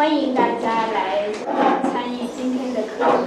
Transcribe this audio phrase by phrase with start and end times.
[0.00, 1.28] 欢迎大家来
[1.92, 3.26] 参与今天的课程。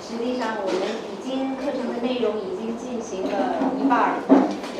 [0.00, 0.80] 实际上，我们
[1.12, 4.14] 已经课程的内容已经进行了一半儿，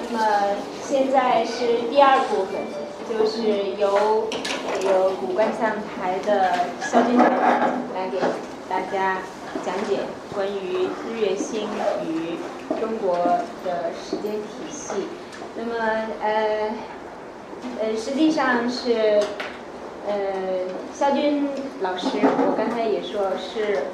[0.00, 2.62] 那么现在是第二部分，
[3.10, 4.30] 就是由
[4.88, 8.18] 由古观象台的肖军来给
[8.66, 9.18] 大家
[9.62, 9.98] 讲解
[10.34, 11.68] 关于日月星
[12.08, 12.38] 与
[12.80, 15.08] 中国的时间体系。
[15.58, 16.72] 那么，呃，
[17.82, 19.20] 呃，实际上是。
[20.07, 20.12] 呃，
[20.93, 21.48] 肖军
[21.80, 23.84] 老师，我刚才也说是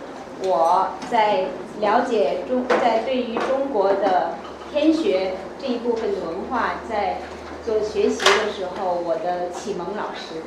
[0.43, 1.45] 我在
[1.81, 4.35] 了解中，在对于中国的
[4.73, 7.19] 天学这一部分的文化在
[7.65, 10.43] 做学习的时候，我的启蒙老师。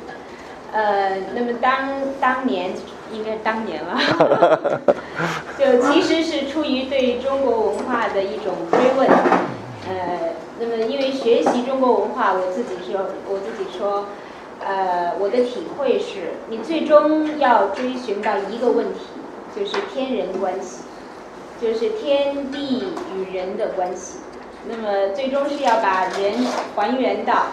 [0.70, 1.88] 呃，那么当
[2.20, 2.72] 当年
[3.10, 3.98] 应该当年了，
[5.58, 9.08] 就其实是出于对中国文化的一种追问。
[9.88, 14.04] 呃，那么因为学习中国文化，我自己说，我自己说。
[14.66, 19.00] 呃，我的体会是，你最终要追寻到一个问题，
[19.54, 20.84] 就是天人关系，
[21.60, 24.20] 就是天地与人的关系。
[24.66, 27.48] 那么最终是要把人还原到，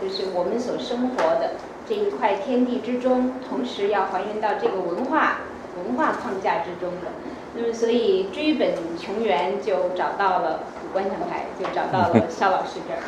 [0.00, 1.50] 就是我们所生活的
[1.86, 5.40] 这一块天地之中，同时要还原到这个文化
[5.76, 7.12] 文化框架之中的。
[7.54, 13.00] 那么所以追本穷源，就找到了古观象台，就找到了肖老师这儿。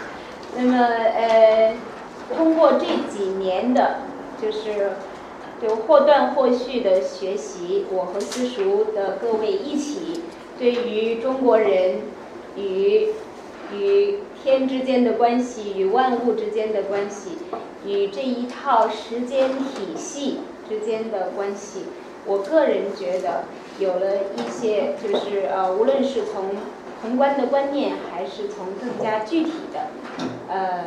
[0.54, 1.74] 那么呃。
[2.34, 3.98] 通过这几年的，
[4.42, 4.92] 就是
[5.62, 10.22] 就或断或续的学习，我和私塾的各位一起，
[10.58, 12.00] 对于中国人
[12.56, 13.08] 与
[13.72, 17.38] 与天之间的关系，与万物之间的关系，
[17.86, 21.84] 与这一套时间体系之间的关系，
[22.26, 23.44] 我个人觉得
[23.78, 26.50] 有了一些，就是呃，无论是从
[27.02, 29.88] 宏观的观念，还是从更加具体的，
[30.48, 30.84] 呃。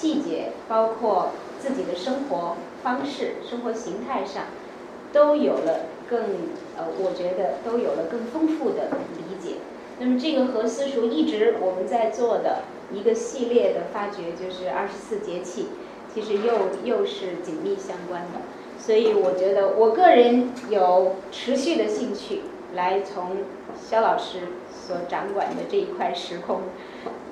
[0.00, 4.44] 细节包括自己的生活方式、生活形态上，
[5.12, 6.20] 都有了更
[6.74, 9.56] 呃，我觉得都有了更丰富的理解。
[9.98, 15.66] 那么这个和私塾一直我们在做的一个系列的发掘，就是二十四节气，
[16.14, 18.40] 其实又又是紧密相关的。
[18.78, 22.40] 所以我觉得我个人有持续的兴趣
[22.74, 23.36] 来从
[23.78, 24.38] 肖老师
[24.70, 26.62] 所掌管的这一块时空。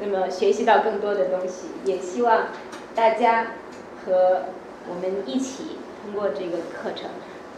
[0.00, 2.48] 那么学习到更多的东西，也希望
[2.94, 3.48] 大家
[4.04, 4.42] 和
[4.88, 7.10] 我们一起通过这个课程，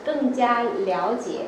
[0.04, 1.46] 更加了解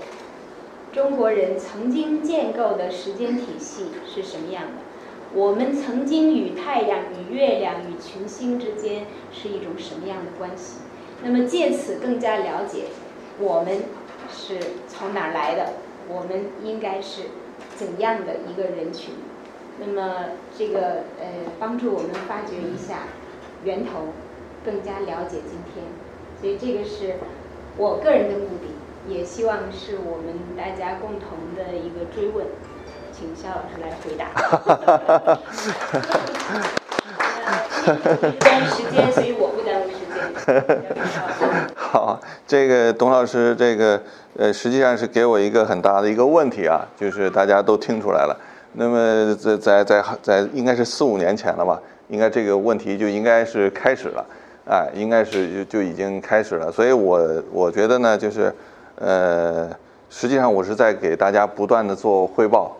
[0.92, 4.82] 中国人曾经建构的时间体系是什么样的。
[5.34, 10.80] 我们曾经与太阳、与月亮、与群星之间是一种什么样的关系？
[11.22, 12.84] 那么借此更加了解
[13.38, 13.84] 我们
[14.30, 15.72] 是从哪儿来的，
[16.06, 17.22] 我们应该是
[17.74, 19.14] 怎样的一个人群？
[19.84, 20.14] 那么
[20.56, 20.80] 这个
[21.20, 21.26] 呃，
[21.58, 23.00] 帮助我们发掘一下
[23.64, 24.12] 源头，
[24.64, 25.84] 更加了解今天，
[26.40, 27.16] 所以这个是
[27.76, 32.46] 我个人的目的，也希望是我们大家共同的一个追问，
[33.12, 34.30] 请肖老师来回答。
[38.38, 40.14] 耽误时间，所以我不耽误时间。
[41.74, 44.00] 好，这个董老师，这个
[44.38, 48.36] 呃，实际上是给我一个很大的一个问题啊，就是大家都听出来了。
[48.74, 54.26] 那么在在在在应该是四五年前了吧，应该这个问题就应该是开始了，
[54.66, 56.72] 哎，应该是就就已经开始了。
[56.72, 58.52] 所以我我觉得呢，就是
[58.96, 59.70] 呃，
[60.08, 62.74] 实际上我是在给大家不断的做汇报，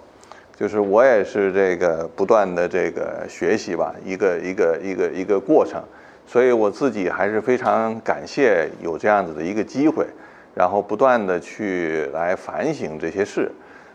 [0.56, 5.82] 就是我也是这个不断的这个学习吧，一个一个一个一个过程。
[6.25, 10.06] 所以我自己还是非常感谢有这样子的一个机会，
[10.54, 13.50] 然后不断的去来反省这些事。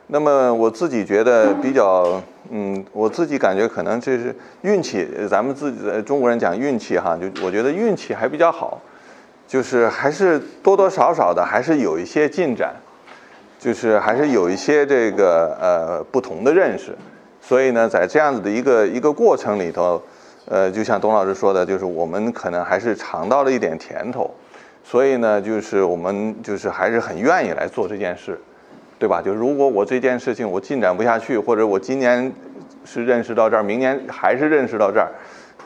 [0.10, 5.06] 那么我自己觉得比较，嗯，我自己感觉可能这是运气。
[5.30, 8.80] 咱们自己中国人讲运气哈，就我觉得运气还比较好，
[9.46, 12.74] 就是还是多多少少的还是有一些进展，
[13.60, 16.96] 就是还是有一些这个呃不同的认识。
[17.42, 20.02] 所以呢，在这样子的一个一个过程里头，
[20.46, 24.34] 呃，就像董老师说的，就是我们可能还是尝到了一点甜头，
[24.86, 28.40] 所以呢，就是我们就是还是很愿意来做这件事。
[29.00, 29.22] 对吧？
[29.22, 32.34] 就如果我这件事情我进展不下去，或者我今年
[32.84, 35.12] 是认识到这儿，明年还是认识到这儿，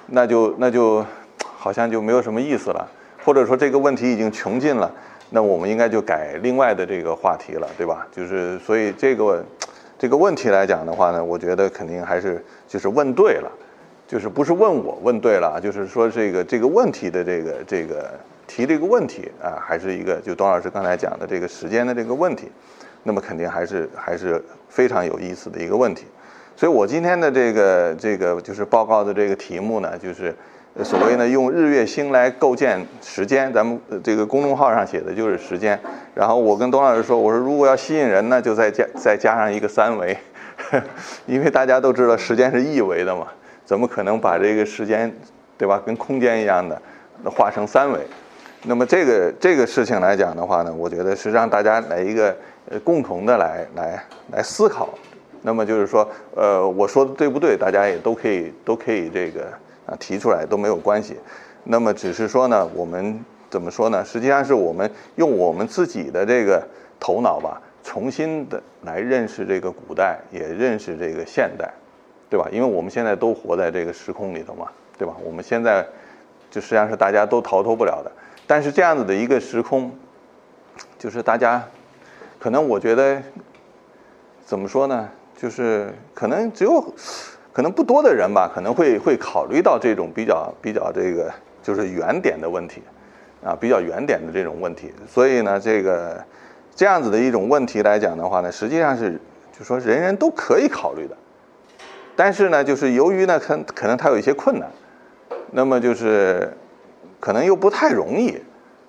[0.08, 1.06] 那就那就
[1.42, 2.86] 好像就没有什么意思了。
[3.24, 4.92] 或者说这个问题已经穷尽了，
[5.30, 8.06] 那我们应该就改另外的这个话题了，对吧？
[8.12, 9.46] 就是所以这个
[9.98, 13.52] 这个问题来讲的话呢，我觉得肯定还是就是问对了，
[14.08, 18.10] 就是不是问我问对了，就是说这个这个问题的这个这个
[18.48, 22.52] 提这个问题啊，还是一个就董老师刚才讲的这个时间的这个问题。
[23.04, 26.06] 那么肯定还是还是非常有意思的一个问题，
[26.56, 30.36] 所以我今天的这个这个就是报告的这个题目呢，就是
[30.84, 35.80] 所谓呢用日月星来构建时间，咱们这个公众号上写的就是时间。
[36.14, 40.16] 然后我跟董老师说，我说如果要吸引人呢，就再加再加上一个三维，
[41.26, 43.28] 因为大家都知道时间是一维的嘛，
[43.66, 45.12] 怎么可能把这个时间，
[45.58, 46.80] 对吧，跟空间一样的
[47.26, 48.00] 画成三维？
[48.64, 52.36] 那么这个这个事情来讲的话呢，我觉得是让大家来一个
[52.80, 54.90] 共同的来来来思考。
[55.42, 57.58] 那么就是说，呃，我说的对不对？
[57.58, 59.46] 大家也都可以都可以这个
[59.86, 61.18] 啊提出来都没有关系。
[61.64, 64.06] 那么只是说呢，我们怎么说呢？
[64.06, 66.64] 实际上是我们用我们自己的这个
[67.00, 71.72] 头脑吧，重新的来认识这个古代，也认识这个现代，
[72.30, 72.48] 对吧？
[72.52, 74.68] 因为我们现在都活在这个时空里头嘛，
[74.98, 75.16] 对吧？
[75.24, 75.84] 我们现在
[76.52, 78.12] 就实际上是大家都逃脱不了的。
[78.46, 79.92] 但是这样子的一个时空，
[81.00, 81.64] 就是大家
[82.42, 83.22] 可能我觉得
[84.44, 85.08] 怎么说呢？
[85.38, 86.82] 就是可能只有
[87.54, 92.82] 可能不多的人吧，可能会会考虑到这种比较比较这个就是原点的问题
[93.44, 94.92] 啊，比较原点的这种问题。
[95.08, 96.20] 所以呢，这个
[96.76, 99.20] 这样子的一种问题来讲的话呢，实际上是
[99.56, 101.16] 就说人人都可以考虑的。
[102.16, 104.68] 但是呢，就是由于呢，可可能它有一些困难，
[105.52, 106.52] 那么就是
[107.20, 108.40] 可能又不太容易，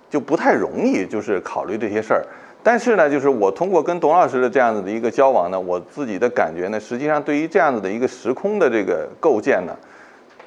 [0.09, 2.25] 就不太容易就是考虑这些事儿。
[2.65, 9.75] 但是呢，就是我通过跟董老师的这样子的一个交往呢，我自己的感觉呢，实际上对于这样子的一个时空的这个构建呢，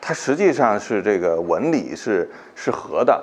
[0.01, 3.23] 它实际上是这个纹理是是合的。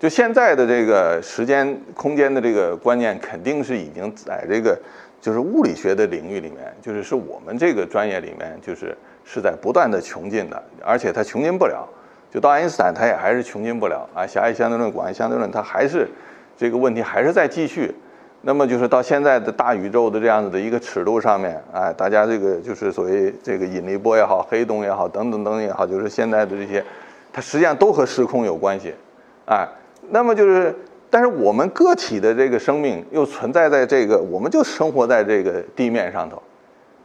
[0.00, 4.76] 就现在的这个时间空间的这个观念，肯定是已经在这个
[5.20, 11.88] 就是物理学的领域里面，就是是我们这个专业里面，就是是在不断的穷尽的，而且它穷尽不了。
[12.32, 14.26] 就到爱因斯坦，他也还是穷尽不了啊。
[14.26, 16.08] 狭义相对论、广义相对论，它还是。
[16.56, 17.94] 这个问题还是在继续，
[18.42, 26.84] 那么就是到现在的大宇宙的这样子的一个尺度上面，哎，大家这个就是所谓这个引力波也好，黑洞也好，等等等等也好，就是现在的这些，
[27.32, 28.94] 它实际上都和时空有关系，
[29.46, 29.66] 哎，
[30.10, 30.74] 那么就是，
[31.08, 36.42] 但是我们个体的这个生命又存在在这个，我们就生活在这个地面上头，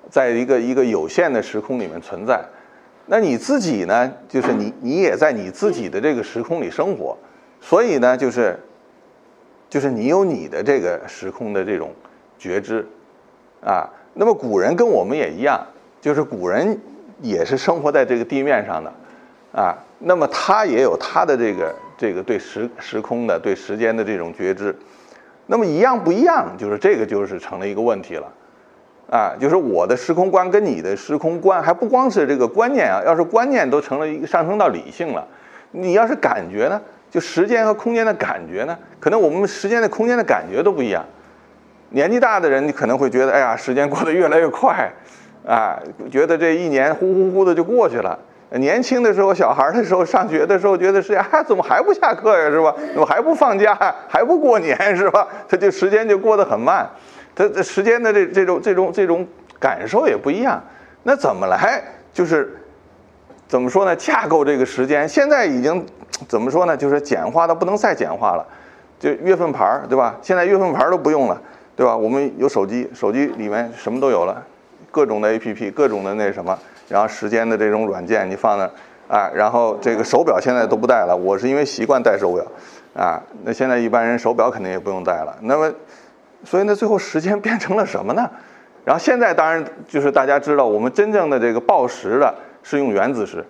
[0.09, 2.43] 在一个一个有限的时空里面存在，
[3.05, 7.17] 那你自己呢，就是你你也在你自己的这个时空里生活，
[7.61, 8.57] 所以呢，就是。
[9.69, 11.91] 就是你有你的这个时空的这种
[12.39, 12.85] 觉知，
[13.61, 15.59] 啊，那么古人跟我们也一样，
[15.99, 16.79] 就是古人
[17.21, 18.93] 也是生活在这个地面上的，
[19.51, 24.73] 啊，那么他也有他的这个这个对时时空的对时间的这种觉知，
[25.47, 28.31] 那么一样不一样，就是这个就是成了一个问题了，
[29.09, 35.27] 啊，就是我的时空观跟你的时空观还不光是这个观念啊，要是观念都成了一个上升到理性了，
[35.71, 36.81] 你要是感觉呢？
[37.09, 38.77] 就时间和空间的感觉呢？
[38.99, 41.03] 可能我们时间的、空间的感觉都不一样。
[41.89, 44.91] 年纪大的人，你可能会觉得，哎呀，时间过得越来越快，
[45.45, 45.79] 啊，
[46.11, 48.19] 觉得这一年呼呼呼的就过去了。
[48.51, 52.49] 年轻的时候，小孩的时候，上学的时候，觉得是啊，怎么还不下课呀？
[52.49, 52.75] 是吧？
[52.93, 53.73] 怎么还不放假？
[54.09, 54.95] 还不过年？
[54.97, 55.25] 是吧？
[55.47, 56.85] 他就时间就过得很慢。
[57.33, 59.25] 他这时间的这这种这种这种
[59.57, 60.61] 感受也不一样。
[61.03, 61.81] 那怎么来？
[62.13, 62.57] 就是
[63.47, 63.95] 怎么说呢？
[63.95, 65.85] 架构这个时间，现在已经。
[66.27, 66.75] 怎么说呢？
[66.75, 68.45] 就是简化的不能再简化了，
[68.99, 70.15] 就月份牌儿，对吧？
[70.21, 71.39] 现在月份牌儿都不用了，
[71.75, 71.95] 对吧？
[71.95, 74.43] 我们有手机，手机里面什么都有了，
[74.89, 76.57] 各种的 APP，各种的那什么，
[76.89, 78.71] 然后时间的这种软件你放那儿，
[79.07, 82.43] 啊，然后这个手表现在都不戴了，我是因为习惯戴手表，
[82.95, 85.37] 啊，那现在一般人手表肯定也不用戴了。
[85.41, 85.71] 那么，
[86.43, 88.27] 所以呢，最后时间 变成了什么呢？
[88.83, 93.45] 然后现在当然就是大家知道，我们真正的这个报时的是用原子时。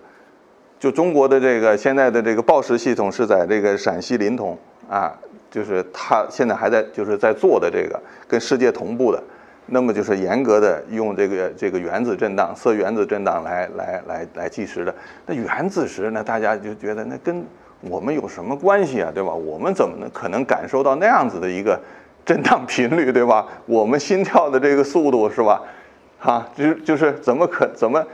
[0.78, 4.56] 就中国的这个现在的这个报时系统是在这个陕西临潼
[4.88, 5.12] 啊，
[5.50, 9.22] 就是他现在还在就是在做的这个跟世界同步的，
[9.66, 14.94] 那么就是严格的用这个这个原子震荡、色原子震荡来来来来计时的。
[15.26, 17.44] 那原子时呢，大家就觉得那跟
[17.80, 19.32] 我们有什么关系啊，对吧？
[19.34, 21.78] 我们怎么能可能感受到那样子的一个
[22.24, 23.46] 震荡频率，对吧？
[23.66, 25.60] 我们心跳的这个速度是吧？
[26.20, 28.04] 哈，就是就是怎么可怎么？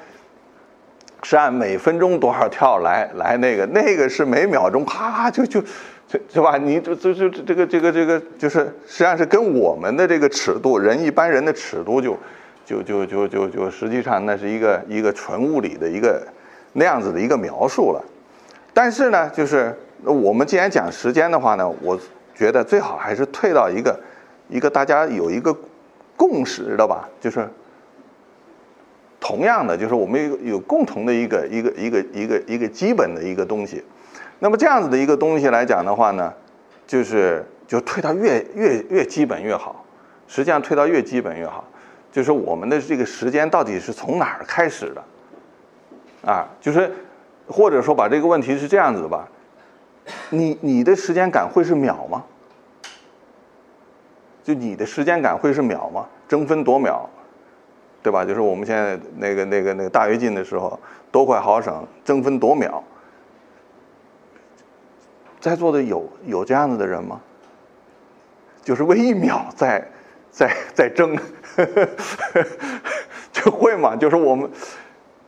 [1.25, 5.59] 是按每分钟多少跳来来那个那个是每秒钟啪就就，
[6.28, 6.59] 是吧？
[6.59, 12.14] 你就就就这个这个这个就是实际上是跟我们的这个尺度人一般人的尺度就
[12.66, 16.23] 就就就就就实际上那是一个一个纯物理的一个
[16.75, 18.04] 那样子的一个描述了。
[18.75, 21.99] 但是呢，就是我们既然讲时间的话呢，我
[22.35, 23.99] 觉得最好还是退到一个
[24.50, 25.57] 一个大家有一个
[26.16, 27.49] 共识的吧，就是。
[29.26, 33.83] 同样的，就是我们有有共同的一个一个一个一个一个基本的一个东西，
[34.38, 36.31] 那么这样子的一个东西来讲的话呢，
[36.87, 39.83] 就是就退到越越越基本越好，
[40.28, 41.64] 实际上退到越基本越好，
[42.12, 46.93] 就是我们的这个时间到底是从哪儿开始的，啊，就是
[47.49, 49.26] 或者说把这个问题是这样子的吧，
[50.28, 52.23] 你你的时间感会是秒吗？
[54.43, 56.07] 就你的时间感会是秒吗？
[56.28, 57.09] 争分夺秒，
[58.04, 58.23] 对吧？
[58.23, 60.78] 就是我们现在那个那个那个大跃进的时候，
[61.11, 62.84] 多快好省，争分夺秒。
[65.40, 67.18] 在座的有有这样子的人吗？
[68.62, 69.82] 就是为一秒在
[70.30, 71.16] 在在争，
[73.32, 73.96] 就会嘛？
[73.96, 74.50] 就是我们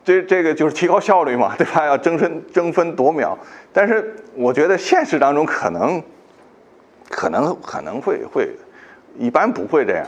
[0.05, 1.87] 这这个就是提高效率嘛，对吧？
[1.87, 3.39] 要争分争分夺秒。
[3.73, 6.03] 但是我觉得现实当中可能
[7.09, 8.55] 可能可能会会，
[9.19, 10.07] 一般不会这样，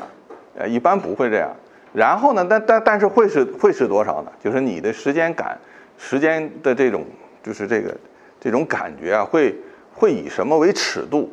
[0.54, 1.50] 呃，一般不会这样。
[1.92, 4.33] 然后呢，但但但是会是会是多少呢？
[4.42, 5.59] 就是你的时间感，
[5.97, 7.04] 时间的这种
[7.42, 7.95] 就是这个
[8.40, 9.54] 这种感觉啊，会。
[9.95, 11.28] 会以什么为尺度？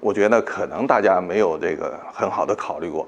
[0.00, 3.06] 我觉得可能大家没有这个很好的考虑过。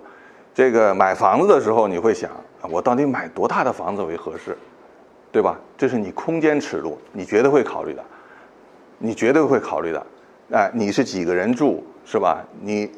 [0.55, 2.31] 这个买房子的时候，你会想，
[2.71, 4.57] 我到底买多大的房子为合适，
[5.33, 5.59] 对吧？
[5.77, 8.05] 这是你空间尺度，你绝对会考虑的，
[8.99, 10.07] 你绝对会考虑的。
[10.53, 12.45] 哎，你是几个人住，是吧？
[12.61, 12.89] 你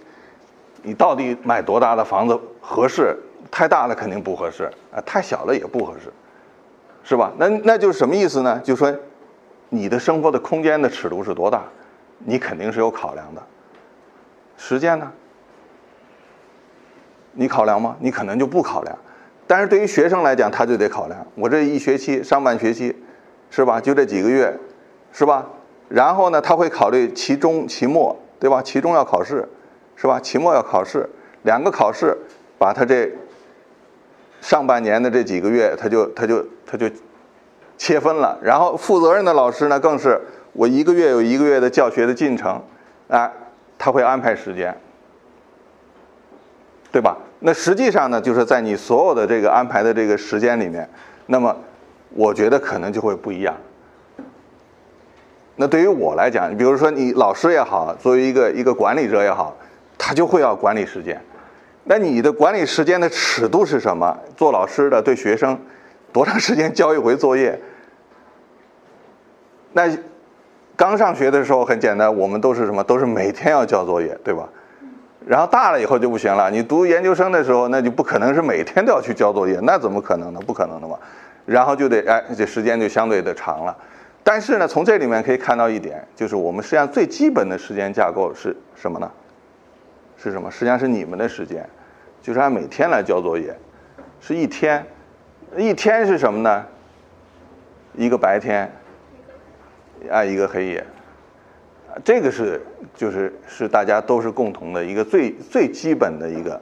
[0.83, 3.17] 你到底买多大的房子合适？
[3.55, 6.13] 太大了肯定不合适，啊，太小了也不合适，
[7.05, 7.33] 是吧？
[7.39, 8.61] 那那就是什么意思呢？
[8.65, 8.93] 就说。
[9.71, 11.65] 你的生活的空间的尺度是多大？
[12.19, 13.43] 你肯定是有考量的。
[14.57, 15.11] 时间呢？
[17.33, 17.97] 你考量吗？
[17.99, 18.97] 你可能就不考量。
[19.49, 21.27] 但是对于学生来讲，他就得考量。
[21.35, 22.95] 我这一学期上半学期，
[23.51, 23.81] 是吧？
[23.81, 24.57] 就这几个月，
[25.11, 25.45] 是吧？
[25.89, 28.63] 然后呢，他会考虑期中、期末，对吧？
[28.63, 29.49] 期中要考试，
[29.97, 30.21] 是吧？
[30.21, 31.09] 期末要考试，
[31.43, 32.17] 两个考试，
[32.59, 33.11] 把他这
[34.45, 36.87] 上半年的这几个月，他就他就他就。
[37.77, 40.19] 切分了，然后负责任的老师呢，更是
[40.53, 42.63] 我一个月有一个月的教学的进程，
[43.09, 43.31] 啊，
[43.77, 44.73] 他会安排时间，
[46.93, 47.19] 对吧？
[47.41, 50.89] 那实际上呢，就是在你所有的这个安排的这个时间里面，
[51.27, 51.55] 那么
[52.11, 53.53] 我觉得可能就会不一样。
[55.57, 59.57] 那对于我来讲，你比如说你老师也好，作为一个一个管理者也好，
[59.99, 61.21] 他就会要管理时间。
[61.85, 64.19] 那你的管理时间的尺度是什么？
[64.37, 65.59] 做老师的对学生。
[66.13, 67.61] 多长时间交一回作业？
[69.73, 69.83] 那
[70.77, 72.85] 刚上学的时候很简单，我们都是什么？
[72.85, 74.49] 都是每天要交作业，对吧？
[75.27, 76.51] 然后大了以后就不行了。
[76.51, 80.41] 你读研究生的时候，那就不可能是每天都要去交作业，那怎么可能呢？
[80.47, 80.97] 不可能的嘛。
[81.45, 83.77] 然后就得哎，这时间就相对的长了。
[84.23, 89.11] 但是呢，从这里面可以看到一点，就是我们实际上最基本的时间架构是什么呢？
[90.25, 90.51] 是什么？
[90.51, 91.69] 实际上是你们的时间，
[92.23, 93.55] 就是按每天来交作业，
[94.21, 94.85] 是一天。
[95.57, 96.65] 一天是什么呢？
[97.97, 98.69] 一个白天，
[100.11, 100.85] 啊，一个黑夜，
[102.03, 102.61] 这个是
[102.97, 106.61] 就是是大家都是共同的一个最最基本的一个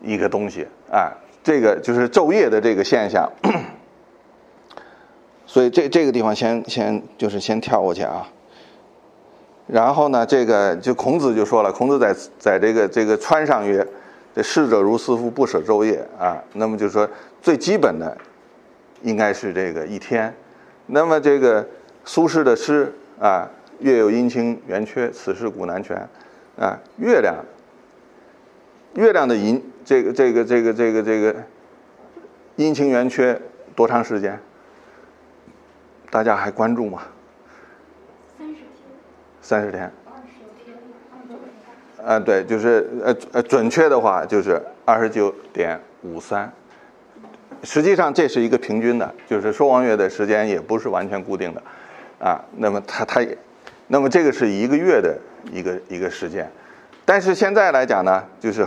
[0.00, 3.30] 一个东西啊，这个就是昼夜的这个现象。
[5.44, 8.26] 所以这这个地方先先就是先跳过去啊。
[9.68, 13.86] 然后呢，这个就孔子就说了，孔子在在这个这个川上曰。
[14.34, 16.40] 这逝者如斯夫，不舍昼夜啊。
[16.52, 17.08] 那么就是说，
[17.42, 18.16] 最基本的
[19.02, 20.32] 应该是这个一天。
[20.86, 21.66] 那么这个
[22.04, 25.96] 苏轼的诗啊，“月有阴晴圆缺，此事古难全。”
[26.56, 27.34] 啊，月亮，
[28.94, 31.34] 月亮的阴，这个这个这个这个这个
[32.54, 33.40] 阴晴圆缺
[33.74, 34.38] 多长时间？
[36.10, 37.02] 大家还关注吗？
[39.48, 39.90] 三十天。
[40.04, 41.32] 三十
[41.96, 42.06] 天。
[42.06, 46.52] 啊，对，就是呃呃，准确的话就是二十九点五三。
[47.62, 51.62] 实际上这是一个平均的，就是说王月的时间也不是完全固定的，
[52.18, 53.38] 啊，那么它它也，
[53.86, 55.18] 那么这个是一个月的
[55.50, 56.46] 一个一个时间，
[57.06, 58.66] 但是现在来讲呢，就是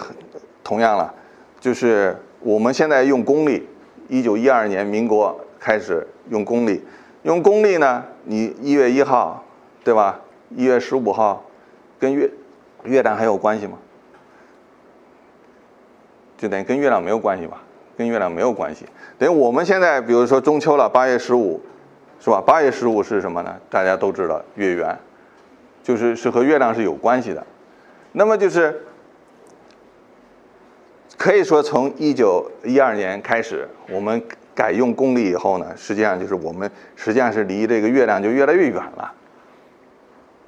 [0.64, 1.14] 同样了，
[1.60, 3.68] 就是我们现在用公历，
[4.10, 6.84] 一九一二年民国开始用公历，
[7.22, 9.46] 用公历呢，你一月一号，
[9.84, 10.20] 对吧？
[10.56, 11.44] 一月十五号，
[12.00, 12.30] 跟月。
[12.84, 13.78] 月亮还有关系吗？
[16.36, 17.62] 就等于跟月亮没有关系吧？
[17.96, 18.88] 跟月亮没有关系。
[19.20, 21.62] 等于我们现在，比如说中秋了，八月十五，
[22.20, 22.42] 是吧？
[22.42, 23.56] 八月十五是什么呢？
[23.70, 24.98] 大家都知道，月圆，
[25.84, 27.46] 就是是和月亮是有关系的。
[28.14, 28.82] 那么就是
[31.20, 34.20] 可以说，从一九一二年开始，我们
[34.56, 39.14] 改用公历以后呢，实际上就是我们实际上是离这个月亮就越来越远了。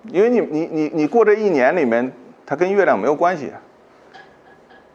[0.10, 2.12] 因为你你你你过这一年里面。
[2.46, 3.50] 它跟月亮没有关系。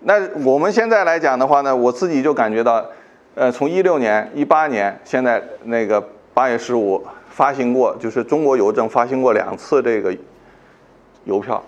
[0.00, 2.84] 那我们现在来讲的话呢，我自己就感觉到，
[3.34, 5.98] 呃，从一六年、一八年，现在那个
[6.34, 10.14] 八月十五发行过，就是中国邮政发行过两次这个
[11.24, 11.60] 邮票。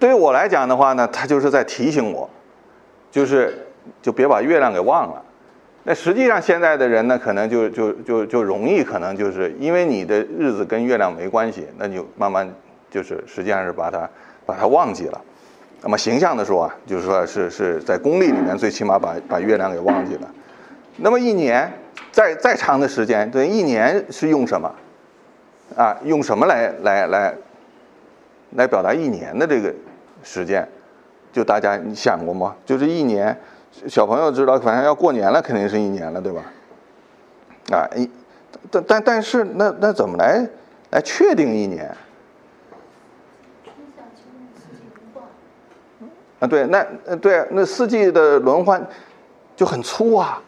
[0.00, 2.28] 对于我来讲的话呢，它就是在提醒我，
[3.08, 3.68] 就是
[4.02, 5.22] 就别把月亮给忘了，
[5.88, 12.52] 那实际上现在的人呢，可能就就就就容易，可能就是因为你的日子跟月亮没关系，那就慢慢
[12.90, 14.10] 就是实际上是把它
[14.44, 15.20] 把它忘记了。
[15.82, 20.28] 那么形象的说啊，就是说是是在公历里面最起码把把月亮给忘记了。
[20.96, 21.72] 那么一年
[22.10, 24.68] 再再长的时间，对，一年是用什么？
[25.76, 27.32] 啊，用什么来来来
[28.56, 29.72] 来表达一年的这个
[30.24, 30.66] 时间？
[31.32, 32.56] 就大家你想过吗？
[32.64, 33.38] 就是一年，
[33.86, 36.42] 小朋友知道，反正要过年了，肯定是一年了，对吧？
[37.72, 38.10] 啊，一
[38.70, 40.48] 但但但是那那怎么来
[40.90, 41.94] 来确定一年？
[46.38, 48.86] 啊，对，那呃对，那四季的轮换
[49.54, 50.42] 就很粗啊，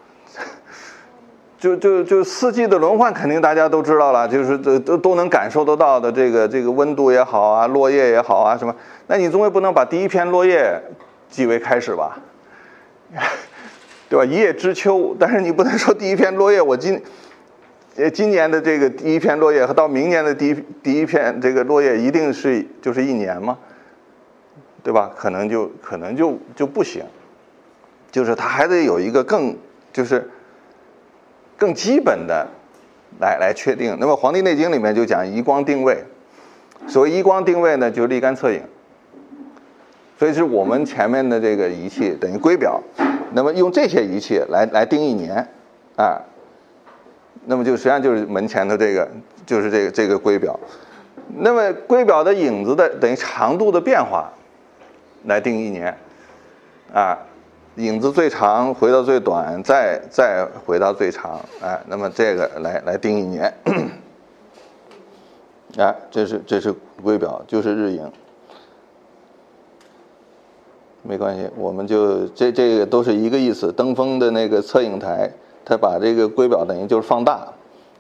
[1.59, 8.75] 就就就四季的轮换，肯定大家都知道了，就是都都都能感受得到的，这个这个温度也好啊，落叶也好啊，什么？
[9.07, 10.81] 那你总也不能把第一片落叶
[11.29, 12.19] 记为开始吧？
[14.09, 14.25] 对吧？
[14.25, 17.03] 一叶知秋，但是你不能说第一片落叶，我今
[17.97, 23.59] 呃今年的这个第一片落叶和到明年的第一第一片这个落叶一定是就是一年吗？
[24.83, 25.11] 对吧？
[25.17, 27.05] 可能就可能就就不行，
[28.11, 29.55] 就是它还得有一个更
[29.93, 30.31] 就是
[31.59, 32.47] 更基本的
[33.21, 33.97] 来来确定。
[34.01, 36.03] 那么《黄帝内经》里面就讲移光定位，
[36.87, 38.63] 所谓移光定位呢，就是立竿测影。
[40.19, 42.83] 所以是我们前面的这个仪器等于圭表，
[43.33, 45.49] 那么用这些仪器来来定一年，
[45.97, 46.21] 啊，
[47.47, 49.09] 那么就实际上就是门前的这个
[49.47, 50.59] 就是这个这个圭表，
[51.37, 54.33] 那么圭表的影子的等于长度的变化。
[55.25, 55.93] 来定一年，
[56.95, 57.19] 啊，
[57.75, 63.53] 影子最长回到最短，再再回到最长，哎，那么这个来来定一年，
[65.77, 66.73] 哎， 这是这是
[67.03, 68.11] 圭表，就是日影，
[71.03, 73.73] 没关系，我们就这这个都是一个意思。
[73.73, 75.31] 登峰的那个测影台，
[75.65, 77.49] 它把这个圭表等于就是放大，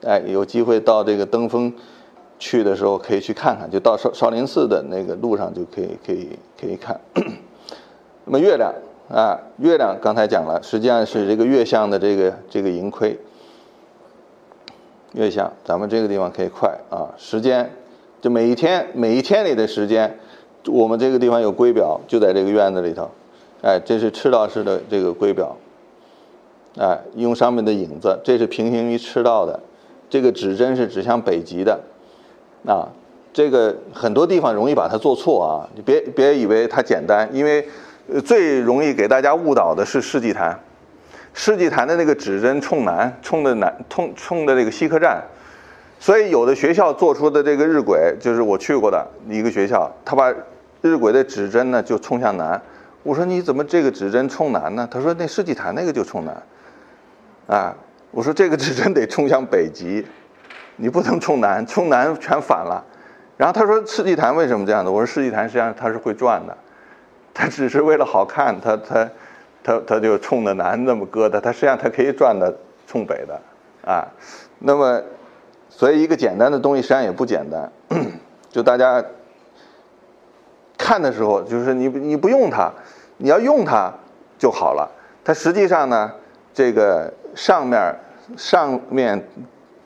[0.05, 1.73] 哎，有机会到这个登峰。
[2.41, 7.01] 去的时候可以去看看，就到少少林寺的那个路上就可以可以可以看。
[8.25, 8.73] 那么月亮
[9.11, 13.19] 啊，月亮刚才讲了，实际上是这个月相的这个这个盈亏。
[15.15, 17.69] 月相，咱们这个地方可以快啊，时间
[18.21, 20.17] 就每一天每一天里的时间，
[20.69, 23.11] 我们这个地方有圭表，就在这个院子里头。
[23.63, 25.57] 哎，这是赤道式的这个圭表。
[26.79, 29.59] 哎，用上面的影子，这是平行于赤道的，
[30.09, 31.81] 这个指针是指向北极的。
[32.67, 32.87] 啊，
[33.33, 35.67] 这个很多地方容易把它做错啊！
[35.75, 37.67] 你别别以为它简单，因为
[38.25, 40.59] 最容易给大家误导的是世纪坛。
[41.35, 45.23] 世纪坛的那个指针冲南，冲的南，冲冲的这个西客站，
[46.01, 50.33] 所以有的学校做出的这个日晷，就是我去过的一个学校，他把
[50.81, 52.61] 日晷的指针呢就冲向南。
[53.03, 54.89] 我说你怎么这个指针冲南呢？
[54.91, 56.43] 他说那世纪坛那个就冲南。
[57.47, 57.75] 啊，
[58.11, 60.07] 我说这个指针得冲向北极。
[60.77, 62.85] 你不能冲南，冲南全反了。
[63.37, 64.93] 然后他说世纪坛为什么这样的？
[64.93, 66.57] 我说世纪坛实际上它是会转的，
[67.35, 69.09] 它只是为了好看，它它
[69.63, 73.41] 它它就冲着南那么搁的，它实际上它可以转的冲北的
[73.85, 74.07] 啊。
[74.61, 75.03] 那么，
[75.69, 77.73] 所以一个简单的东西实际上也不简单。
[78.51, 79.05] 就大家
[80.79, 82.73] 看的时候，就是你你不用它，
[83.19, 83.93] 你要用它
[84.39, 84.91] 就好了。
[85.23, 86.11] 它实际上呢，
[86.55, 87.95] 这个上面
[88.39, 89.29] 上面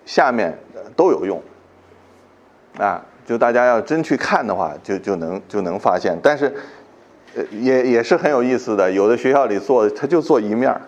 [0.05, 0.57] 下面。
[0.95, 1.41] 都有用，
[2.77, 6.15] 啊，就大家要真去看的话，就就能就能发现。
[6.23, 6.55] 但是，
[7.35, 8.93] 呃，也也是很有意思的。
[8.93, 10.79] 有的学校里做，他就做一面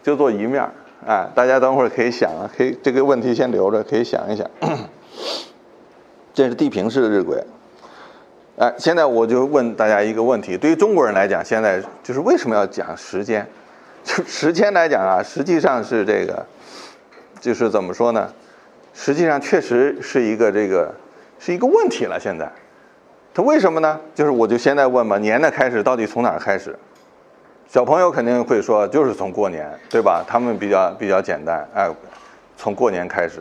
[0.00, 0.62] 就做一面
[1.04, 1.28] 啊。
[1.34, 4.48] 大家等会儿可以想啊，可以这个问题先留着，可以想一想。
[6.32, 7.42] 这是地平式的日晷，
[8.56, 13.46] 哎，现在我就问大家一个问题：对于中国人来讲，现在就是为什么要讲时间？
[14.04, 16.44] 就时间来讲啊，实际上是这个。
[17.40, 18.32] 就是怎么说呢？
[18.94, 20.94] 实际上确实是一个这个
[21.38, 22.18] 是一个问题了。
[22.18, 22.50] 现在，
[23.34, 24.00] 它为什么呢？
[24.14, 26.74] 就是我就现在问吧，年的开始到底从哪儿开始？
[27.68, 30.24] 小朋友肯定会说，就是从过年，对吧？
[30.26, 31.90] 他们比较比较简单，哎，
[32.56, 33.40] 从过年开始。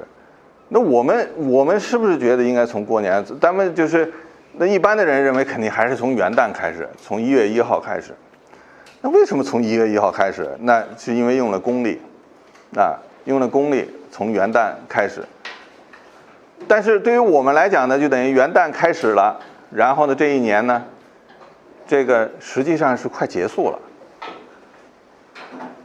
[0.70, 3.24] 那我们我们是不是觉得应该从过年？
[3.40, 4.12] 咱们就是
[4.54, 8.14] 那一般的人认为肯定还是从元旦开始，从一月一号开始。
[9.02, 10.50] 那为什么从一月一号开始？
[10.60, 12.00] 那是因为用了公历，
[12.76, 12.98] 啊。
[13.26, 15.24] 用了公历，从元旦开始。
[16.68, 19.40] 但是对于我们来讲呢，就等于元旦开始了，
[19.72, 20.84] 然后呢，这一年呢，
[21.88, 23.80] 这个实际上是快结束了。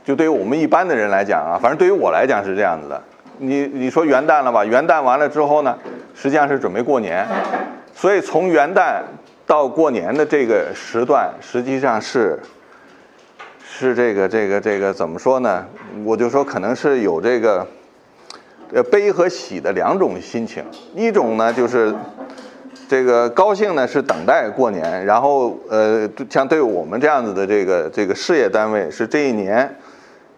[0.04, 3.00] 就对于我们一般的人来讲啊，反正对于我来讲是这样子的。
[3.36, 4.64] 你你说元旦了吧？
[4.64, 5.78] 元旦完了之后呢，
[6.16, 7.24] 实际上是准备过年。
[8.00, 9.02] 所以从元旦
[9.44, 12.38] 到过年的这个时段，实际上是
[13.68, 15.66] 是这个这个这个怎么说呢？
[16.04, 17.66] 我就说可能是有这个，
[18.72, 20.64] 呃，悲和喜的两种心情。
[20.94, 21.92] 一种呢就是
[22.88, 29.74] 这个高兴呢是等待过年，然后呃，像对我们这样子的这个这个事业单位，是这一年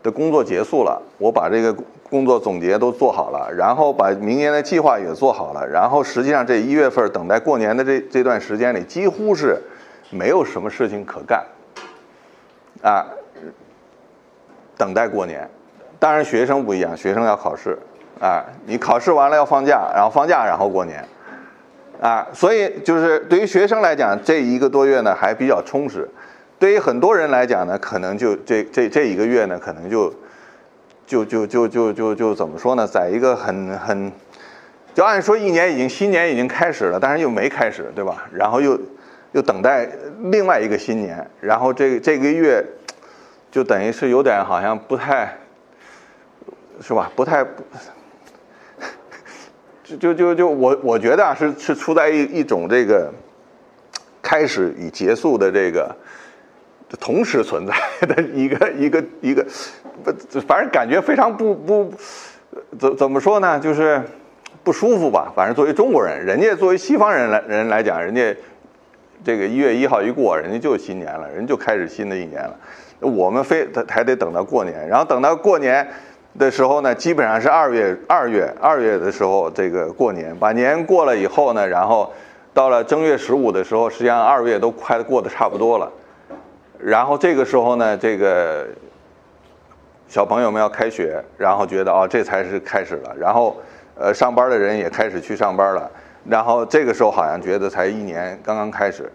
[0.03, 1.75] 的工作结束了，我把这个
[2.09, 9.61] 工作总结都做好了，然后把明年的计划也做好了，然后实际上这一月份等待过年的这这段时间里，几乎是
[10.11, 11.45] 没有什么事情可干。
[12.83, 13.05] 啊，
[14.79, 15.47] 等待过年，
[15.99, 17.79] 当然学生不一样，学生要考试，
[18.19, 21.05] 啊，你考试完了要放假，然后放假然后过年，
[22.01, 26.09] 啊，所以就是对于学生来讲，这一个多月呢还比较充实，
[26.61, 30.15] 对于很多人来讲呢，可能就这这这一个月呢，可能就
[31.05, 34.13] 就就就就就就怎么说呢，在一个很很，
[34.95, 38.29] 就按说一年已经新年已经开始了，但是又没开始，对吧？
[38.33, 38.79] 然后又。
[39.33, 39.89] 又等待
[40.23, 42.67] 另外一个新年，然后这这个月
[43.49, 45.39] 就等于是有点好像不太，
[46.81, 47.13] 是吧？
[47.15, 47.47] 不太，
[49.85, 53.09] 就就就就我我觉得啊，是是处在一一种这个
[54.21, 55.95] 开始与结束的这个
[56.99, 57.75] 同时存在
[58.07, 59.45] 的一个一个一个，
[60.03, 61.93] 不，反正感觉非常不不
[62.79, 63.61] 怎怎么说呢？
[63.61, 64.03] 就是
[64.65, 65.33] 不舒服吧。
[65.37, 68.35] 反正作为中国人，人家作为西方人来人来讲，人家。
[69.23, 72.57] 这个一月一号一过，人家就新年了，人就开始新的一年了。
[73.01, 75.87] 我们非还得等到过年，然后等到过年
[76.39, 82.11] 的时候呢，基本上是二月二月二月的时候这个过年，把年过了以后呢，然后
[82.55, 85.93] 到了正月十五的时候，实际上二月都快过得差不多了。
[86.83, 88.67] 然后这个时候呢，这个
[90.09, 93.15] 小朋友们要开学，然后觉得哦，这才是开始了。
[93.19, 93.61] 然后
[93.97, 95.91] 呃，上班的人也开始去上班了。
[96.29, 99.11] 然后这个时候好像觉得才一年刚刚开始，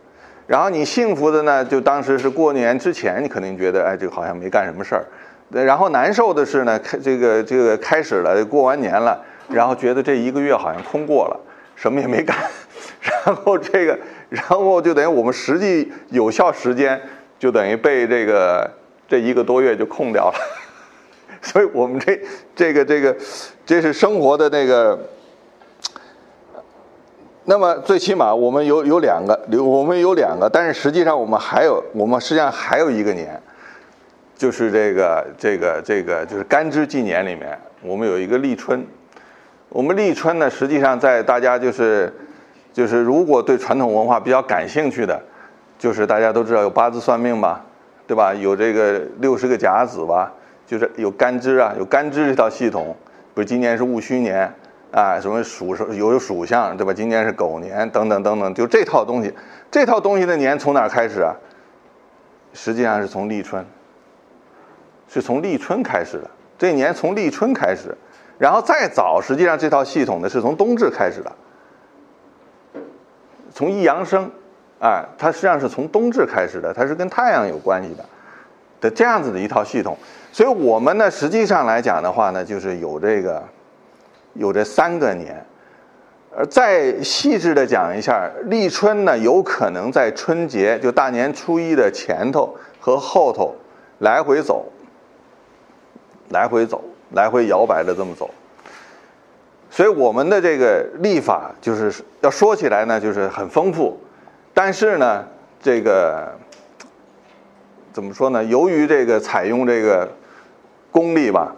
[0.48, 5.06] 然后你幸福的呢，就当时是过年之前，你肯定觉得哎，这个好像没干什么事儿。
[5.50, 11.40] 然后难受的是呢，开这个这个开始了，过完年了，然后觉得这一个月好像空过了，
[11.76, 12.36] 什么也没干。
[13.26, 13.98] 然后这个，
[14.30, 17.00] 然后就等于我们实际有效时间
[17.38, 18.70] 就等于被这个
[19.08, 20.38] 这一个多月就空掉了。
[21.42, 22.20] 所以我们这
[22.56, 23.16] 这个这个，
[23.66, 25.00] 这是生活的那个。
[27.48, 33.40] 那么最起码我们有有两个，有我们有两个，但是实际上我们还有，我们实际上还有一个年，
[34.36, 38.84] 就是这个这个这个就是干支纪年里面，我们有一个立春。
[39.70, 42.12] 我们立春呢，实际上在大家就是
[42.74, 45.22] 就是如果对传统文化比较感兴趣的，
[45.78, 47.64] 就是大家都知道有八字算命吧，
[48.08, 48.34] 对吧？
[48.34, 50.32] 有这个六十个甲子吧，
[50.66, 52.96] 就是有干支啊，有干支这套系统。
[53.34, 54.54] 不是今年是戊戌年。
[54.92, 56.94] 啊，什么属有有属相，对吧？
[56.94, 59.34] 今年是狗年，等等等等，就这套东西，
[59.70, 61.36] 这套东西的年从哪开始啊？
[62.54, 63.66] 实际上是从立春，
[65.10, 66.32] 是从立春开始的。
[66.58, 67.94] 这年从立春开始，
[68.38, 71.32] 然后再早，实际上这套系统呢是从冬至开始的，
[73.52, 74.32] 从一阳生，
[74.86, 78.06] 啊，它实际上是从冬至开始的，它是跟太阳有关系的
[78.82, 79.98] 的这样子的一套系统。
[80.32, 83.42] 所以我们呢，实际上来讲的话呢，就是有这个。
[84.38, 85.42] 有这三个年，
[86.36, 93.56] 而再细致的讲一下，立春呢，有可能在春节就大年初一的前头和后头
[94.00, 94.66] 来回走，
[96.32, 98.30] 来回走，来回摇摆的这么走。
[99.70, 103.98] 所以我们的这个历法就是要说起来呢，就是很丰富，
[104.56, 105.24] 但是呢，
[105.62, 106.34] 这个
[107.94, 108.44] 怎么说呢？
[108.44, 110.10] 由于这个采用这个
[110.92, 111.56] 公历吧，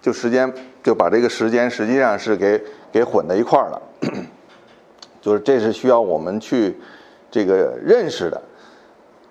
[0.00, 0.50] 就时间。
[0.84, 3.82] 就把这个时间实际上是给给混在一块儿了，
[5.18, 6.78] 就是这是需要我们去
[7.30, 8.38] 这个认识的。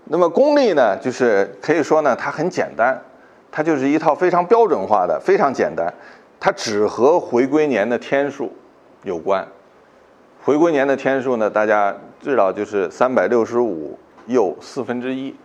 [0.06, 3.00] 那么公历呢，就是可以说呢，它很简单，
[3.52, 5.94] 它就是一套非常标准化的，非常简单，
[6.40, 8.52] 它只和回归年的天数
[9.04, 9.48] 有关。
[10.44, 15.36] 回归年的天数呢，大家知道就是三百六十五又四分之一，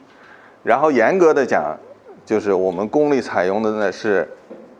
[0.62, 1.76] 然后严格的讲，
[2.24, 4.26] 就是我们公历采用的呢是。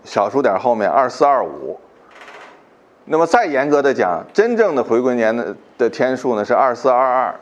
[0.05, 1.79] 小数点后面二四二五，
[3.07, 7.35] 那么再严格的讲，真正的回归年的的天数呢是二四二二，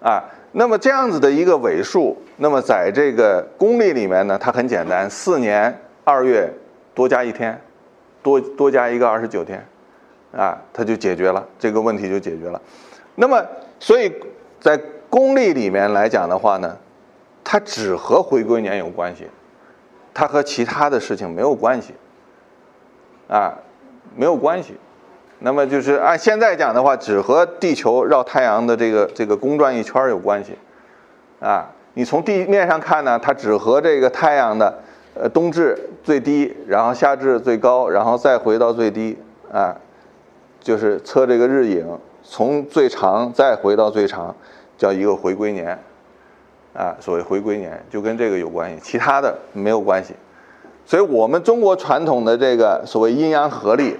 [0.00, 6.48] 啊，那么这样子的一个尾数，那么在这个公历里面呢，它很简单，四年二月
[6.94, 7.60] 多加一天，
[8.22, 9.66] 多多加一个二十九天，
[10.36, 12.60] 啊，它就解决了这个问题就解决了。
[13.14, 13.44] 那么
[13.78, 14.12] 所以
[14.60, 16.76] 在公历里面来讲的话呢，
[17.42, 19.26] 它只和回归年有关系。
[20.16, 21.92] 它和其他的事情没有关系，
[23.26, 23.52] 啊，
[24.14, 24.76] 没有关系。
[25.40, 30.56] 那么就是按现在讲的话，只和地球绕太阳的这个这个公转一圈有关系，
[31.40, 34.72] 啊，你从地面上看呢，它只和这个太阳的
[35.14, 39.18] 呃冬至最低，然后夏至最高，然后再回到最低，
[39.52, 39.76] 啊，
[40.60, 44.34] 就是测这个日影，从最长再回到最长，
[44.76, 45.78] 叫一个回归年，
[46.72, 50.14] 啊，所谓回归年就跟这个有关系，其他的没有关系。
[50.86, 53.96] 所以我们中国传统的这个所谓阴阳合历，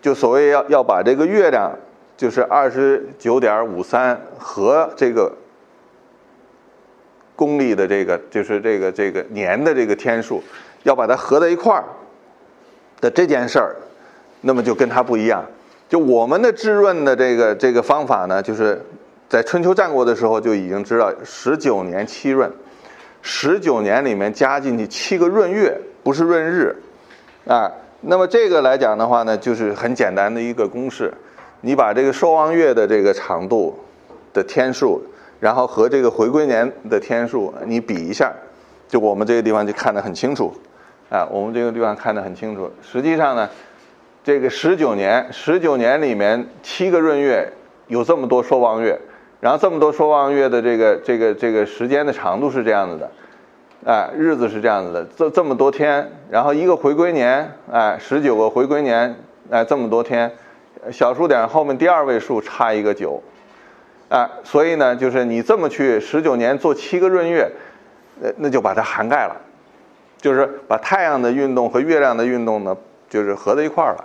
[0.00, 1.72] 就所谓要要把这个月亮，
[2.16, 5.32] 就是二十九点五三和这个
[7.34, 10.42] 公历的这个，就是这个这个年的这个天数，
[10.84, 11.84] 要把它合在一块儿
[13.00, 13.74] 的这件事儿，
[14.42, 15.44] 那么就跟它不一样。
[15.94, 18.84] 就我们的制闰的这个这个方法呢，就是
[19.28, 22.50] 在春秋战国的时候就已经知道十九年七闰，
[23.22, 25.80] 十九年里面加进去七个闰月。
[26.02, 26.74] 不是闰日，
[27.46, 31.14] 啊，那么这个来讲的话呢，就是很简单的一个公式，
[31.60, 33.78] 你把这个寿望月的这个长度
[34.32, 35.00] 的天数，
[35.38, 38.32] 然后和这个回归年的天数你比一下，
[38.88, 40.52] 就我们这个地方就看得很清楚，
[41.08, 42.68] 啊，我们这个地方看得很清楚。
[42.82, 43.48] 实际上呢，
[44.24, 47.52] 这个十九年，十九年里面七个闰月
[47.88, 48.98] 有这么多朔望月，
[49.38, 53.10] 然后这么多朔望月的这个这个这个时间的长度是这样子的。
[53.84, 59.14] 哎，日子是这样子的，这这么多天，然后一个回归年，哎，十九个回归年，
[59.50, 60.32] 哎，这么多天，
[60.90, 63.22] 小数点后面第二位数差一个九，
[64.08, 67.46] 哎，所以呢，就是你这么去十九年做七个闰月，
[68.22, 69.36] 那那就把它涵盖了，
[70.16, 72.74] 就是把太阳的运动和月亮的运动呢，
[73.14, 74.04] 就是合在一块儿了，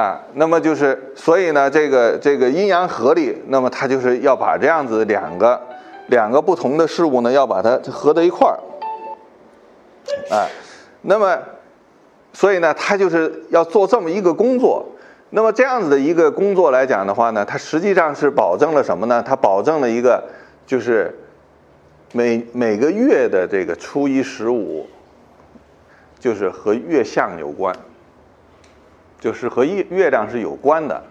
[0.00, 5.60] 啊，那么就是所以呢，这个这个阴阳合历，那么它就是要把这样子两个。
[6.10, 8.56] 两个不同的事物呢，要把它合在一块儿，
[10.30, 10.48] 哎，
[11.02, 11.38] 那么，
[12.32, 14.86] 所以呢，他就是要做这么一个工作。
[15.28, 19.22] 那么这样子的一个工作来讲的话呢，它实际上是保证了什么呢？
[19.22, 20.24] 它保证了一个，
[20.66, 21.14] 就是
[22.14, 24.88] 每每个月的这个初一十五，
[26.18, 27.74] 就是和月相有关，
[29.20, 31.02] 就是和月月亮是有关的，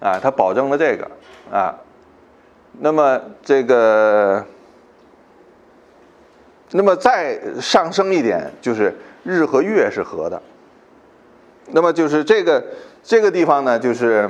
[0.00, 1.10] 啊，它保证了这个，
[1.50, 1.74] 啊。
[2.80, 4.44] 那么这个，
[6.72, 10.42] 那么再上升一点，就是日和月是合的。
[11.68, 12.64] 那么就是这个
[13.04, 14.28] 这个地方呢，就是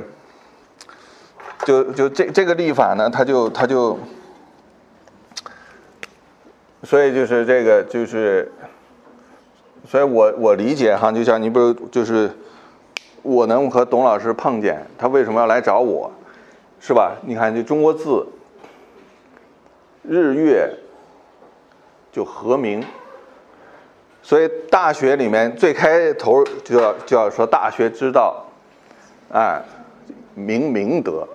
[1.65, 3.97] 就就这这个历法呢，它就它就，
[6.83, 8.51] 所以就是这个就是，
[9.87, 12.29] 所以我我理解哈，就像你比如就是
[13.21, 16.11] 我能和董老师碰见，他为什么要来找我，
[16.79, 17.15] 是吧？
[17.25, 18.25] 你看这中国字。
[20.07, 20.71] 日月
[22.11, 22.85] 就和明，
[24.21, 28.45] 所以大学里面最开头就要就要说大学之道，
[29.33, 29.59] 哎，
[30.35, 31.27] 明明德，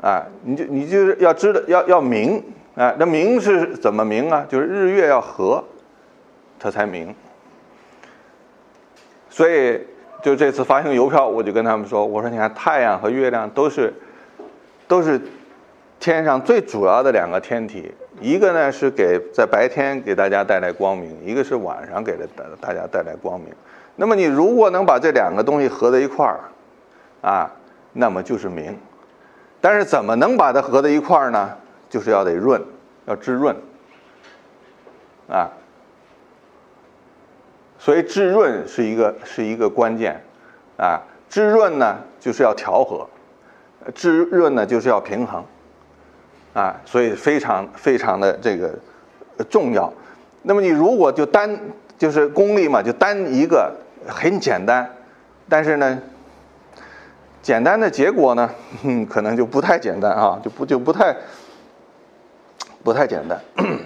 [0.00, 2.40] 哎，你就你就是要知道要要明，
[2.76, 4.46] 哎，那明是怎么明啊？
[4.48, 5.64] 就是日月要合，
[6.60, 7.12] 它才明。
[9.28, 9.80] 所以
[10.22, 13.92] 就这次发行邮票，我就跟他们说，我说你看太阳和月亮都是
[14.86, 15.20] 都是。
[16.02, 17.92] 天上最主要的两个天体，
[18.22, 23.50] 一个呢是给在白天给大家带来光明，一个是晚上给了大大家带来光明。
[23.96, 26.40] 那么你如果能把这两个东西合在一块儿，
[27.20, 27.52] 啊，
[27.92, 28.74] 那么就是明。
[29.60, 31.54] 但是怎么能把它合在一块儿呢？
[31.90, 32.58] 就是要得润，
[33.04, 33.54] 要滋润，
[35.28, 35.52] 啊。
[37.80, 40.20] 所以滋润是一个是一个关键，
[40.76, 43.08] 啊，滋润呢就是要调和，
[43.94, 45.42] 滋润呢就是要平衡。
[46.52, 48.74] 啊，所以非常非常的这个
[49.48, 49.90] 重要。
[50.42, 51.58] 那么你如果就单
[51.96, 53.72] 就是功利嘛，就单一个
[54.08, 54.90] 很简单，
[55.48, 56.02] 但是呢，
[57.40, 58.50] 简单的结果呢，
[59.08, 61.16] 可能就不太简单啊，就不就不太
[62.82, 63.40] 不太简单。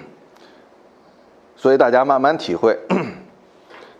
[1.55, 2.77] 所以大家慢慢体会。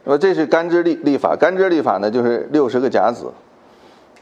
[0.06, 3.30] 那么这是干支历历法，干支历法呢就是六十个甲子。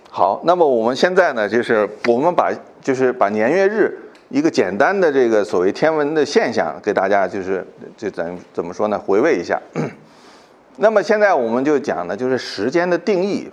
[0.10, 4.00] 好，那么我们现在呢就是我们把就是把年月日。
[4.30, 7.64] 一个简单的这个所谓天文的现象，给大家就是
[7.96, 8.98] 就怎怎么说呢？
[8.98, 9.62] 回味一下。
[10.78, 13.48] 那么现在我们就讲呢，就是时间的定义。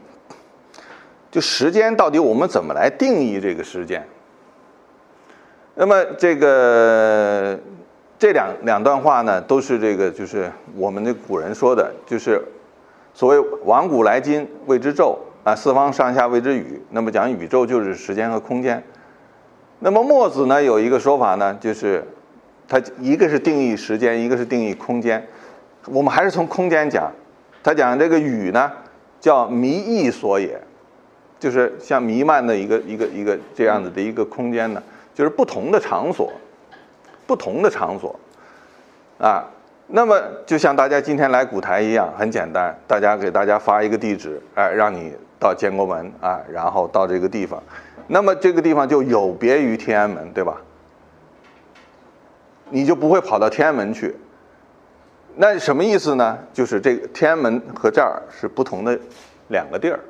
[1.30, 4.02] 就时间到底我们怎么来定义这个时间？
[5.74, 7.58] 那么这个
[8.20, 12.38] 这两两段话呢，都是这个就是我们的古人说的，就是
[13.14, 16.78] 所谓往古来今谓之宙啊，四方上下谓之宇。
[16.90, 18.84] 那么讲宇宙就是时间和空间。
[19.78, 22.04] 那么墨子呢有一个说法呢，就是
[22.68, 25.26] 他一个是定义时间，一个是定义空间。
[25.86, 27.10] 我们还是从空间讲，
[27.62, 28.70] 他讲这个宇呢
[29.18, 30.60] 叫弥异所也，
[31.38, 34.82] 就是像弥漫的一个一个一个这样子的一个空间呢，
[35.14, 36.30] 就是不同的场所，
[37.30, 38.18] 不同的场所，
[39.20, 39.48] 啊，
[39.86, 47.62] 那么就像大家今天来古台一样，很简单，大家给大家发一个地址，哎，让你到建国门啊，然后到这个地方，
[48.08, 50.56] 那么这个地方就有别于天安门，对吧？
[52.68, 54.16] 你就不会跑到天安门去。
[55.36, 56.36] 那什么意思呢？
[56.52, 58.98] 就是这个天安门和这儿是不同的
[59.50, 60.00] 两个地儿，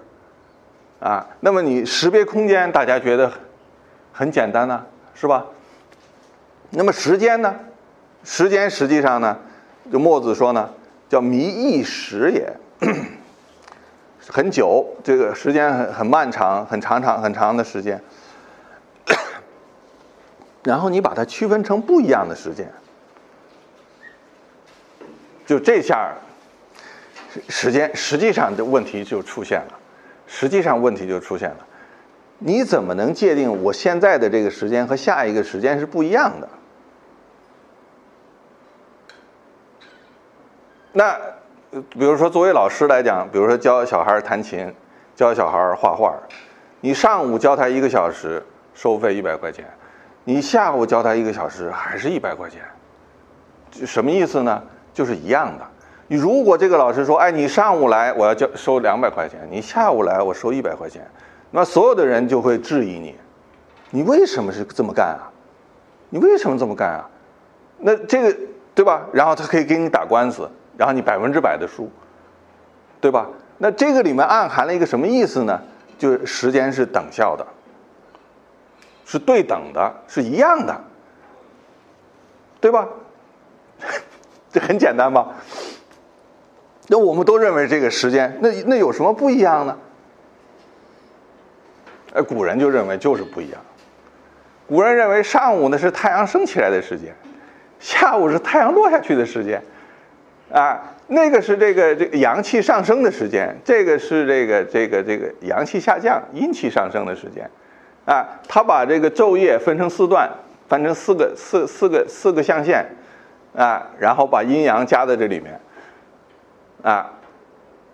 [1.01, 3.31] 啊，那么你识别空间，大家觉得
[4.11, 5.45] 很简单呢，是吧？
[6.71, 7.55] 那么时间呢？
[8.23, 9.39] 时间实际上呢，
[9.91, 10.69] 就墨子说呢，
[11.09, 12.53] 叫弥一时也，
[14.29, 18.01] 很久，这个时间很很漫长，很长长很长的时间。
[20.63, 22.71] 然后你把它区分成不一样的时间。
[25.47, 26.13] 就这下，
[27.49, 29.79] 时间实际上的问题就出现了，
[30.27, 31.67] 实际上问题就出现了，
[32.39, 36.49] 你怎么能界定我现在的这个时间和下一个时间是不一样的？
[40.93, 41.17] 那，
[41.71, 44.75] 比如说作为老师来讲，比如说教小孩弹琴，
[45.15, 46.15] 教小孩画画，
[46.81, 48.43] 你上午教他一个小时，
[48.75, 49.65] 收费一百块钱，
[50.25, 52.61] 你下午教他一个小时，还是一百块钱，
[53.87, 54.63] 什么意思呢？
[54.93, 55.65] 就是一样的。
[56.09, 61.09] 你如果这个老师说：“哎，你上午来我要交收两百块钱，你下午来我收一百块钱。”
[61.53, 63.15] 那所有的人就会质疑你
[63.91, 65.31] ：“你为什么是这么干啊？
[66.09, 67.09] 你为什么这么干啊？”
[67.79, 68.37] 那这个
[68.75, 69.07] 对吧？
[69.13, 70.51] 然后他可以给你打官司，
[70.81, 71.91] 然后你百分之百的输，
[73.03, 73.29] 对吧？
[73.59, 75.61] 那这个里面暗含了一个什么意思呢？
[75.99, 77.47] 就是时间是等效的，
[79.05, 80.81] 是对等的，是一样的，
[82.63, 82.89] 对吧？
[84.51, 85.29] 这很简单吧？
[86.87, 89.77] 那我们都认为这个时间，那那有什么不一样呢？
[92.15, 93.61] 哎，古人就认为就是不一样。
[94.67, 97.15] 古人认为上午呢是太阳升起来的时间，
[97.79, 99.63] 下午是太阳落下去的时间，
[100.53, 107.49] 啊，那个是这个这个阳气上升的时间，这个是这个这个这个阳气下降、阴气上升的时间，
[108.05, 110.31] 啊，他把这个昼夜分成四段，
[110.69, 112.85] 分成四个四四个四个象限。
[113.53, 115.61] 啊，然后把阴阳加在这里面，
[116.85, 117.11] 啊，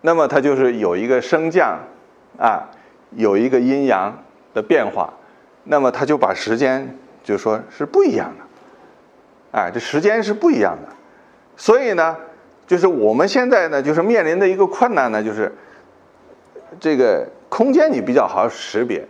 [0.03, 1.79] 那么它就是有一个升降，
[2.39, 2.69] 啊，
[3.13, 5.11] 有一个阴阳的变化，
[5.65, 10.93] 那么它就把时间就说是不一样的，哎，这时间是不一样的，
[11.57, 12.15] 所以呢，
[12.67, 15.53] 就是我们现在呢，就是面临的一个困难呢，就是
[16.81, 19.07] 这个空间你比较好识别，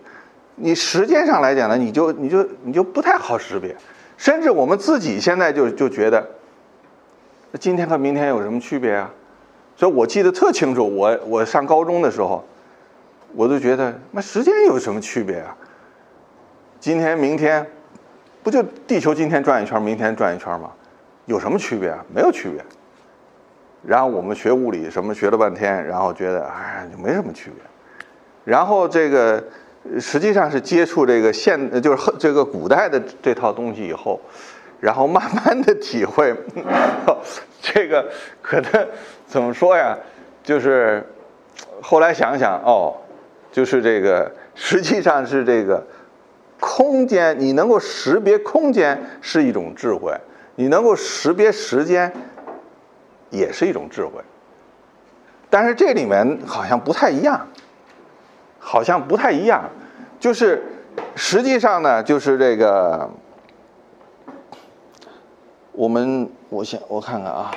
[0.57, 3.75] 你时间上来讲呢，你就你就你就不太好识别，
[4.16, 6.27] 甚至我们自己现在就就觉得。
[7.59, 9.11] 今天和明天有什么区别啊？
[9.77, 12.45] 所以我记得特清楚，我我上高中的时候，
[13.35, 15.57] 我都觉得那时间有什么区别啊？
[16.79, 17.66] 今天明天，
[18.42, 20.71] 不就地球今天转一圈，明天转一圈吗？
[21.25, 22.05] 有什么区别啊？
[22.14, 22.62] 没有区别。
[23.87, 27.62] 然后我们学物理什么学了半天，然后觉得哎，就没什么区别。
[28.44, 29.42] 然后这个
[30.01, 34.20] 实际上是接触这个现就是这个古代的这套东西以后。
[34.79, 36.37] 然后慢慢的体会，
[37.62, 38.07] 这个
[38.42, 38.87] 可能
[39.27, 39.96] 怎么说呀？
[40.44, 41.03] 就是
[41.81, 42.94] 后来想想哦，
[43.51, 45.83] 就是这个实际上是这个
[46.61, 50.12] 空间，你能够识别空间是一种智慧，
[50.57, 52.12] 你能够识别时间
[53.31, 54.23] 也是一种智慧。
[55.51, 57.47] 但是这里面好像不太一样，
[58.59, 59.71] 好像不太一样，
[60.19, 60.62] 就是
[61.15, 63.11] 实际上呢，就是这个。
[65.79, 67.55] 我们，我想我看看啊，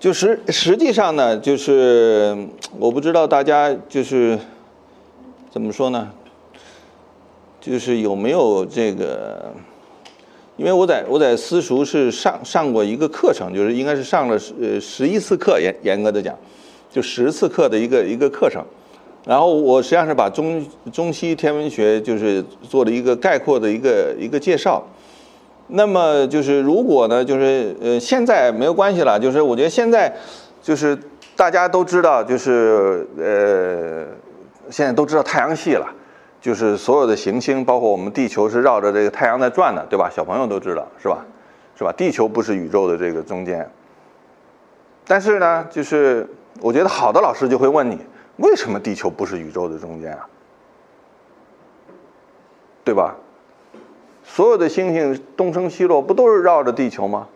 [0.00, 2.36] 就实实际上呢，就是
[2.76, 4.36] 我不知道大家就是
[5.48, 6.10] 怎么说呢，
[7.60, 9.54] 就是有没有这个，
[10.56, 16.34] 因为我在我在私塾是上上过一个课程，就是应该是上了呃十一次课，严严格的讲，
[16.90, 18.64] 就十次课的一个一个课程，
[19.26, 24.82] 然后我实际上是把中中西天文学就是做了一个概括的一个一个介绍。
[25.68, 29.18] 那么就是如果呢，就是呃，现在没有关系了。
[29.18, 30.14] 就是我觉得现在，
[30.62, 30.96] 就是
[31.34, 34.06] 大家都知道，就是呃，
[34.70, 35.86] 现在都知道太阳系了，
[36.40, 40.08] 就是所有的行星，包括我们地球是绕着这个太阳在转的，对吧？
[40.10, 41.24] 小朋友都知道，是吧？
[41.76, 41.92] 是吧？
[41.92, 43.68] 地球不是宇宙的这个中间。
[45.06, 46.28] 但是呢，就是
[46.60, 47.98] 我觉得好的老师就会问你，
[48.36, 50.28] 为什么地球不是宇宙的中间啊？
[52.84, 53.16] 对吧？
[54.22, 57.28] 所有的星星东升西落，不都是绕着地球吗？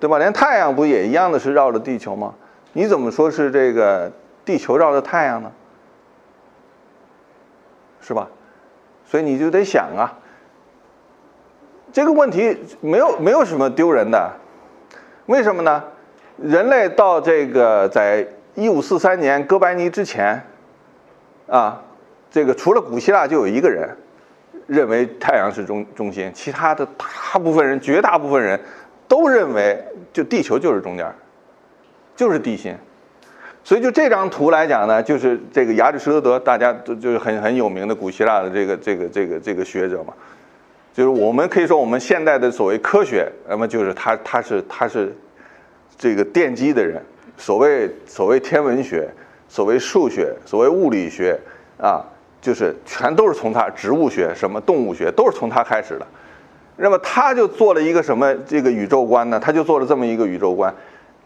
[0.00, 0.18] 对吧？
[0.18, 2.34] 连太阳不也一样的是绕着地球吗？
[2.72, 4.10] 你怎么说是这个
[4.44, 5.50] 地球绕着太阳呢？
[8.06, 8.28] 是吧？
[9.06, 10.12] 所以你就得想啊，
[11.90, 14.30] 这个问题没有没有什么丢人的，
[15.26, 15.82] 为什么呢？
[16.36, 20.44] 人类到这个在一五四三年哥白尼之前，
[21.48, 21.80] 啊，
[22.30, 23.96] 这个除了古希腊就有一个人
[24.66, 28.60] 认为太阳是中中心，其他的大部分人绝大部分人
[29.06, 29.82] 都认为
[30.12, 31.10] 就地球就是中间，
[32.16, 32.76] 就是地心。
[33.64, 40.12] 所以就这张图来讲呢，就是这个亚里士多德，大家都就是很很有名的古希腊的这个这个这个这个学者嘛，
[40.92, 45.16] 就是我们可以说我们现代的所谓科学，那么就是他他是他是
[45.96, 47.02] 这个奠基的人。
[47.38, 49.08] 所谓所谓天文学，
[49.48, 51.36] 所谓数学，所谓物理学
[51.78, 52.04] 啊，
[52.40, 56.06] 就是全都是从他植物学、什么动物学都是从他开始的。
[56.76, 59.40] 那么他就做了一个什么这个宇宙观呢？
[59.40, 60.72] 他就做了这么一个宇宙观。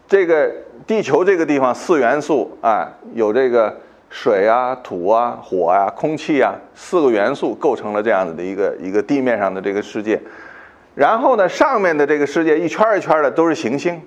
[0.09, 0.51] 这个
[0.87, 3.73] 地球这个地方四元素啊，有这个
[4.09, 10.19] 水啊、土啊、火啊、空气啊四个元素构成了这样子的一个一个地面上的这个世界。
[10.95, 14.01] 然后呢，上面的这个世界一圈一圈的都是行星。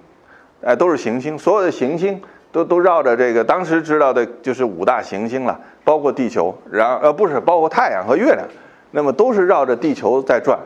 [0.65, 8.45] 哎，都是行星，所有的行星都都绕着这个当时知道的就是五大行星了，包括地球，然呃不是包括太阳和月亮，
[8.91, 10.59] 那么都是绕着地球在转。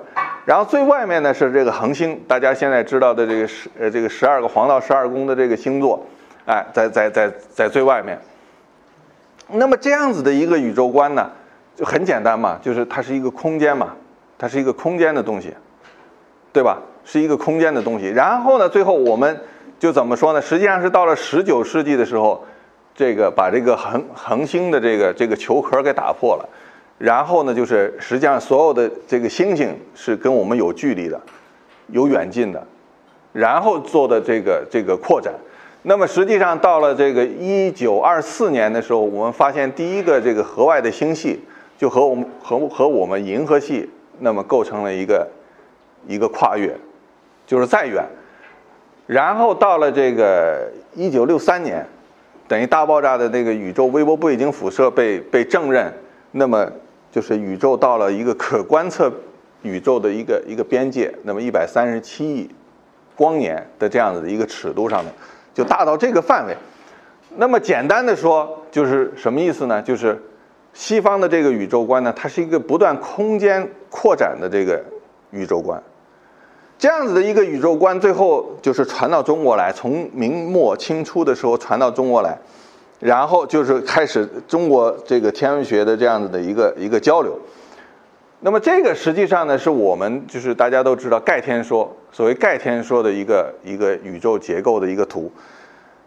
[0.47, 6.03] 然后最外面呢是这个恒星，大家现在知道的这个十呃这个十二个黄道十二宫的这个星座，
[6.47, 8.19] 哎，在在在在最外面。
[9.49, 11.31] 那么这样子的一个宇宙观呢，
[11.75, 13.93] 就很简单嘛，就是它是一个空间嘛，
[14.39, 15.53] 它是一个空间的东西，
[16.53, 16.79] 对吧？
[17.05, 18.09] 是一个空间的东西。
[18.09, 19.39] 然后呢，最后我们。
[19.79, 20.41] 就怎么说呢？
[20.41, 22.43] 实际上是到了十九世纪的时候，
[22.95, 26.49] 这个把这个恒恒星的这个这个球壳给打破了，
[26.99, 31.21] 然后呢，就是实际上所有的这个星星是跟我们有距离的，
[31.89, 32.67] 有远近的，
[33.33, 35.33] 然后做的这个这个扩展。
[35.83, 41.39] 那么实际上到了这个一九二四年的时候，我们发现第一个这个河外的星系
[41.79, 43.89] 就和我们和和我们银河系
[44.19, 45.29] 那么构成了一个
[46.09, 46.75] 一个跨越，
[47.47, 48.05] 就是再远。
[49.07, 51.87] 然后到了这个一九六三年，
[52.49, 55.93] 等于大爆炸的那个宇宙微波背景辐射被被证认，
[56.33, 56.69] 那么
[57.17, 59.11] 就是宇宙到了一个可观测
[59.63, 62.47] 宇宙的一个一个边界，那么一百三十七亿
[63.15, 65.11] 光年的这样子的一个尺度上面，
[65.55, 66.55] 就大到这个范围。
[67.37, 69.81] 那么简单的说，就是什么意思呢？
[69.81, 70.23] 就是
[70.75, 74.85] 西方的这个宇宙观呢，它是一个不断空间扩展的这个
[75.31, 75.83] 宇宙观。
[76.77, 82.39] 这样子的一个宇宙观，最后就是传到中国来，从明末清初的时候传到中国来，
[83.01, 87.39] 然后就是开始中国这个天文学的这样子的一个一个交流。
[88.41, 95.33] 那么这个实际上呢，是我们就是大家都知道盖天说，所谓盖天说的一个一个宇宙结构的一个图。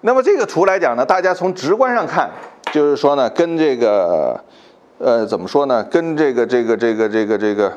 [0.01, 2.29] 那么这个图来讲呢，大家从直观上看，
[2.71, 4.43] 就是说呢，跟这个
[4.97, 7.73] 呃怎么说呢，跟这个这个这个这个这个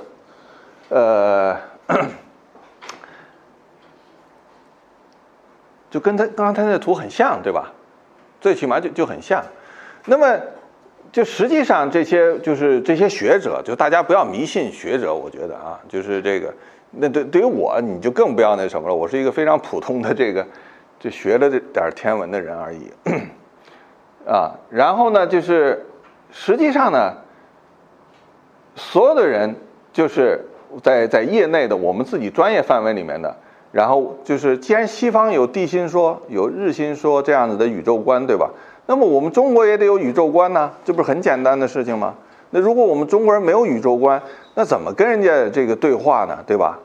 [0.89, 1.57] 呃。
[5.91, 7.71] 就跟他刚刚他那图很像，对吧？
[8.43, 9.41] 最起码就就很像。
[10.07, 10.37] 那么，
[11.13, 16.53] 就实际上这些就是这些学者，就大家不要迷信学者，我觉得啊，就是这个，
[16.91, 18.95] 那对对于我，你就更不要那什么了。
[18.95, 20.45] 我是一个非常普通的这个，
[20.99, 22.91] 就学了这点天文的人而已。
[24.27, 25.87] 啊，然后呢，就是
[26.33, 27.15] 实际上呢，
[28.75, 29.55] 所有的人
[29.93, 30.45] 就是
[30.83, 33.37] 在在业内的我们自己专业范围里面的。
[33.73, 38.51] 然后就是，既然西方有地心说、有日心说这样子的宇宙观，对吧？
[38.85, 42.15] 那么我们中国也得有宇宙观呢，这不是很简单的事情吗？
[42.51, 44.21] 那如果我们中国人没有宇宙观，
[44.55, 46.39] 那怎么跟人家这个对话呢？
[46.47, 46.79] 对吧？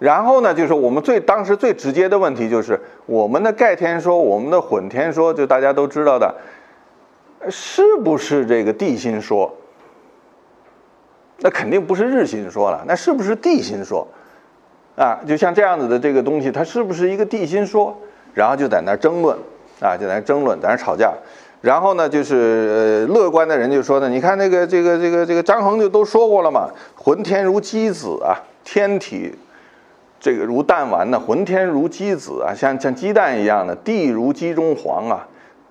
[0.00, 6.34] 然后呢，就是我们最当时最直接的问题就是，我们的盖天说、我们的混天说，就大家都知道的，
[7.48, 9.52] 是不是这个地心说？
[11.38, 14.04] 那肯定不是日心说了，那是不是地心说？
[14.98, 17.96] 啊，就像这样子的这个东西，它是不是一个地心说？
[18.34, 19.36] 然后就在那争论，
[19.80, 21.12] 啊，就在那争论，在那吵架。
[21.60, 29.32] 然后呢，就是呃，乐观的人就说呢，你看那个这个这个这个张衡就都说过了嘛，浑天如鸡子啊，天体
[30.20, 35.26] 这个如弹丸呢，浑天如鸡子啊，像像鸡蛋一样的，地如鸡中黄啊，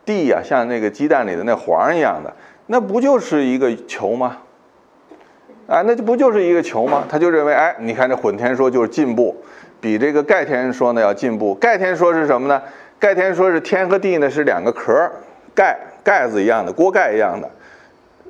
[0.05, 2.33] 地呀像那个鸡蛋里的那黄一样的，
[2.67, 4.37] 那不就是一个球吗？
[5.67, 7.05] 啊，那就不就是一个球吗？
[7.09, 9.35] 他就认为，哎，你看这混天说就是进步，
[9.81, 11.53] 比这个盖天说呢要进步。
[11.55, 12.61] 盖天说是什么呢？
[12.97, 15.11] 盖天说是天和地呢是两个壳，
[15.53, 17.49] 盖盖子一样的，锅盖一样的，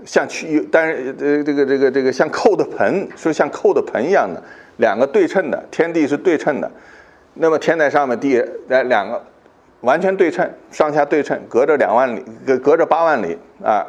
[0.03, 4.41] 像去，但是呃这个这个这个像扣的盆，说像扣的盆一样的，
[4.77, 6.69] 两个对称的，天地是对称的。
[7.35, 9.23] 那么天在上面，地在两个
[9.81, 13.85] 完全对称，上下对称，隔着两万里，隔隔着八万里啊。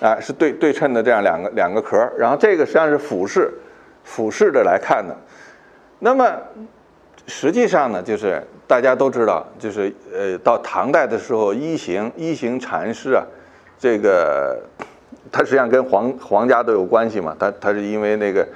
[0.00, 3.52] 啊，是对对称的这样两个两个壳，然后这个实际上是俯视，
[4.04, 5.16] 俯视着来看的，
[5.98, 6.30] 那么
[7.26, 13.24] 实际上呢，就是大家都知道，就是呃，到唐代的时候，一行一行禅师啊，
[13.78, 14.60] 这个
[15.32, 18.46] 他实际上跟皇皇家都有关系嘛，他他是因为那个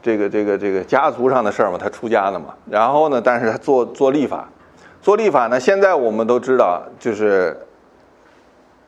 [0.00, 2.54] 这个这个这个家族上的事儿嘛，他出家了嘛。
[2.68, 4.48] 然后呢，但是他做做历法，
[5.00, 7.56] 做历法呢，现在我们都知道，就是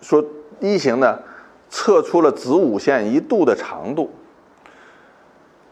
[0.00, 0.24] 说
[0.60, 1.18] 一行呢
[1.74, 4.08] 测出了子午线一度的长度。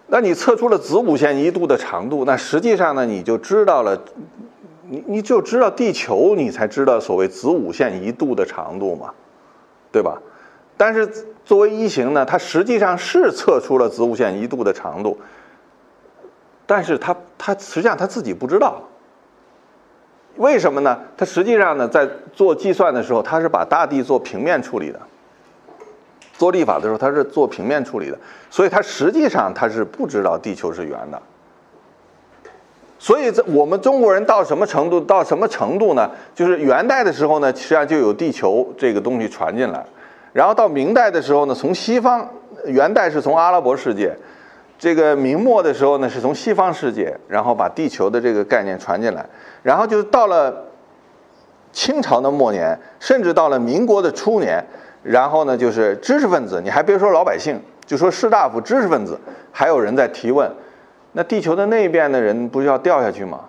[0.09, 4.03] 那你测出了子午线一度的长度，那实际上呢，你就知道了，
[4.89, 9.15] 你你就知道地球，你才知道所谓子午线一度的长度嘛，
[9.93, 10.21] 对吧？
[10.77, 11.07] 但是
[11.45, 15.17] 作为一行呢，它实际上是测出了子午线一度的长度，
[16.67, 18.83] 但是它它实际上它自己不知道，
[20.35, 20.99] 为什么呢？
[21.17, 25.01] 它实际上呢，在做计算的时候，它是把大地做平面处理的。
[26.43, 28.19] 做立法的时候，它是做平面处理的，
[28.51, 31.23] 所以它实际上它是不知道地球是圆的。
[32.99, 35.01] 所以，这我们中国人到什么程度？
[35.01, 36.11] 到什么程度呢？
[36.35, 39.87] 就是元代的时候呢，实际上就有地球这个东西传进来，
[40.33, 42.29] 然后到明代的时候呢，从西方，
[42.65, 44.13] 元代是从阿拉伯世界，
[44.77, 49.25] 这个明末的时候呢，是从西方世界，然后把地球的这个概念传进来，
[49.63, 50.65] 然后就到了
[51.71, 54.61] 清朝的末年，甚至到了民国的初年。
[55.03, 59.19] 然后呢，就是知识分子，你还别说老百姓，就说士大夫、知识分子，
[59.51, 60.51] 还有人在提问：
[61.13, 63.41] 那地球的那边的人不是要掉下去吗？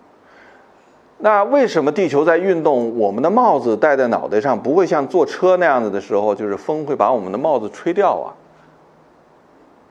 [1.19, 2.97] 那为什么地球在运动？
[2.97, 8.33] 我们的帽子戴在脑袋上不会像坐车那样子的时候，就是风会把我们的帽子吹掉啊？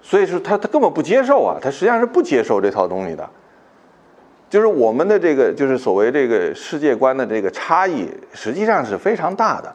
[0.03, 3.27] 所以说他他根本不接受啊，他实际上是不接受这套东西的。
[4.51, 9.75] 就是我们的这个，就是所谓这个世界观的这个差异，实际上是非常大的。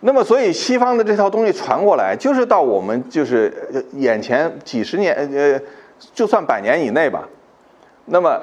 [0.00, 3.52] 那么，所以西方的这套东西传过来，就是到我们就是
[3.94, 5.60] 眼前几十年，呃，
[6.14, 7.28] 就算百年以内吧。
[8.04, 8.40] 那么，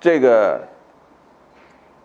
[0.00, 0.62] 这个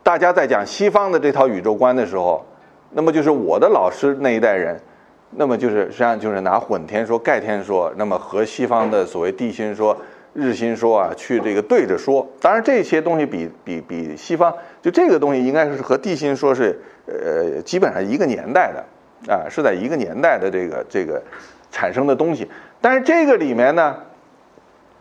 [0.04, 2.46] 大家在讲西方的这套宇宙观的时候，
[2.92, 4.78] 那么就是我的老师那一代人，
[5.32, 9.96] 那么就是实际上就是拿混天说、盖天说，那么和西方的所谓地心说、
[10.34, 12.28] 日心说啊，去这个对着说。
[12.42, 16.78] 当然，这些东西比比比西方，就这个东西应该是和地心说是。
[17.22, 21.22] 呃，基本上一个年代的，啊，是在一个年代的这个这个
[21.72, 22.49] 产生的东西。
[22.82, 23.95] 但是这个里面呢，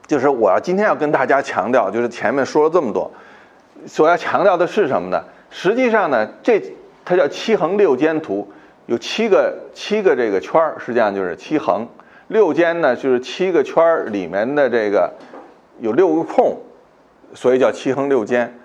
[0.07, 3.11] 就是我要今天要跟大家强调，就是前面说了这么多，
[3.87, 5.25] 所要强调的是什么呢？
[5.51, 6.63] 实际上呢，这
[7.05, 8.51] 它叫七横六间图，
[8.87, 11.89] 有七个七个这个圈儿，实际上就是七横
[12.29, 15.13] 六间呢，就是七个圈儿里面的这个
[15.81, 16.61] 有六个空，
[17.35, 18.59] 所以叫七横六间。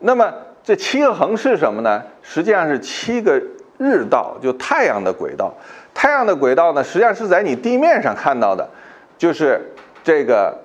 [0.00, 0.32] 那么。
[0.68, 2.02] 这七个横是什么呢？
[2.20, 3.42] 实际上是七个
[3.78, 5.56] 日道，就太阳的轨道。
[5.94, 8.68] 太阳的轨道呢，实际上是在你地面上看到的，
[9.16, 9.72] 就是
[10.04, 10.58] 这个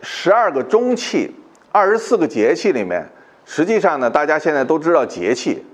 [0.00, 1.32] 十二个中气、
[1.70, 3.06] 二十四个节气里面，
[3.44, 5.64] 实际上呢，大家现在都知道节气，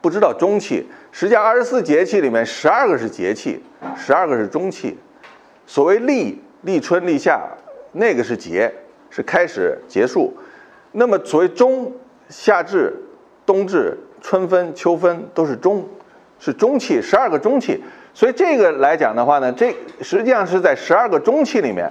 [0.00, 0.88] 不知道中气。
[1.12, 3.62] 实际上，二十四节气里面，十二个是节气，
[3.94, 4.98] 十二个是中气。
[5.66, 7.42] 所谓立、立春、立夏，
[7.92, 8.74] 那个是节，
[9.10, 10.34] 是开始、结束。
[10.92, 11.92] 那么所谓中。
[12.28, 12.94] 夏至、
[13.46, 15.86] 冬至、春分、秋分都是中，
[16.38, 17.82] 是中气，十二个中气。
[18.12, 21.90] 所以这个来讲的话呢，这实际上是在十二个中气里面，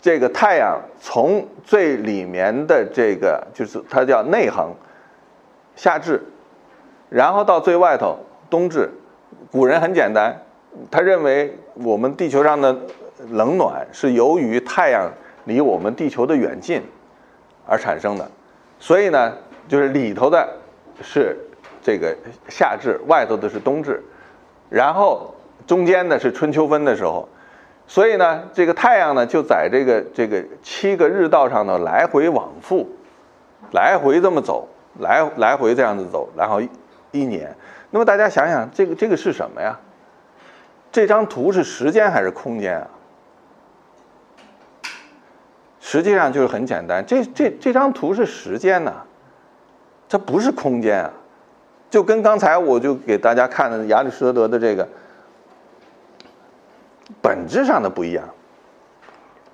[0.00, 4.74] 这个太阳从最里面的这个就是它叫内横，
[5.74, 6.22] 夏至，
[7.10, 8.18] 然后到最外头
[8.48, 8.90] 冬至。
[9.52, 10.42] 古人很简单，
[10.90, 12.76] 他认为我们地球上的
[13.30, 15.10] 冷暖是由于太阳
[15.44, 16.82] 离我们地球的远近
[17.66, 18.30] 而产生的。
[18.78, 19.32] 所以呢，
[19.68, 20.48] 就是里头的
[21.02, 21.36] 是
[21.82, 22.16] 这个
[22.48, 24.02] 夏至，外头的是冬至，
[24.68, 25.34] 然后
[25.66, 27.28] 中间呢是春秋分的时候，
[27.86, 32.88] 所以呢，这个太阳呢就在这个这个七个日道上呢来回往复，
[33.72, 34.68] 来回这么走，
[34.98, 36.60] 来来回这样子走，然后
[37.12, 37.54] 一年。
[37.90, 39.78] 那么大家想想，这个这个是什么呀？
[40.92, 42.88] 这张图是时间还是空间啊？
[45.88, 48.92] 实际上就是很简单，这这这张图是时间呐，
[50.08, 51.12] 它不是空间啊，
[51.88, 54.88] 就跟刚才我就给大家看的亚里士多德的这个
[57.22, 58.28] 本质上的不一样，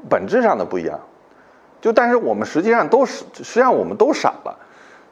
[0.09, 0.99] 本质上的不一样，
[1.83, 4.59] 就但是我们实际上都是实际上我们都傻了。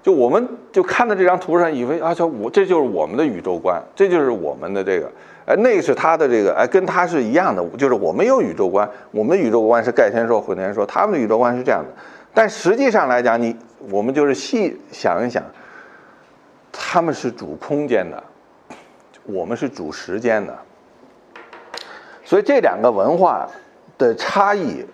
[0.03, 5.13] 就我们就看到这张图上，以为啊，就我这就是我们的宇宙观，这就是我们的这个，
[5.51, 11.89] 哎，那是他的这个，哎，跟他是一样的，就是我们有宇宙观，我们的宇宙观是盖天说、混天说，他们的宇宙观是这样的。
[12.33, 13.57] 但实际上来讲，你
[13.91, 15.43] 我们就是细想一想，
[16.71, 18.23] 他们是主空间的，
[19.25, 20.57] 我们是主时间的，
[22.25, 23.49] 所以这两个文化
[23.99, 24.87] 的差异，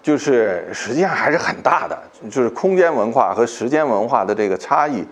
[0.00, 1.98] 就是实际上还是很大的，
[2.30, 5.04] 就是空间文化和时间文化的这个差异，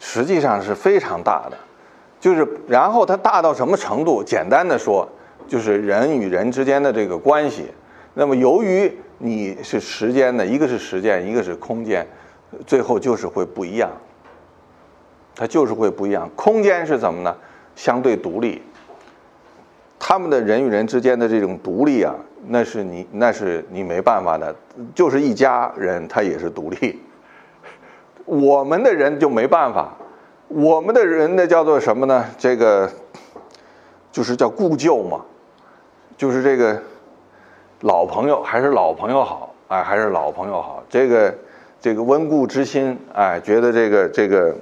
[0.00, 1.56] 实际上是非常大的。
[2.24, 4.24] 就是然后它大到什么程度？
[4.24, 5.06] 简单的说，
[5.46, 7.66] 就是人与人之间的这个关系。
[8.14, 12.06] 那么由于你是时间的，一个是时间，一个是空间，
[12.66, 13.90] 最后就是会不一样。
[15.34, 16.26] 它就是会不一样。
[16.34, 17.36] 空间是怎么呢？
[17.76, 18.62] 相对独立。
[19.98, 22.14] 他们的人与人之间的这种独立啊，
[22.46, 24.56] 那是你那是你没办法的。
[24.94, 27.02] 就是一家人，他也是独立。
[28.24, 29.92] 我们的人就没办法。
[30.48, 32.24] 我们的人呢，叫做什么呢？
[32.38, 32.90] 这个
[34.12, 35.20] 就是叫故旧嘛，
[36.16, 36.80] 就是这个
[37.80, 40.82] 老朋友还是老朋友好，哎，还是老朋友好。
[40.88, 41.34] 这个
[41.80, 44.54] 这个温故知新，哎，觉得这个这个。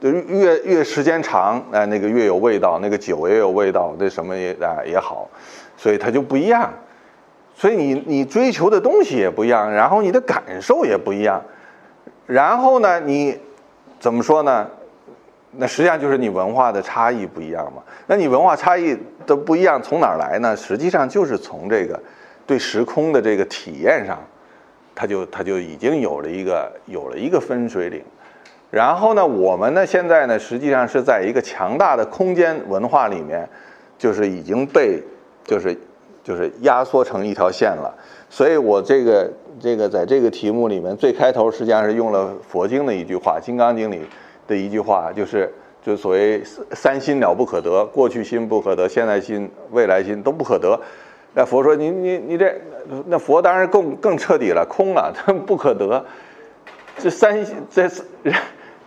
[0.00, 5.28] 越越时间长，哎，那个越有味道，那个酒也有味道，那什么也啊也好，
[5.76, 6.72] 所以它就不一样。
[7.52, 11.42] 所以你你追求的东西也不一样，然后你的感受也不一样，
[12.26, 13.36] 然后呢，你
[13.98, 14.68] 怎么说呢？
[15.52, 17.82] 那实际上就是你文化的差异不一样嘛。
[18.06, 18.96] 那你文化差异
[19.26, 20.56] 的不一样从哪儿来呢？
[20.56, 21.98] 实际上就是从这个
[22.46, 24.18] 对时空的这个体验上，
[24.94, 28.02] 它就它就已经有了一个有了一个分水岭。
[28.70, 33.48] 然后呢，我们呢现在呢，实际上是在一个强大的空间文化里面，
[33.96, 35.02] 就是已经被，
[35.44, 35.74] 就是
[36.22, 37.94] 就是压缩成一条线了。
[38.28, 44.02] 所以我这个这个在这个题目里面最开头实际上是用了佛经的一句话，《金刚经》里
[44.48, 45.48] 的一句话，就是
[45.80, 46.42] 就所谓
[46.72, 50.80] 三心了不可得，过去心不可得，现在心、未来心都不可得。
[51.34, 52.52] 那佛说你你你这，
[53.06, 56.04] 那佛当然更更彻底了，空了，他 不可得。
[56.96, 58.02] 这三这是。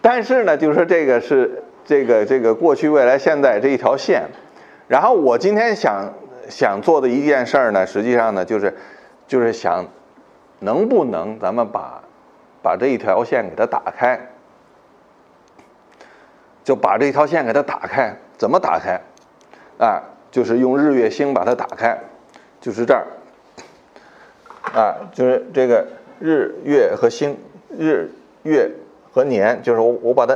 [0.02, 4.24] 但是呢，就是说这个是这个这个过去、未来、现在这一条线。
[4.88, 6.12] 然后我今天想
[6.50, 8.76] 想做的一件事儿呢，实际上呢，就是
[9.28, 9.86] 就是想
[10.60, 12.02] 能不能咱们把
[12.64, 14.20] 把这一条线给它打开，
[16.64, 18.16] 就把这条线给它打开。
[18.38, 19.00] 怎么打开？
[19.78, 20.02] 啊，
[20.32, 21.98] 就是用日月星把它打开，
[22.60, 23.06] 就是这儿。
[24.74, 25.86] 啊，就是这个
[26.20, 27.38] 日月和星，
[27.78, 28.10] 日
[28.44, 28.72] 月。
[29.14, 30.34] 和年就是我我把它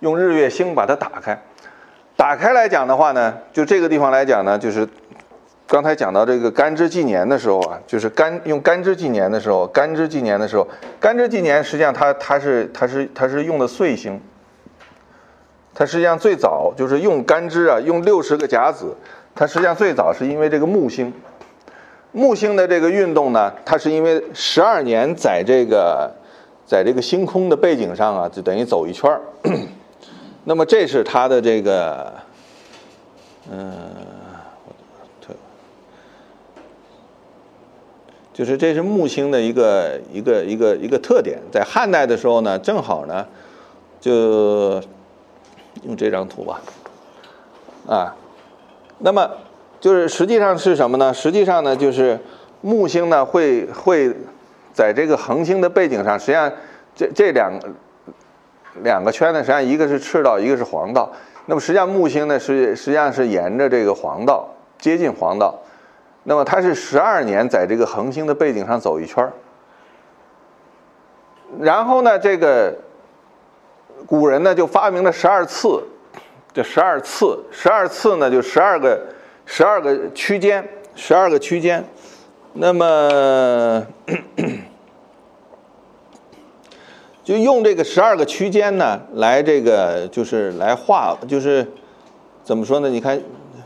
[0.00, 1.38] 用日月星把它打开，
[2.16, 4.88] 打开来讲的话呢，就这个地方来讲呢，就是
[5.66, 10.66] 刚才讲到这个干支纪年的时候啊，就是干用干支纪年的时候，干支纪年的时候，
[10.98, 14.18] 干支纪年实际上它它是它是它是用的岁星，
[15.74, 18.94] 它实际上最早就是用干支啊，用六十个甲子，
[19.34, 21.12] 它实际上最早是因为这个木星，
[22.12, 26.10] 木星的这个运动呢，它是因为十二年在这个。
[26.66, 29.20] 在这个星空的背景上啊，就等于走一圈儿。
[30.44, 32.10] 那么这是它的这个，
[33.52, 33.70] 嗯，
[35.20, 35.34] 特，
[38.32, 41.38] 就是这是木星的一个一个一个一个特点。
[41.52, 43.26] 在汉代的时候呢，正好呢，
[44.00, 44.80] 就
[45.84, 46.60] 用这张图吧，
[47.86, 48.16] 啊，
[48.98, 49.30] 那么
[49.80, 51.14] 就是实际上是什么呢？
[51.14, 52.18] 实际上呢，就是
[52.60, 54.14] 木星呢会会。
[54.74, 56.50] 在这个恒星的背景上，实际上
[56.96, 57.52] 这这两
[58.82, 61.12] 两个圈呢，实际上一个是赤道，一个是黄道。
[61.46, 65.54] 那么实际上木星呢是实际上是沿着这个黄道接近黄道，
[66.24, 69.30] 那么它是十二年在这个恒星的背景上走一圈
[71.60, 72.74] 然后呢，这个
[74.06, 75.82] 古人呢就发明了十二次，
[76.52, 79.00] 这十二次，十二次呢就十二个
[79.46, 81.84] 十二个区间，十二个区间。
[82.56, 83.84] 那么，
[87.24, 91.66] 就用这个十二个区间呢，来这个就是来画，就是
[92.44, 92.88] 怎么说呢？
[92.88, 93.20] 你看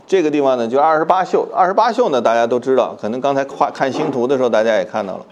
[0.07, 5.25] 这个地方呢，就二十八宿，二十八宿呢，大家都知道，可能刚才画看星图的时候，大家也看到了。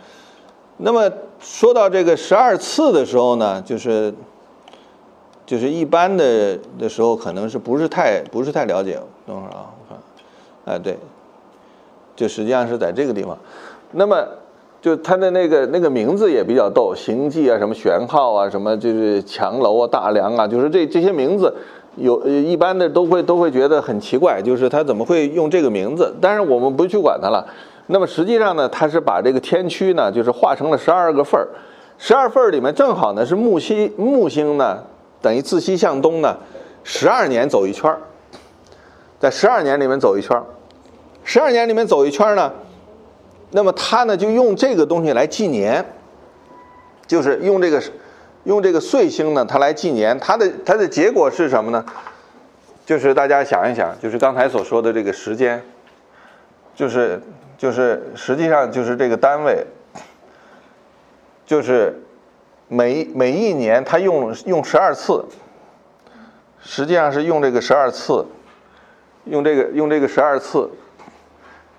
[0.78, 4.14] 那么说到这个十二次的时候呢，就是
[5.48, 9.00] 就是一般的的时候，可能是不是太不是太了解？
[9.26, 10.96] 等会儿啊，我看，哎，对。
[12.18, 13.38] 就实际上是在这个地方，
[13.92, 14.28] 那么
[14.82, 21.54] 就它的那个那个名字也比较逗，行迹啊，什么玄号啊，什么就是墙楼啊、大梁啊，就是这这些名字，
[21.96, 26.12] 有一般的都会都会觉得很奇怪，就是他怎么会用这个名字？
[26.20, 27.48] 但是我们不去管它了。
[27.86, 31.48] 那么实际上呢，它是把这个天区呢，就是划成了十二个份儿，
[32.00, 34.80] 十二份儿里面正好呢是木星木星呢，
[35.22, 36.38] 等于自西向东呢，
[36.84, 38.00] 十二年走一圈儿，
[39.20, 40.44] 在十二年里面走一圈儿。
[41.24, 42.54] 十二年里面走一圈儿呢，
[43.52, 45.86] 那么他呢就用这个东西来纪年，
[47.06, 47.84] 就是用这个
[48.46, 50.18] 用这个岁星呢，它来纪年。
[50.20, 51.84] 它的它的结果是什么呢？
[52.86, 55.62] 就是大家想一想，就是刚才所说的这个时间，
[56.74, 57.22] 就是
[57.58, 59.66] 就是实际上就是这个单位，
[61.46, 62.02] 就是
[62.68, 65.24] 每每一年他用用十二次，
[66.62, 68.26] 实际上是用这个十二次，
[69.26, 70.70] 用这个用这个十二次，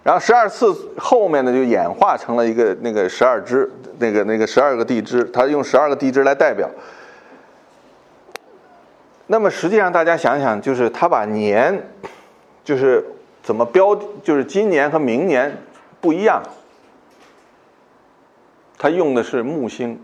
[0.03, 6.69] 然后十二次后面呢就演化成了一个那个十二支，那个那个十二个地支，他用十二个地支来代表。
[9.27, 11.87] 那么实际上大家想想，就是他把年，
[12.65, 13.05] 就是
[13.43, 15.55] 怎么标，就是今年和明年
[16.01, 16.43] 不一样。
[18.79, 20.01] 他用的是木星，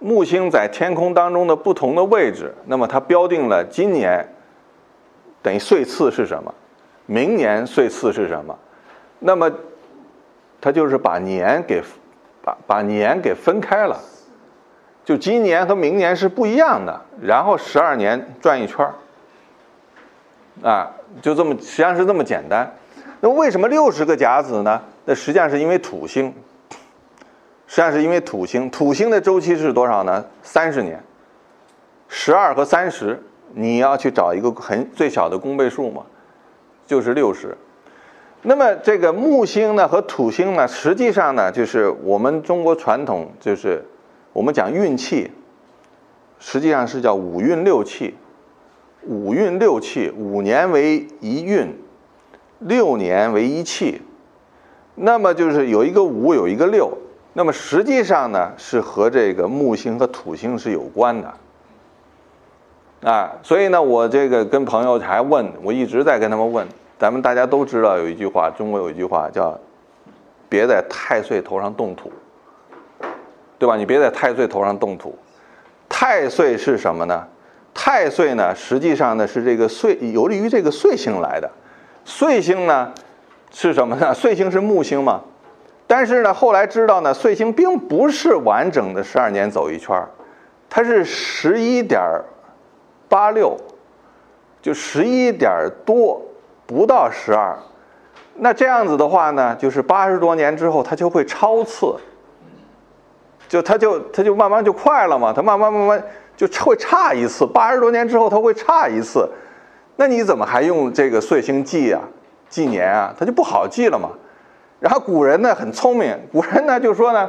[0.00, 4.26] 木星在天空当中的不同的位置，那么它标定了今年
[5.42, 6.52] 等于岁次是什么，
[7.06, 8.58] 明年岁次是什么，
[9.18, 9.50] 那么
[10.60, 11.82] 它就是把年给
[12.42, 14.00] 把把年给分开了，
[15.04, 18.94] 就今年和明年是不一样的，然后十二年转一圈儿，
[20.66, 20.90] 啊，
[21.20, 22.74] 就这么实际上是这么简单。
[23.20, 24.80] 那为什么六十个甲子呢？
[25.04, 26.34] 那实际上是因为土星。
[27.70, 30.24] 实际上是因为土星，土星的周期是多少呢？
[30.42, 31.00] 三十年，
[32.08, 33.22] 十二和三十，
[33.54, 36.04] 你要去找一个很最小的公倍数嘛，
[36.84, 37.56] 就是六十。
[38.42, 43.84] 那么这个木星呢和土星呢，实际上呢就是我们中国传统就是
[44.32, 45.30] 我们讲运气，
[46.40, 48.16] 实际上是叫五运六气，
[49.06, 51.72] 五运六气，五年为一运，
[52.58, 54.02] 六年为一气，
[54.96, 56.98] 那么就是有一个五，有一个六。
[57.32, 61.34] 那么实际上呢，是和这个木星和土星是有关的，
[63.08, 66.66] 啊，所以呢，我这个跟朋友还问，我一直在跟他们问，
[66.98, 69.56] 咱们大家都知道有一句话，中国有一句话叫
[70.50, 72.10] “别在太岁头上动土”，
[73.58, 73.76] 对吧？
[73.76, 75.16] 你别在太岁头上动土。
[75.88, 77.26] 太岁是什么呢？
[77.72, 81.48] 太岁呢，实际上呢是这个岁，由于这个岁星来的。
[82.04, 82.92] 岁星呢
[83.52, 84.12] 是什么呢？
[84.12, 85.22] 岁星是木星嘛。
[85.90, 90.08] 但是呢，后来知道呢，岁星并不是完整的十二年走一圈儿，
[90.68, 92.00] 它是十一点
[93.08, 93.56] 八六，
[94.62, 96.22] 就十一点多，
[96.64, 97.58] 不到十二。
[98.36, 101.92] 那这样子的话呢，就是八十多年之后，它就会超次，
[103.48, 106.04] 就它就它就慢慢就快了嘛，它慢慢慢慢
[106.36, 107.44] 就会差一次。
[107.44, 109.28] 八十多年之后，它会差一次，
[109.96, 112.00] 那你怎么还用这个岁星记啊、
[112.48, 113.12] 纪年啊？
[113.18, 114.10] 它就不好记了嘛。
[114.80, 117.28] 然后古人呢很聪明，古人呢就说呢，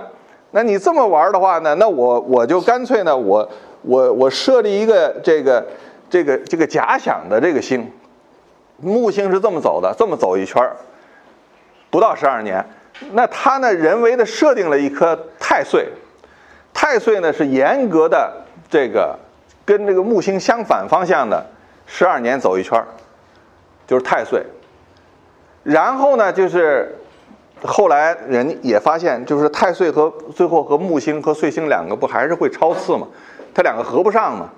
[0.51, 3.49] 那你这么玩的话呢，那我我就干脆呢，我
[3.81, 5.67] 我我设立一个这个
[6.09, 7.91] 这个这个假想的这个星，
[8.77, 10.77] 木星是这么走的，这么走一圈儿，
[11.89, 12.65] 不到十二年，
[13.11, 15.89] 那他呢人为的设定了一颗太岁，
[16.73, 18.31] 太岁呢是严格的
[18.69, 19.19] 这个
[19.65, 21.45] 跟这个木星相反方向的
[21.85, 22.87] 十二年走一圈儿，
[23.85, 24.41] 就是太岁，
[25.63, 26.95] 然后呢就是。
[27.63, 33.07] 后来人也发现，就是太岁和最后和木星和岁星两个不还是会超次嘛？
[33.53, 34.49] 它两个合不上嘛？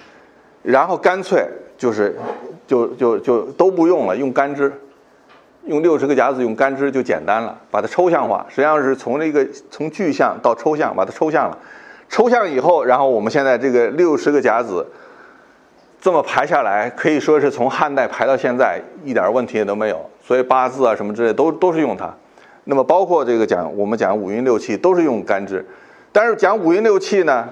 [0.61, 1.45] 然后干脆
[1.77, 2.17] 就是
[2.65, 4.71] 就就就都不用了，用干支，
[5.65, 8.45] 用六十个甲子用干支就简单了，把它抽象化。
[8.47, 11.57] 实际上是从这个从具象到抽象，把它抽象了。
[12.07, 14.87] 抽象以后，然后我们现在这个六十个甲子
[15.99, 20.09] 这么排下来，可以说是从汉代排到现在一点问题也都没有。
[20.25, 22.13] 所以八字啊什么之类都都是用它。
[22.65, 25.65] 那么包括这个讲我们讲五运六气都是用干支，
[26.11, 27.49] 但是讲五运六气呢，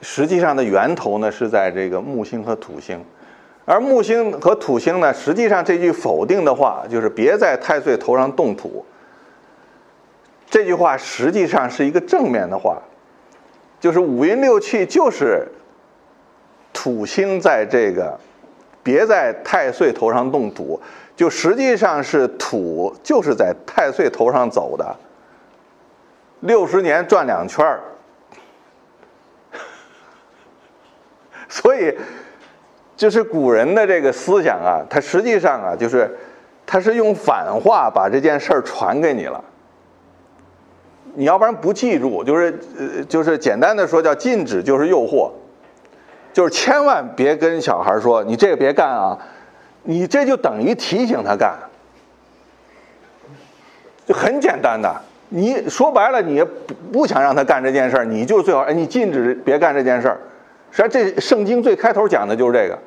[0.00, 3.04] 实际上的源头呢是在这个木星和土星，
[3.64, 8.84] 而木星和土星呢，实际上这句否定的话就是别在太岁头上动土，
[10.50, 12.82] 这句话实际上是一个正面的话，
[13.78, 15.46] 就是五运六气就是
[16.72, 18.18] 土星在这个
[18.82, 20.80] 别在太岁头上动土。
[21.16, 24.94] 就实际上是土就是在太岁头上走的，
[26.40, 27.80] 六十年转两圈儿，
[31.48, 31.96] 所以
[32.94, 36.14] 就是古人的这个思想啊，他实际上啊，就是
[36.66, 39.42] 他是用反话把这件事儿传给你了。
[41.14, 45.30] 你要不然不记住，就是呃，就是简单的说叫禁止就是诱惑，
[46.34, 49.18] 就是千万别跟小孩说你这个别干啊。
[49.86, 51.56] 你这就等于提醒他干，
[54.04, 54.94] 就很简单的。
[55.28, 60.18] 你说白了，你不不想让他干这件事儿，你就最好，你禁止别干这件事儿。
[60.70, 62.78] 实际上，这圣经最开头讲的就是这个，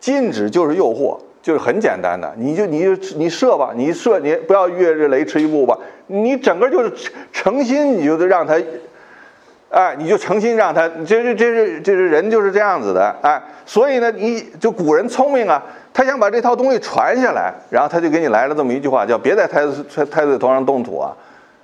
[0.00, 2.32] 禁止就是诱惑，就是很简单的。
[2.36, 5.78] 你就你就你射吧，你射你不要越这雷池一步吧。
[6.06, 6.92] 你整个就是
[7.32, 8.58] 诚心，你就得让他。
[9.70, 15.64] 哎，你就诚心让他，这是这是这是人就是这样子的，哎，所以呢，你就古人聪明啊，
[15.94, 21.14] 他想把这套东西传下来，然后他就给你来了这么一句话，叫别在太太太岁头上动土啊，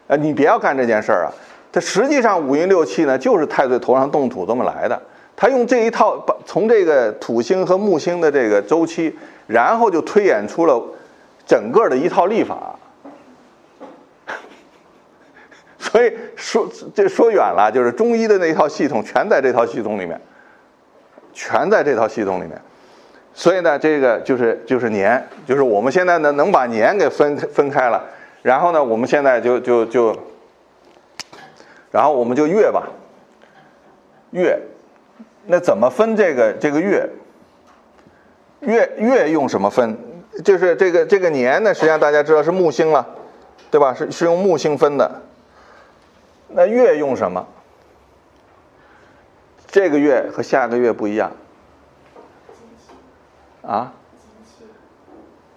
[0.07, 1.33] 呃，你别要干这件事儿啊。
[1.73, 5.01] 它实际上五运六气呢，就是太岁头上动土这么来的。
[5.37, 9.17] 他用这一套把从这个土星和木星的这个周期，
[9.47, 10.83] 然后就推演出了
[11.47, 12.75] 整个的一套历法。
[15.79, 20.21] 所以说这说远了，就是中医的那一套系统全在这套系统里面，
[21.33, 22.61] 全在这套系统里面。
[23.39, 28.05] 所以呢，这个就是就是年，就是我们现在呢能把年给分分开了，
[28.43, 30.13] 然后呢，我们现在就就就，
[31.93, 32.89] 然后我们就月吧，
[34.33, 34.59] 月，
[35.47, 37.09] 那怎么分这个这个月？
[38.59, 39.97] 月月用什么分？
[40.45, 43.07] 就是这个这个年呢，实际上大家知道是木星了，
[43.71, 43.95] 对吧？
[43.95, 45.23] 是是用木星分的。
[46.49, 47.47] 那月用什么？
[49.69, 51.31] 这个月和下个月不一样。
[53.69, 53.93] 啊？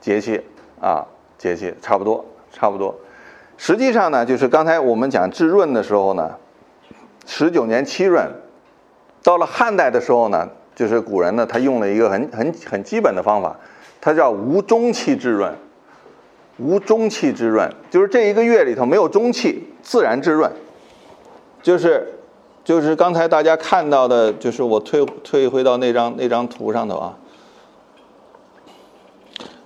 [0.02, 0.44] 节气节气
[0.82, 1.06] 啊，
[1.38, 2.94] 节气差不多，差不多。
[3.56, 6.36] 实际上呢，就是刚才我们讲至润的时候呢，
[7.26, 8.30] 十九年七润，
[9.24, 13.56] 到了汉代的时候呢，就是古人呢，他用了一个很很很基本的方法，
[14.02, 15.56] 它叫无中气至润。
[16.58, 20.52] 无中气至润，就是这一个月里头没有中气，自然至润。
[21.64, 22.08] 就是
[22.64, 27.18] 就是刚才大家看到的，就是我退退回到那张那张图上头啊。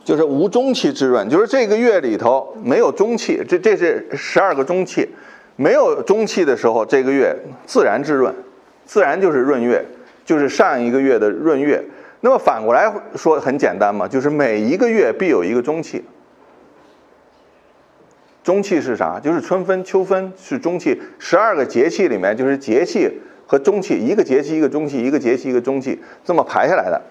[0.05, 5.09] 就是无中气之闰，就是这个月里头没有中气，这这是十二个中气，
[5.55, 7.35] 没有中气的时候，这个月
[7.65, 8.31] 自然之闰，
[8.85, 9.83] 自然就是闰月，
[10.23, 11.83] 就是上一个月的闰月。
[12.21, 16.05] 那么反过来说很简单嘛，就是每一个月必有一个中气。
[18.43, 19.19] 中气是啥？
[19.19, 23.09] 就是春分、秋分是中气，十二个节气里面就是节气
[23.47, 27.01] 和中气，一个节气一个中气，一个节气一个中气，这么排下来的。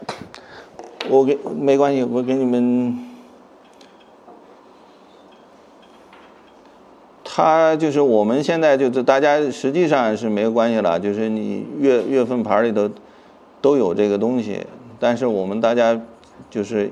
[1.11, 2.98] 我给没关系，我给你们，
[7.22, 12.90] 他就是我们现在就是大家实际上是没有关系了，就是你月月份牌里头
[13.61, 14.66] 都有这个东西，
[14.98, 16.00] 但是我们大家
[16.48, 16.90] 就是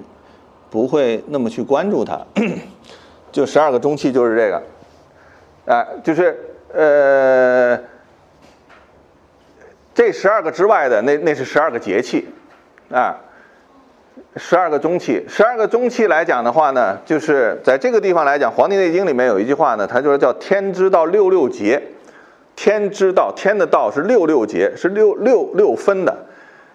[0.68, 2.20] 不会那么去关注它。
[3.32, 4.62] 就十二个中气就是这个，
[5.74, 6.38] 啊，就是
[6.70, 7.82] 呃，
[9.94, 12.28] 这十二个之外的那那是十二个节气，
[12.90, 13.16] 啊。
[14.36, 21.82] 十二个中气，十二个中气来讲的话呢，就是在这个地方来讲，《黄帝内经》里面有一句话呢，它就是叫“天之道六六节”。
[22.54, 26.14] 天之道，天的道是六六节，是六六六分的。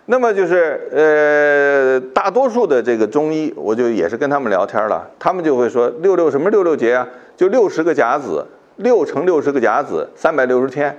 [0.08, 7.08] 那么就是呃，大多数的这个中医，我就也是跟他们聊天了，他们就会说六六什么六六节啊？
[7.38, 8.44] 就六十个甲子，
[8.78, 10.98] 六乘六十个甲子，三百六十天，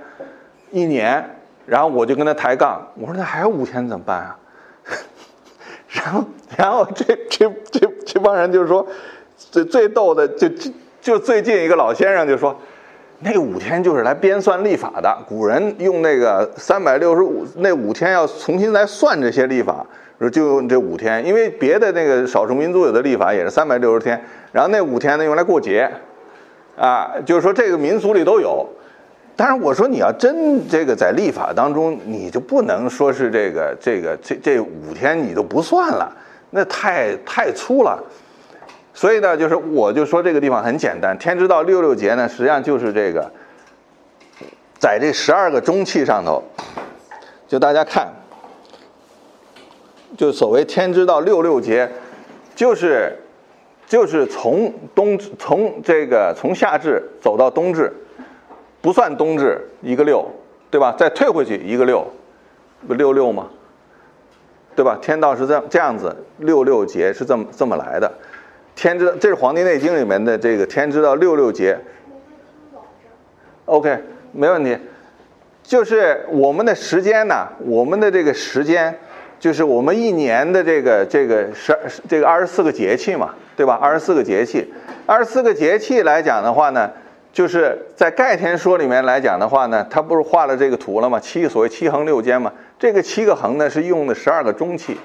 [0.71, 1.23] 一年。
[1.65, 4.37] 然后我就跟他抬杠，我说那还有五天怎么办啊？
[5.91, 6.23] 然后，
[6.55, 8.85] 然后这这这这帮人就是说，
[9.37, 10.47] 最最逗的就
[11.01, 12.55] 就最近一个老先生就说，
[13.21, 15.17] 那五天就是来编算历法的。
[15.27, 19.85] 古人用那个三百六十五那五天要重新来算这些历法，
[20.31, 25.89] 就用这五天，因为别的那个少数民族有的历法也是三百六十天，然后那五天呢用来过节，
[26.77, 28.67] 啊，就是说这个民俗里都有。
[29.39, 36.13] 但是我说你要真这个在立法当中，你就不能说是这个这个这这五天你都不算了，
[36.49, 38.03] 那太太粗了。
[38.93, 43.31] 所以呢，就是我就说这个地方很简单，天之道六六节呢，实际上就是这个，
[44.77, 46.43] 在这十二个中气上头，
[47.47, 48.09] 就大家看，
[50.17, 51.89] 就所谓天之道六六节，
[52.55, 53.17] 就是
[53.87, 57.89] 就是从冬从这个从夏至走到冬至。
[58.81, 60.25] 不算冬至一个六，
[60.69, 60.95] 对吧？
[60.97, 62.07] 再退回去一个六，
[62.87, 63.47] 不六六吗？
[64.75, 64.97] 对吧？
[65.01, 68.09] 天道是这这样子，六六节是这么这么来的。
[68.75, 71.77] 天知道，这是《黄帝内经》里面的这个天知道六六节。
[73.65, 74.01] OK，
[74.31, 74.77] 没问题。
[75.61, 78.97] 就是我们的时间呢，我们的这个时间，
[79.39, 81.77] 就是我们一年的这个这个十
[82.07, 83.77] 这个二十四个节气嘛，对吧？
[83.81, 84.73] 二十四个节气，
[85.05, 86.89] 二十四个节气来讲的话呢。
[87.31, 91.19] 就是在盖天说里面来讲的话呢，他不是画了这个图了吗？
[91.19, 94.97] 七所谓七横六间嘛，这个七个横呢是用的十二个中气，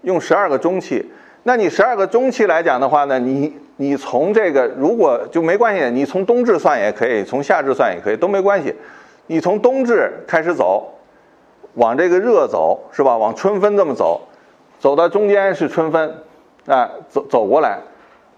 [0.00, 1.12] 用十二个中气。
[1.42, 8.74] 那你十二个中气来讲的话呢，你你从这个如果就没关系，你从冬至算也可以，从夏至算也可以，都没关系。
[9.26, 10.94] 你从冬至开始走，
[11.74, 13.18] 往这个热走是吧？
[13.18, 14.22] 往春分这么走，
[14.80, 16.14] 走到中间是春分，
[16.66, 17.78] 啊，走走过来，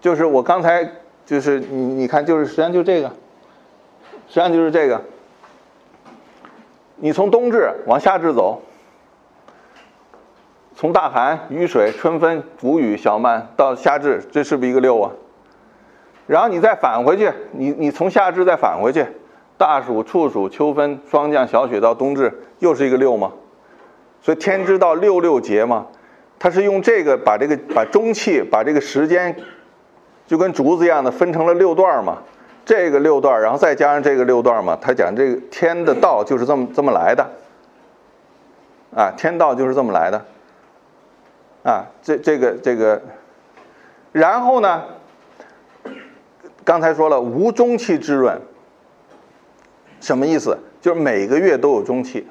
[0.01, 0.85] 就是我刚才。
[1.25, 3.09] 就是你你看，就是实际上就这个，
[4.27, 5.01] 实际上就是这个。
[6.97, 8.61] 你从冬至往夏至走，
[10.75, 15.11] 从大寒、雨水、春分、谷雨、小满到夏至，这是不是一个六啊？
[16.27, 19.05] 然后你再返回去，你你从夏至再返回去，
[19.57, 23.31] 大暑、处暑、秋分、霜降、小雪到冬至，又是一个六吗？
[24.21, 25.87] 所以天之道六六节嘛，
[26.39, 29.35] 它是用这个把这个把中气把这个时间，
[30.27, 32.19] 就跟竹子一样的分成了六段嘛。
[32.65, 37.23] 这个六段，然后再加上这个六段嘛，他讲这个天的道就是这么这么来的，
[38.95, 40.25] 啊，天道就是这么来的，
[41.63, 42.99] 啊，这这个这个，
[44.11, 44.81] 然后呢，
[46.63, 48.41] 刚才说了无中气之润，
[50.01, 50.57] 什么意思？
[50.81, 52.25] 就是每个月都有中气，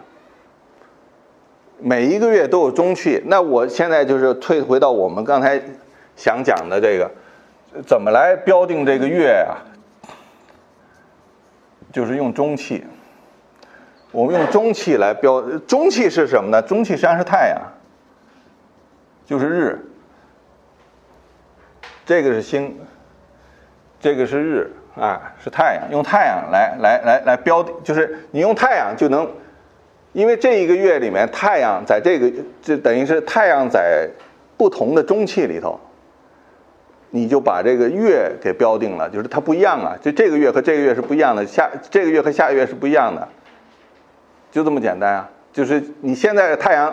[1.79, 3.23] 每一个月都有中气。
[3.27, 5.63] 那我现在就是退回到我们刚才
[6.17, 7.09] 想讲的这个，
[7.87, 9.59] 怎么来标定这个月啊？
[11.93, 12.85] 就是用中气，
[14.11, 16.61] 我们用中气来标，中气是什么呢？
[16.61, 17.61] 中气实际上是太阳，
[19.25, 19.79] 就是日，
[22.05, 22.77] 这个是星，
[24.01, 29.31] 这个是日啊，是太阳，用太阳来来来来标，就是你用太阳就能，
[30.13, 34.11] 因为这一个月里面太阳在这个，就等于是太阳在
[34.57, 35.79] 不同的中气里头。
[37.15, 43.29] 你就把这个月给标定了，就是它不一样啊，就这个月和这个月是不一样的，下这个月和下个月是不一样的，
[44.51, 45.31] 就这么简单啊。
[45.53, 46.93] 就是你现在的太阳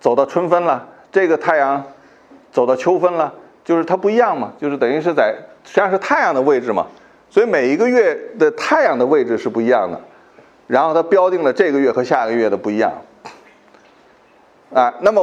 [0.00, 1.84] 走到春分了，这个太阳
[2.50, 6.86] 走到秋分了，就是它不一样嘛，就是等于是在实际上是太阳的位置嘛，
[7.28, 10.00] 所以每一个月的太阳的位置是不一样的，
[10.66, 12.90] 然后它标定了这个月和下个月的不一样，
[14.72, 15.22] 啊，那么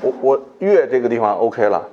[0.00, 1.88] 我我月这个地方 OK 了。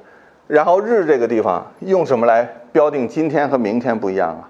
[0.51, 2.43] 然后日这个地方用什么来
[2.73, 4.49] 标定今天和明天不一样啊？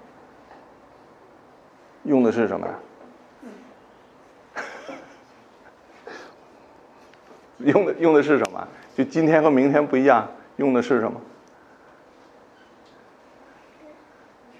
[2.02, 2.74] 用的是什么呀？
[7.58, 8.66] 用的用的是什么？
[8.96, 11.20] 就今天和明天不一样，用的是什么？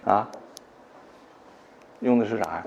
[0.04, 0.30] 啊？
[1.98, 2.64] 用的是啥呀？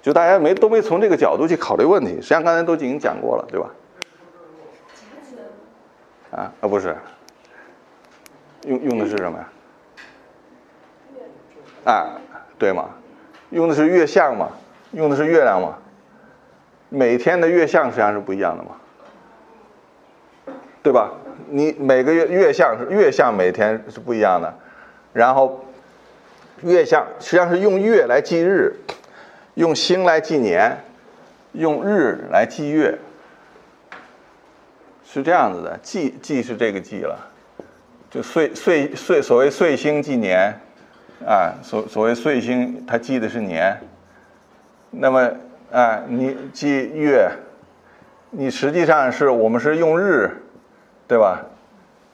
[0.00, 3.68] 就大家没都没从这个角度去考虑问题，实际上刚才都已经讲过了，对吧？
[6.30, 6.96] 啊啊不是。
[8.66, 9.48] 用用的是什么呀？
[11.84, 12.20] 啊，
[12.58, 12.90] 对吗？
[13.50, 14.50] 用的是月相嘛？
[14.90, 15.78] 用的是月亮嘛？
[16.88, 18.70] 每天的月相实际上是不一样的嘛？
[20.82, 21.12] 对吧？
[21.48, 24.52] 你每个月月相是月相每天是不一样的，
[25.12, 25.64] 然后
[26.62, 28.74] 月相实际上是用月来记日，
[29.54, 30.84] 用星来记年，
[31.52, 32.98] 用日来记月，
[35.04, 35.78] 是这样子的。
[35.82, 37.30] 记记是这个记了。
[38.16, 40.58] 就岁岁岁，所谓岁星纪年，
[41.26, 43.78] 啊，所所谓岁星，它记的是年。
[44.90, 45.30] 那么，
[45.70, 47.30] 啊，你记月，
[48.30, 50.30] 你实际上是我们是用日，
[51.06, 51.44] 对吧？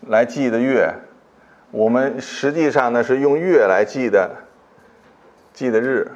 [0.09, 0.93] 来记的月，
[1.71, 4.29] 我们实际上呢是用月来记的，
[5.53, 6.11] 记的日。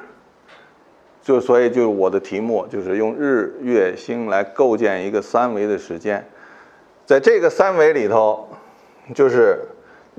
[1.21, 6.27] 就所以就我的题目就是用日月星来构建一个三维的时间，
[7.05, 8.49] 在这个三维里头，
[9.15, 9.59] 就是。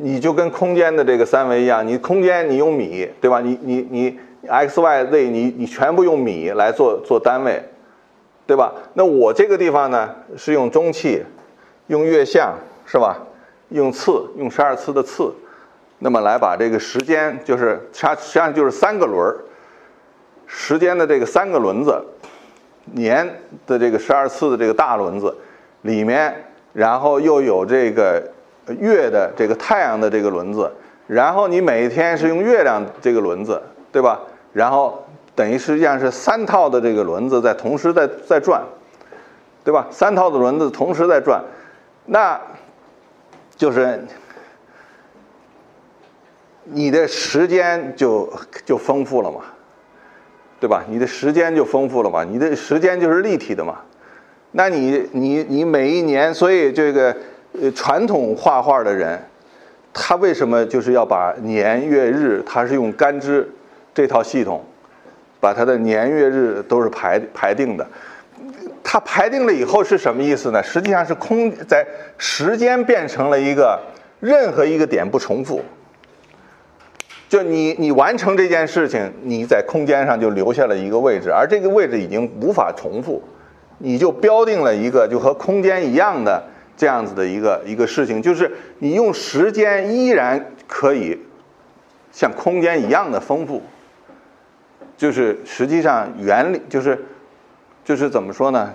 [0.00, 3.40] 你就跟空间的这个三维一样，你空间你用米，对吧？
[3.40, 7.60] 你你你 x y z 你你全部用米来做做单位，
[8.46, 8.72] 对吧？
[8.94, 11.24] 那我这个地方呢是用中气，
[11.88, 13.18] 用月相是吧？
[13.70, 15.34] 用次，用十二次的次，
[15.98, 19.36] 那么来把这个时间就是它实际上就是三个轮儿，
[20.46, 22.00] 时间的这个三个轮子，
[22.84, 23.28] 年
[23.66, 25.36] 的这个十二次的这个大轮子
[25.82, 26.32] 里面，
[26.72, 28.22] 然后又有这个。
[28.74, 30.70] 月的这个太阳的这个轮子，
[31.06, 34.20] 然后你每一天是用月亮这个轮子，对吧？
[34.52, 35.04] 然后
[35.34, 38.62] 等于实际上是三套的这个轮子在同时在在转，
[39.64, 39.86] 对吧？
[39.90, 41.42] 三套的轮子同时在转，
[42.06, 42.40] 那
[43.56, 44.04] 就是
[46.64, 48.32] 你的时间就
[48.64, 49.40] 就丰富了嘛，
[50.60, 50.84] 对吧？
[50.88, 53.80] 你的时间就丰富了嘛，你的时间就是立体的嘛。
[54.52, 57.16] 那你你你每一年，所以这个。
[57.60, 59.20] 呃，传统画画的人，
[59.92, 62.42] 他为什么就是要把年月日？
[62.46, 63.50] 他是用干支
[63.92, 64.64] 这套系统，
[65.40, 67.86] 把他的年月日都是排排定的。
[68.84, 70.62] 他排定了以后是什么意思呢？
[70.62, 71.86] 实际上是空在
[72.16, 73.78] 时间变成了一个
[74.20, 75.60] 任何一个点不重复。
[77.28, 83.22] 就你你完成这件事情，你在空间上就留下了一个位置，而这个位置已经无法重复，
[83.78, 86.42] 你就标定了一个就和空间一样的。
[86.78, 91.18] 这样子的一个一个事情，就是你用时间依然可以
[92.12, 93.62] 像空间一样的丰富，
[94.96, 97.04] 就是实际上原理就是
[97.84, 98.72] 就是怎么说呢？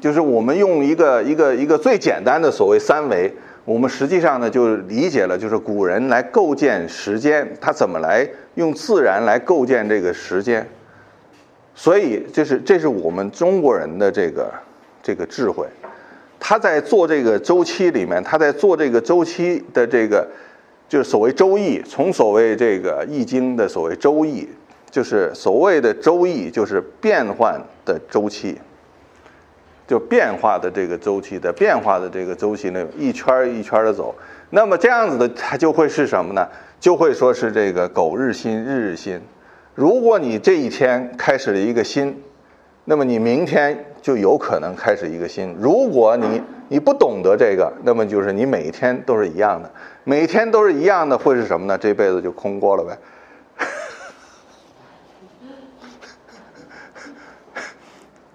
[0.00, 3.32] 就是我们用一个一个一个最简单的所谓三维，
[3.64, 10.68] 我们实际上呢就理解了，就是古人来构建时间，他怎么来用自然来构建这个时间。
[11.74, 14.52] 所以这是这是我们中国人的这个
[15.04, 15.68] 这个智慧。
[16.40, 20.28] 他在做这个周期里面，他在做这个周期的这个，
[20.88, 24.48] 就是所谓周易，从所谓这个易经的所谓周易，
[24.90, 28.58] 就是所谓的周易，就是变换的周期，
[29.86, 34.14] 就变化的这个周期的变化的这个周期呢，一圈一圈的走。
[34.50, 36.46] 那么这样子的，它就会是什么呢？
[36.78, 39.18] 就会说是这个苟日新，日日新。
[39.74, 42.22] 如果你这一天开始了一个新，
[42.84, 45.56] 那么你明天就有可能开始一个新。
[45.58, 49.70] 如果你你不懂得这个，那么就是你每天都是一样的，
[50.04, 51.78] 每天都是一样的，会是什么呢？
[51.78, 52.98] 这辈子就空过了呗，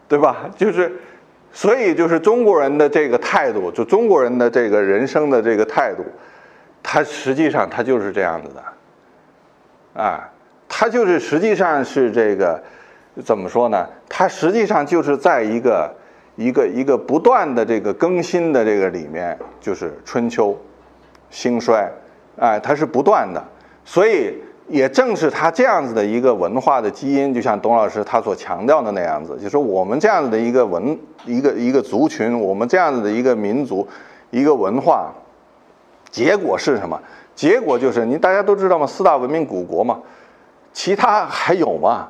[0.10, 0.50] 对吧？
[0.58, 0.92] 就是，
[1.54, 6.04] 所以就是中国人的这个态度，就中国人的这个人生的这个态度，
[6.82, 10.28] 他实际上他就是这样子的，啊。
[10.72, 12.64] 它就是实际上是这个，
[13.24, 13.88] 怎么说呢？
[14.08, 15.94] 它实际上就是在一个
[16.36, 20.58] 一个一个不断的这个更新的这个里面，就是春秋
[21.30, 21.90] 兴衰，
[22.38, 23.44] 哎，它是不断的。
[23.84, 33.88] 所以也正是它这样子的一个文化的基因，就像董老师他所强调的那样子，就是我们这样子的一个文一个一个族群，我们这样子的一个民族
[34.30, 35.12] 一个文化，
[36.12, 37.00] 结果是什么？
[37.36, 38.86] 结果就是你大家都知道吗？
[38.86, 40.00] 四大文明古国嘛。
[40.72, 42.08] 其他还有吗？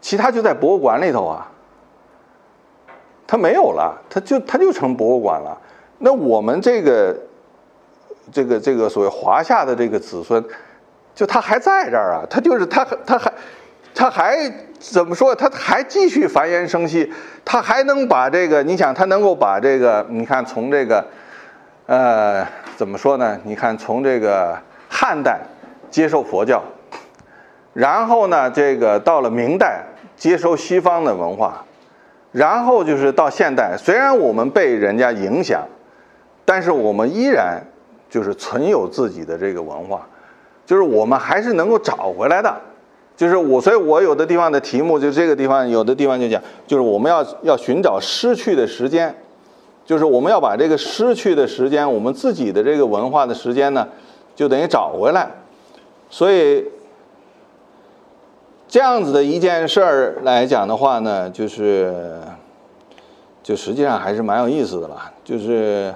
[0.00, 1.46] 其他就在博物馆里头啊，
[3.26, 5.56] 它没有了，它就它就成博物馆了。
[5.98, 7.16] 那我们这个
[8.32, 10.44] 这个这个所谓华夏的这个子孙，
[11.14, 13.32] 就他还在这儿啊，他就是他他还
[13.94, 15.34] 他还怎么说？
[15.34, 17.12] 他还继续繁衍生息，
[17.44, 21.06] 他还能把这个，你想他能够把这个，你看从这个
[21.86, 22.46] 呃
[22.76, 23.38] 怎么说呢？
[23.44, 25.40] 你看从这个汉代。
[25.90, 26.62] 接受佛教，
[27.72, 29.82] 然后呢，这个到了明代
[30.20, 31.64] 接收西方的文化，
[32.30, 35.66] 然后就是到现代，虽然我们被人家影响，
[36.44, 37.58] 但是我们依然
[38.10, 40.06] 就是存有自己的这个文化，
[40.66, 42.54] 就是我们还是能够找回来的。
[43.16, 49.14] 就是我，所以我有的地方的题目就这个地方，有的地方就讲，就是我们要要寻找失去的时间，
[49.86, 53.88] 就是我们要把这个失去的时间，我们自己的这个文化的时间呢，
[54.36, 55.28] 就等于找回来。
[56.08, 56.64] 所以，
[58.70, 62.20] 这样子的一件事儿来讲的话呢，就是，
[63.42, 64.96] 就实际上还是蛮有意思的了。
[65.24, 65.92] 就是，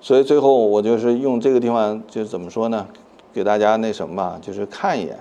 [0.00, 2.86] 所以最后我就是用这个地方，就怎么说呢？
[3.34, 5.18] 给大家那什么吧，就是看一眼。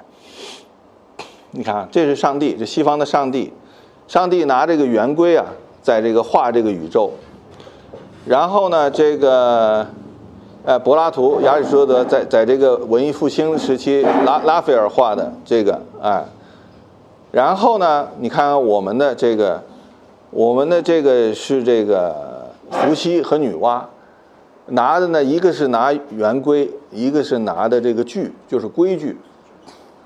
[1.52, 3.52] 你看，这是上帝，这西方的上帝，
[4.08, 5.48] 上帝拿这个圆规啊，
[5.82, 7.12] 在这个画这个宇宙。
[8.26, 9.86] 然后呢，这个。
[10.66, 16.26] 哎，柏拉图、亚里士多德在在这个文艺复兴时期，拉拉斐尔画的这个，哎，
[17.36, 19.62] 然后呢，你看我们的这个，
[20.32, 23.82] 我们的这个是这个伏羲和女娲
[24.68, 29.18] 拿的呢，一个是拿圆规，一个是拿的这个矩，就是规矩，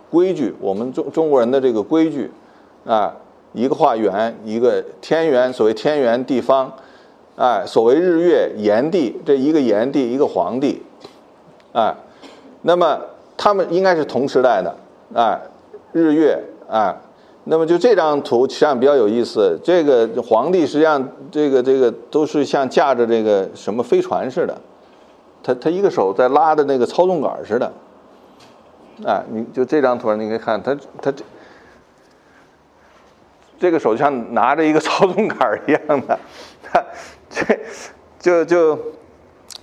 [0.10, 2.32] 规矩，我们中中国人的这个规矩，
[2.84, 3.14] 啊，
[3.54, 6.74] 一个画圆，一个天圆，所谓天圆地方。
[7.36, 10.82] 哎，所谓日月炎帝，这一个炎帝，一个黄帝，
[11.74, 11.94] 哎，
[12.64, 13.00] 那么
[13.38, 14.76] 他们应该是同时代的，
[15.14, 15.40] 哎，
[15.94, 16.94] 日月，哎，
[17.50, 24.56] 那么就这张图实际上比较有意思，这个皇帝实际上这个这个都是像驾着这个什么飞船似的，
[25.42, 27.72] 他他一个手在拉的那个操纵杆似的，
[29.04, 31.24] 哎，你就这张图你可以看他他这
[33.60, 36.20] 这个手像拿着一个操纵杆一样的，
[36.64, 36.84] 他。
[37.32, 37.46] 这
[38.20, 38.80] 就就，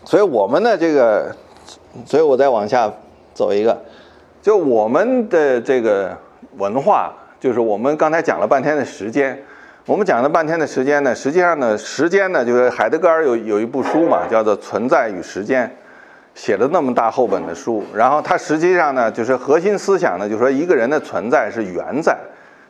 [0.05, 1.35] 所以我们的这个，
[2.05, 2.89] 所以我再往下
[3.35, 3.77] 走一个，
[4.41, 6.17] 就我们的这个
[6.59, 9.39] 文化，就是我们刚才讲了半天的时间，
[9.85, 15.67] 我们讲了半天的时间呢，实际上呢，时间呢，就是海德格尔有有一部书嘛，叫做《存在与时间》，
[16.35, 22.17] 写了那么大厚本的书，然后它实际上呢，就是核心思想呢，就是说一个人的存在是原在，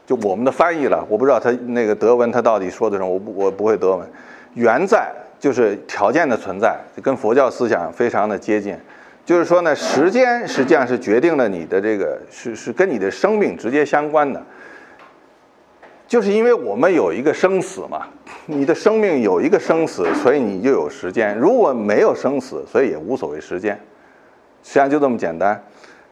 [0.05, 4.07] 就我们的翻译了，我不知道他那个德文他到底说的什么，我不我不会德文。
[4.55, 8.77] 原在就是条件的存在，跟佛教思想非常的接近。
[9.27, 14.41] 就是说呢，时间实际上是决定了你的这个是是跟你的生命直接相关的。
[16.07, 18.07] 就是因为我们有一个生死嘛，
[18.47, 21.37] 你的生命有一个生死，所以你就有时间。
[21.37, 23.75] 如果没有生死，所以也无所谓时间。
[24.63, 25.61] 实际上就这么简单。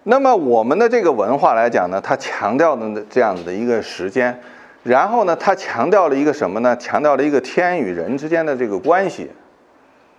[0.03, 4.37] 那么我们的这个文化来讲呢，它强调的这样子的一个时间。
[4.83, 6.77] 然后呢，它强调了一个什么呢？
[6.77, 9.31] 强调了一个天与人之间的这个关系，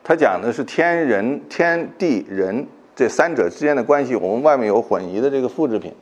[0.02, 2.66] 它讲的是天人、天地人
[2.96, 4.16] 这三者之间的关系。
[4.16, 5.94] 我们外面有混移的这个复制品，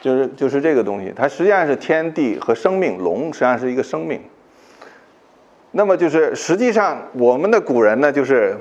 [0.00, 1.12] 就是就是这个东西。
[1.16, 4.20] 它实际上是天地和生命，龙实际上是一个生命。
[5.72, 8.54] 那么就是实际上我们的古人呢，就是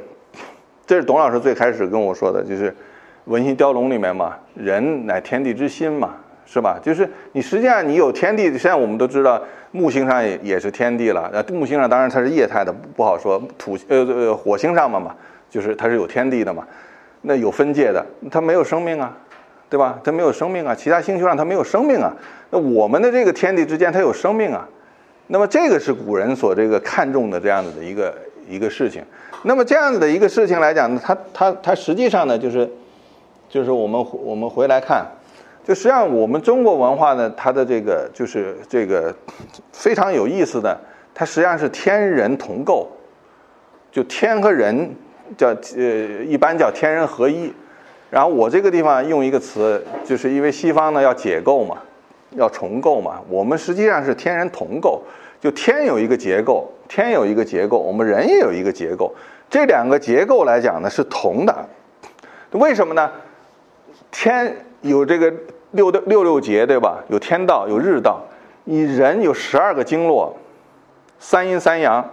[0.86, 2.72] 这是董老师最开始跟我说的，就是
[3.26, 6.16] 《文心雕龙》里面嘛，人乃天地之心嘛，
[6.46, 6.80] 是吧？
[6.82, 9.42] 就是你实际上你有天地，现在我们都知道
[9.72, 11.30] 木星上也也是天地了。
[11.34, 13.42] 呃，木星上当然它是液态的，不好说。
[13.58, 15.14] 土呃呃火星上嘛嘛，
[15.50, 16.66] 就是它是有天地的嘛，
[17.22, 19.16] 那有分界的，它没有生命啊，
[19.70, 20.00] 对吧？
[20.04, 22.12] 它没有生命啊，其他星球上它没有生命啊。
[22.50, 24.68] 那我们的这个天地之间它有生命啊。
[25.28, 28.14] 那么这个是古人所这个看重的这样子的一个
[28.50, 29.04] 一个事情。
[29.44, 32.70] 那么这样子的一个事情来讲呢，它它它实际上呢，就是
[33.48, 35.06] 就是我们我们回来看，
[35.64, 39.16] 就实际上我们中国文化呢，它的这个就是这个
[39.72, 40.78] 非常有意思的，
[41.14, 42.90] 它实际上是天人同构，
[43.92, 44.94] 就天和人
[45.38, 45.84] 叫呃
[46.26, 47.54] 一般叫天人合一。
[48.10, 51.78] 然后我这个地方用一个词，就是因为西方呢要解构嘛，
[52.32, 55.02] 要重构嘛，我们实际上是天人同构。
[55.40, 59.12] 就天有一个结构，天有一个结构，我们人也有一个结构，
[59.50, 61.68] 这两个结构来讲呢是同的，
[62.52, 63.10] 为什么呢？
[64.12, 65.34] 天有这个
[65.72, 67.04] 六六六六节，对吧？
[67.08, 68.22] 有天道，有日道。
[68.66, 70.38] 你人有十二个经络，
[71.18, 72.08] 三阴三阳，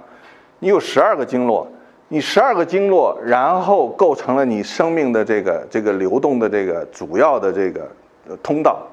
[0.60, 1.70] 你有十二个经络，
[2.08, 7.86] 你十二个经络，然后构成了你生命的这个这个流动的这个主要的这个
[8.42, 8.86] 通道。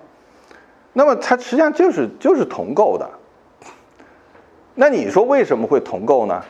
[0.91, 3.09] 那么它实际上就是就是同构的。
[4.73, 6.43] 那你说为什么会同构呢？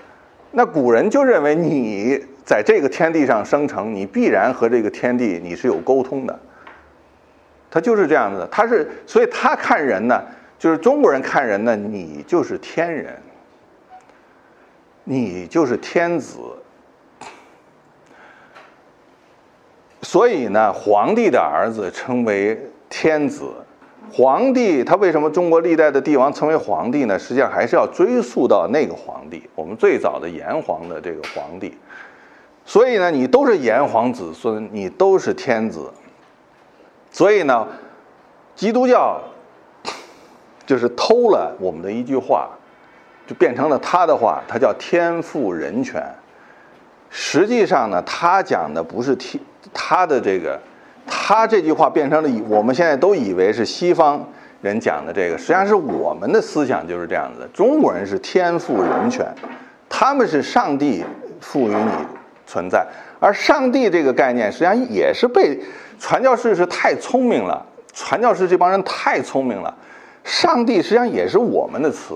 [0.51, 6.39] 那古人就认为你在这个天地上生成，你必然和这个天地你是有沟通的。
[7.69, 10.23] 他就是这样子的，他是所以他看人呢，
[10.57, 13.21] 就是中国人看人呢，你就是天人，
[15.03, 16.39] 你就是天子。
[20.05, 23.51] 所以呢，皇帝的儿子称为天子。
[24.13, 27.17] 皇帝他为什么中国历代的帝王称为皇帝呢？
[27.17, 31.75] 实际上还是要追溯到那个皇帝，我们最早的炎黄的这个皇帝。
[32.63, 35.91] 所以呢，你都是炎黄子孙，你都是天子。
[37.09, 37.67] 所以呢，
[38.55, 39.19] 基督教
[40.67, 42.51] 就是偷了我们的一句话，
[43.25, 45.99] 就变成了他的话，他叫天赋人权。
[47.09, 49.43] 实际上呢，他讲的不是天，
[49.75, 50.59] 他的这个。
[51.07, 54.27] 他这句话变成了以我们现在都以为是西方
[54.61, 57.47] 人讲的这个，实际上是我们的思想就是这样子的。
[57.49, 59.23] 中国人是天赋人权，
[59.87, 61.03] 他们是上帝
[61.39, 61.91] 赋予你
[62.47, 62.83] 存在，
[63.19, 65.59] 而上帝这个概念实际上也是被
[65.99, 69.71] 传教士是太聪明了，传教士这帮人太聪明了。
[70.23, 72.15] 上帝实际上也是我们的词，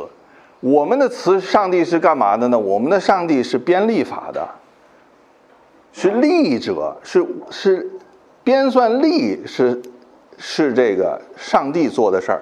[0.62, 2.58] 我们的词上帝是干嘛的呢？
[2.58, 4.50] 我们的上帝是编立法的，
[5.92, 7.92] 是立者，是是。
[8.42, 9.80] 编算历是
[10.38, 12.42] 是这个上帝做的事儿，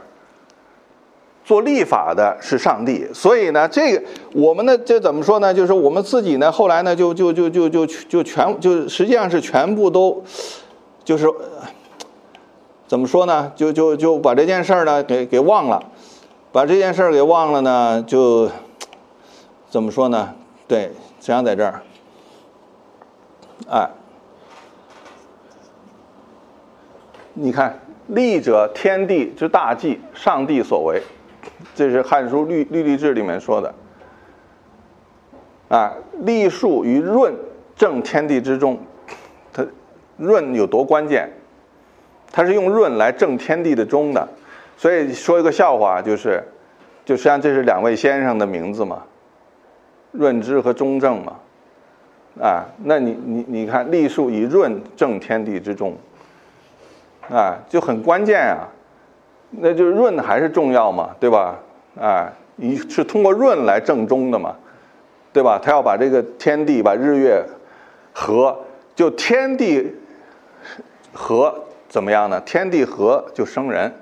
[1.44, 4.02] 做立法的是上帝，所以呢，这个
[4.34, 5.53] 我们的这怎么说呢？
[5.53, 10.24] 就是我们自己呢，后来呢，就就就就就就全就实际上是全部都
[11.03, 11.28] 就是
[12.88, 13.52] 怎么说呢？
[13.53, 15.84] 就就就把这件事儿呢给给忘了，
[16.53, 18.49] 把这件事儿给忘了呢，就
[19.69, 20.34] 怎么说呢？
[20.69, 20.84] 对，
[21.19, 21.82] 实际上在这儿，
[23.70, 23.90] 哎。
[27.40, 31.00] 你看，立者天地之大计，上帝所为，
[31.76, 33.72] 这是《汉书·律律历志》里面说的。
[35.70, 37.36] 啊，立树于润，
[37.76, 38.80] 正天地之中。
[39.54, 39.64] 它
[40.18, 41.32] 润有多关键？
[42.32, 44.28] 它是用润来正天地的中的。
[44.76, 46.44] 所以说一个笑话，就是，
[47.06, 49.04] 就实际上这是两位先生的名字嘛，
[50.12, 51.34] 润之和中正嘛。
[52.41, 55.95] 啊，那你你你看，立树以润正天地之中。
[57.30, 58.69] 啊，就很关键啊，
[59.51, 61.59] 那就润还是重要嘛，对吧？
[61.99, 64.55] 啊，你是通过润来正中的嘛，
[65.34, 65.59] 对吧？
[65.61, 67.43] 他要把这个天地把日月
[68.14, 68.57] 合，
[68.95, 69.93] 就天地
[71.11, 71.53] 合
[71.89, 72.39] 怎么样呢？
[72.41, 73.93] 天地合就生人，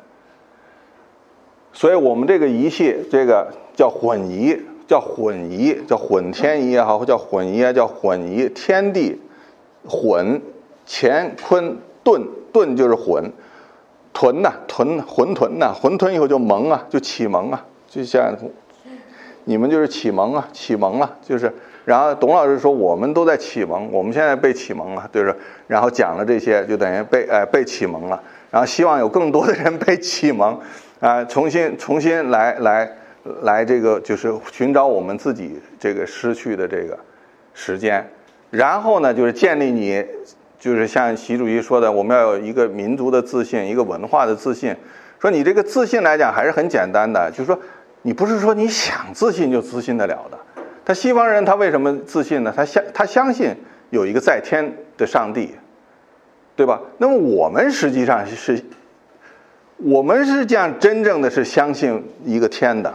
[1.73, 4.55] 所以我们这个仪器这个叫混仪，
[4.87, 9.19] 叫混仪，叫混天仪也好，或叫混仪啊，叫混仪，天地
[9.87, 10.41] 混
[10.87, 12.21] 乾坤遁。
[12.55, 13.33] 遁就是混，
[14.13, 18.33] 屯呐，屯混沌呐，混沌以后就蒙啊，就启蒙啊，就像
[19.43, 21.53] 你们就是启蒙啊，启蒙了，就是。
[21.83, 25.35] 然后董老师说我们都在启蒙，我们现在被启蒙了，就是。
[25.67, 28.23] 然后讲了这些，就等于被哎被启蒙了。
[28.49, 30.57] 然后希望有更多的人被启蒙，
[31.01, 32.89] 啊，重新重新来来
[33.41, 36.97] 来这个就是寻找我们自己这个失去的这个
[37.53, 38.07] 时间。
[38.51, 40.05] 然后呢，就是建立你，
[40.59, 44.75] 就是像习主席说的，我们要有一个民族的自信，一个文化的自信。
[45.19, 47.59] 说你这个自信来讲还是很简单的，就是说
[48.03, 50.37] 你不是说你想自信就自信得了的。
[50.85, 52.53] 他西方人他为什么自信呢？
[52.55, 53.55] 他相他相信
[53.89, 55.55] 有一个在天的上帝，
[56.55, 56.79] 对吧？
[56.99, 58.61] 那么我们实际上是，
[59.77, 62.93] 我们是这样真正的是相信一个天的。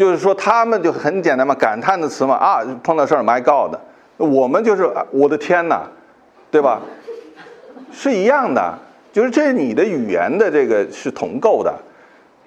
[0.00, 3.78] 就是说他们就很简单嘛，感叹的词嘛啊，碰到事儿 My God，
[4.16, 5.82] 我们就是我的天呐，
[6.50, 6.80] 对吧？
[7.92, 8.78] 是一样的，
[9.12, 11.74] 就是这你的语言的这个是同构的。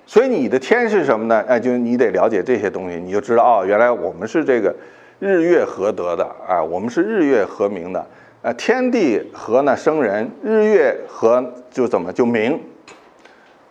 [0.07, 1.45] 所以你的天是什么呢？
[1.47, 4.75] 哎，就你得了解这些东西，你就知道哦，原来我们是这个
[5.19, 8.03] 日月合德的啊，我们是日月合明的
[8.41, 12.59] 啊，天地合呢生人，日月合就怎么就明，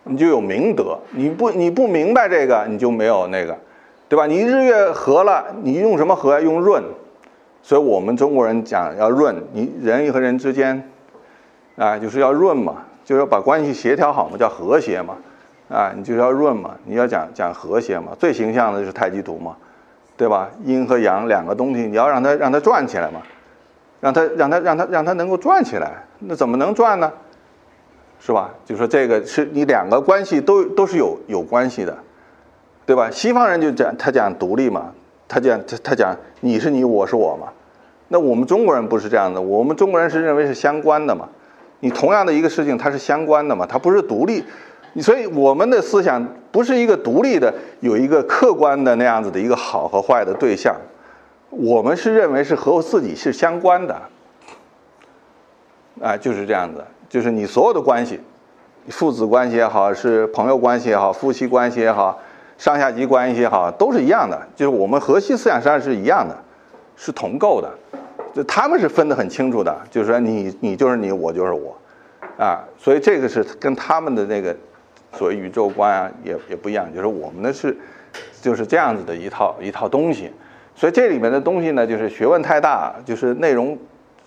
[0.05, 0.97] 你就有明德。
[1.11, 3.53] 你不你不明白这个，你就没有那个，
[4.13, 4.27] 对吧？
[4.27, 6.39] 你日月合了，你用什么合？
[6.39, 6.83] 用润。
[7.63, 10.87] 所以我们中国人讲要润，你人和人之间
[11.77, 15.15] 啊，就是要润嘛，就是要把关系协调好嘛，叫和谐嘛。
[15.67, 19.57] 啊，你就要润嘛，你要讲讲和谐嘛，最形象的就是太极图嘛，
[20.15, 20.47] 对吧？
[20.63, 23.19] 阴和阳两个东西，你要让它让它转起来嘛，
[23.99, 27.11] 让它让它让它让它能够转起来，那怎么能转呢？
[28.19, 28.51] 是吧？
[28.63, 31.97] 就说这个是你两个关系都都是有有关系的，
[32.85, 33.09] 对吧？
[33.09, 34.91] 西方人就讲他讲独立嘛，
[35.27, 37.47] 他讲他他讲你是你我是我嘛，
[38.09, 41.27] 那我们中国人不是这样的，我们中国人是认为是相关的嘛，
[41.79, 44.43] 你同样的一个事情它是相关的嘛，它不是独立。
[45.01, 50.75] 所以我们的思想不是一个独立的，有一个客观的那样子的一个好和坏的对象，
[51.49, 53.99] 我们是认为是和自己是相关的，
[55.99, 58.19] 啊，就是这样子，就是你所有的关系，
[58.89, 62.19] 父子关系也好，是朋友关系也好，夫妻关系也好，
[62.57, 66.35] 上下级关系也好，都是一样的，就是我们核心思想实际上是一样的，
[66.95, 67.69] 是同构的，
[68.33, 71.75] 就他们是分得很清楚的，就是说你你就是你，我就是我，
[72.37, 74.55] 啊，所以这个是跟他们的那个。
[75.15, 77.77] 所谓宇宙观啊，也也不一样，就是我们的是
[78.41, 80.31] 就是这样子的一套一套东西，
[80.75, 83.77] 所以这里面的东西呢，就是学问太大，就是内容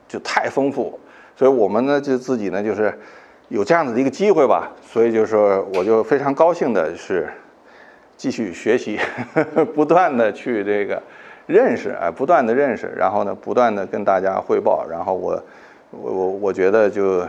[0.06, 0.96] 就太丰富，
[1.34, 2.96] 所以我们呢就自己呢就是
[3.48, 7.28] 有这样子的一个机会吧，所以就是说我就非常高兴的是
[8.16, 9.00] 继续学习，
[9.74, 11.02] 不断的去这个
[11.46, 15.42] 认识，哎，不断的认识，然后呢不断的跟大家汇报，然后我
[15.90, 17.26] 我我我觉得就。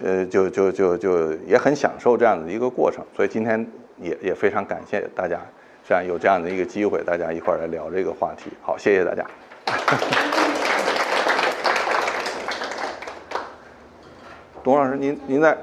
[0.00, 3.66] 呃，就就就就也很享受这样的一个过程，所以今天
[3.96, 5.40] 也也非常感谢大家，
[5.84, 8.48] 这样有这样的一个机会，大家一块儿来聊这个话题。
[8.62, 9.24] 好，谢谢大家。
[14.62, 15.58] 董老师，您您在？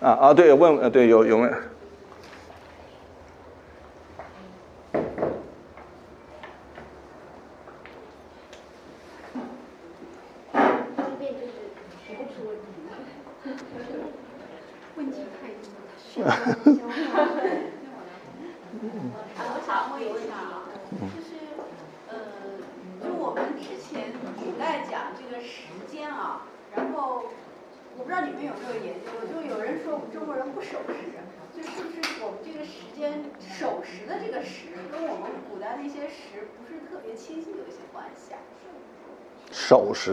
[0.00, 1.48] 啊啊，对，问呃，对，有有没？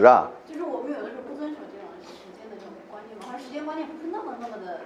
[0.00, 4.80] 时啊，就是我们有的时候不遵守这种时间的这种观念嘛，或者时间观念不是那么那么的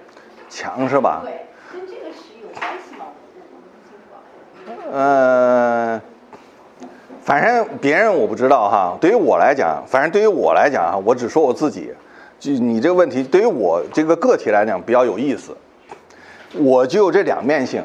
[0.49, 1.21] 强，是吧？
[1.23, 3.05] 对，跟这个时有关系吗？
[3.07, 4.91] 我不清楚。
[4.91, 6.01] 呃，
[7.21, 8.97] 反正别人我不知道哈。
[8.99, 11.93] 对于我来讲，反正对于我来讲啊，我只说我自己。
[12.37, 15.55] 就你这个问题，对于我这个个体来讲比较有意思。
[16.53, 17.83] 我就有这两面性，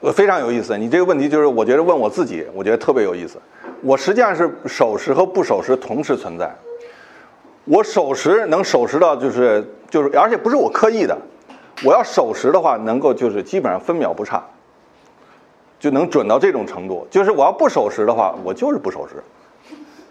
[0.00, 0.76] 我非常有意思。
[0.78, 3.40] 你这个问题就是，我觉得问我自己，我觉得特别有意思。
[3.84, 6.50] 我实际上是守时和不守时同时存在。
[7.66, 11.16] 我守时能守时到就是就是，而且不是我刻意的。
[11.84, 14.42] 我要守时的话，能够就是基本上分秒不差，
[15.78, 17.06] 就能准到这种程度。
[17.10, 19.16] 就是我要不守时的话，我就是不守时，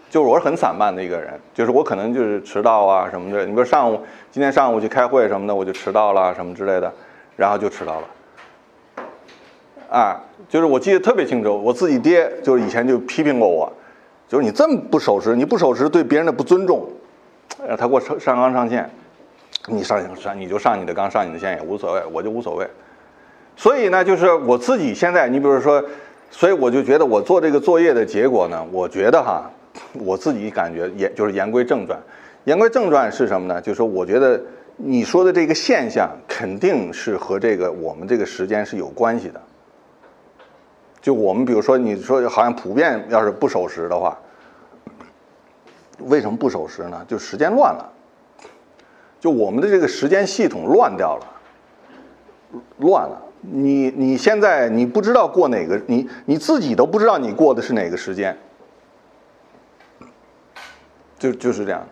[0.08, 1.32] 就是我是很散漫的一个人。
[1.52, 3.44] 就是我可能就是迟到啊什么的。
[3.44, 3.98] 你比如上午
[4.30, 6.92] 今天上午去开会什么的，我就迟到了什么之类的，
[7.34, 8.06] 然后就迟到了。
[9.94, 13.72] 啊，就是我记得特别清楚，我自己爹就是以前就批评过我，
[14.28, 16.84] 就是你这么不守时，你不守时对别人的不尊重，
[17.64, 18.90] 呃，他给我上上纲上线，
[19.68, 22.66] 你上上你就上你的纲上你的线也无所谓，我就无所谓。
[23.54, 25.80] 所以呢，就是我自己现在，你比如说，
[26.28, 29.48] 所以我就觉得我做这个作业的结果呢，我觉得哈，
[29.92, 31.96] 我自己感觉也就是言归正传，
[32.46, 33.60] 言归正传是什么呢？
[33.60, 34.42] 就是说我觉得
[34.76, 39.40] 你说的这个现象肯定是和这个我们这个时间是有关系的。
[41.04, 44.16] 就我们比如说，你说好像普遍要是不守时的话，
[45.98, 47.04] 为什么不守时呢？
[47.06, 47.92] 就时间乱了，
[49.20, 53.20] 就我们的这个时间系统乱掉了，乱了。
[53.42, 58.34] 你你现在你不知道过哪个，你你自己都不知道你过的是哪个时间，
[61.18, 61.86] 就就是这样。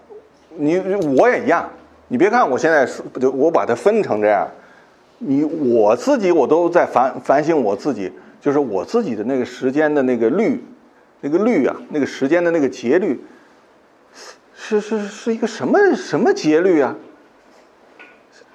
[0.56, 0.78] 你
[1.18, 1.68] 我也一样，
[2.08, 4.48] 你别看我现在是就我把它分成这样，
[5.18, 8.10] 你我自己我都在反反省我自己，
[8.42, 10.64] 就是我自己的那个时间的那个律，
[11.20, 13.24] 那个律啊，那个时间的那个节律，
[14.52, 16.96] 是是是一个什么什么节律啊？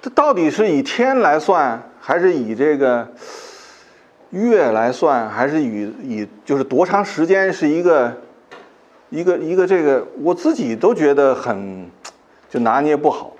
[0.02, 1.82] 它到底是以天来算？
[1.98, 3.08] 还是以这个
[4.30, 8.14] 月来算，还是以以就是多长时间是一个
[9.08, 11.90] 一个一个这个，我自己都觉得很
[12.50, 13.32] 就拿捏不好。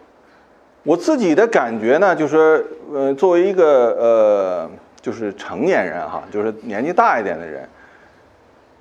[0.82, 4.70] 我自己的感觉呢，就是呃，作为一个呃，
[5.00, 7.68] 就是成年人哈，就是年纪大一点的人，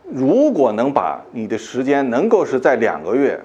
[0.04, 3.40] 如果能把你的时间能够是在两个月，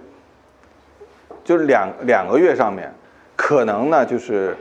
[1.44, 2.92] 就是两两个月上面，
[3.36, 4.56] 可能呢就是。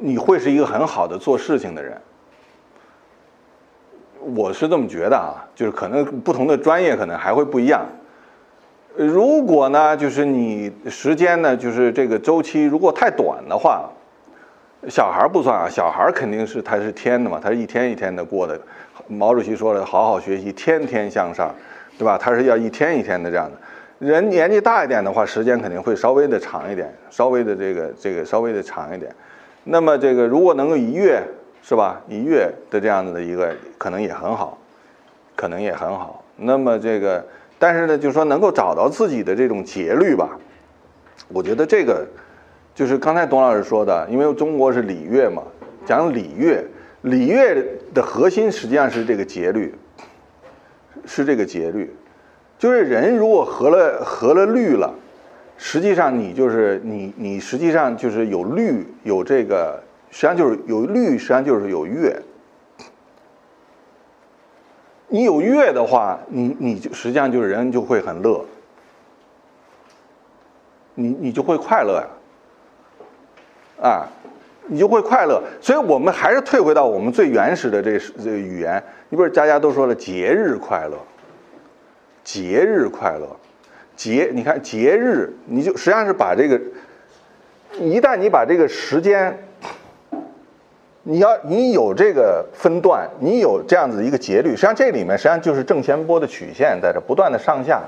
[0.00, 2.00] 你会是一个很好的做事情的人，
[4.20, 7.84] 我是这么觉得啊，就是可能不同的专业可能还会不一样。
[8.94, 13.90] 如果呢，就是你时间呢，就是这个周期如果太短的话，
[14.86, 18.58] 小孩不算啊，小孩肯定是他是天的嘛，他是一天一天的过的。
[19.08, 21.52] 毛主席说了，好好学习，天天向上，
[21.98, 22.16] 对吧？
[22.16, 23.58] 他是要一天一天的这样的。
[23.98, 29.12] 人年纪大一点的话，时间肯定会稍微的长一点，稍微的这个这个稍微的长一点。
[29.64, 31.20] 那么这个如果能够一月
[31.60, 32.00] 是吧？
[32.06, 34.56] 一月的这样子的一个可能也很好，
[35.34, 36.22] 可能也很好。
[36.36, 37.26] 那么这个，
[37.58, 40.38] 但是呢，就是说能够找到自己的这种节律吧。
[41.28, 42.06] 我觉得这个
[42.78, 45.42] 就是刚才董老师说的，因为中国是礼乐嘛，
[45.84, 46.64] 讲礼乐，
[47.02, 47.60] 礼乐
[47.92, 49.74] 的核心实际上是这个节律，
[51.04, 51.92] 是这个节律，
[52.56, 54.94] 就是人如果合了合了律了。
[55.56, 59.82] 实际上，你就是你，你实际上就是有律，有这个，
[60.12, 62.22] 实际上就是有律，实际上就是有乐。
[65.08, 68.44] 你有乐的话，你你就实际上就是人就会很乐，
[70.94, 72.06] 你你就会快乐呀，
[73.80, 74.06] 啊
[74.66, 75.42] 你就会快乐。
[75.60, 78.82] 所以我们还是退回到我们最原始的这这个语言。
[79.08, 80.96] 你比如家家都说了节日快乐，
[82.22, 83.36] 节日快乐。
[83.96, 86.60] 节，你看节日，你就实际上是把这个，
[87.80, 89.36] 一旦你把这个时间，
[91.02, 97.82] 你要你有这个分段，你有这样子一个节律，实际上这里面实际上就是正弦波的曲线在这不断的上下，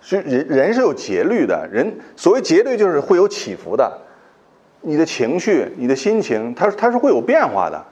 [0.00, 3.92] 是人人是有节律的，人所谓节律就是会有起伏的，
[4.88, 7.84] 你的情绪、你的心情，它它是会有变化的，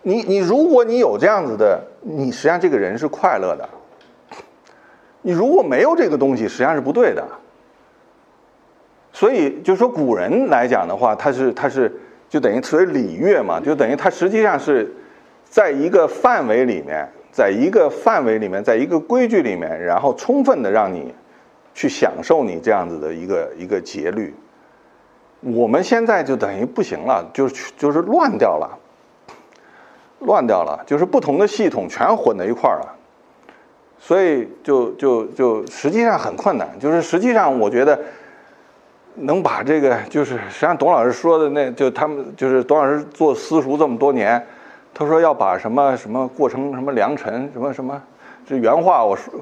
[0.00, 3.68] 你你如果你有这样子的，你实际上这个人是快乐的。
[5.20, 7.22] 你如果没有这个东西，实际上是不对的。
[9.12, 11.92] 所以，就说古人来讲的话，他是他是
[12.30, 14.90] 就等于所谓礼乐嘛，就等于他实际上是
[15.44, 21.14] 在一个范围里面，在一个范围里面，在一个规矩里面，然后充分的让你
[21.74, 24.34] 去享受你这样子的一个一个节律。
[25.44, 28.78] 我们现在就等于不行了，就是就是乱掉了，
[30.20, 32.94] 乱掉了，就是不同的系统全混在一块儿了。
[33.98, 37.98] 所以就就就实际上很困难，就是实际上我觉得
[39.14, 44.44] 能把这个就是实际上董老师说的那就他们就是董老师做私塾这么多年，
[44.92, 48.02] 他说要把什么什么过成什么良辰什么什么，
[48.46, 49.32] 这原话我说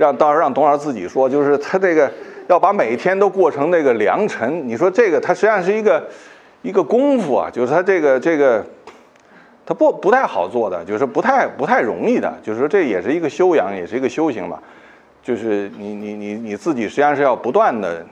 [0.00, 2.10] 让到时候让董老师自己说，就是他这个
[2.48, 6.08] 要把每一天都过成那个良辰，你说这个他实际上是一个
[6.62, 8.64] 一个功夫啊，就是他这个这个。
[9.66, 14.60] 它不不太好做的，就是不太不太容易的，就是说这也是一个修养，也是一个修行吧。
[15.22, 18.04] 就是你你你你自己实际上是要不断的，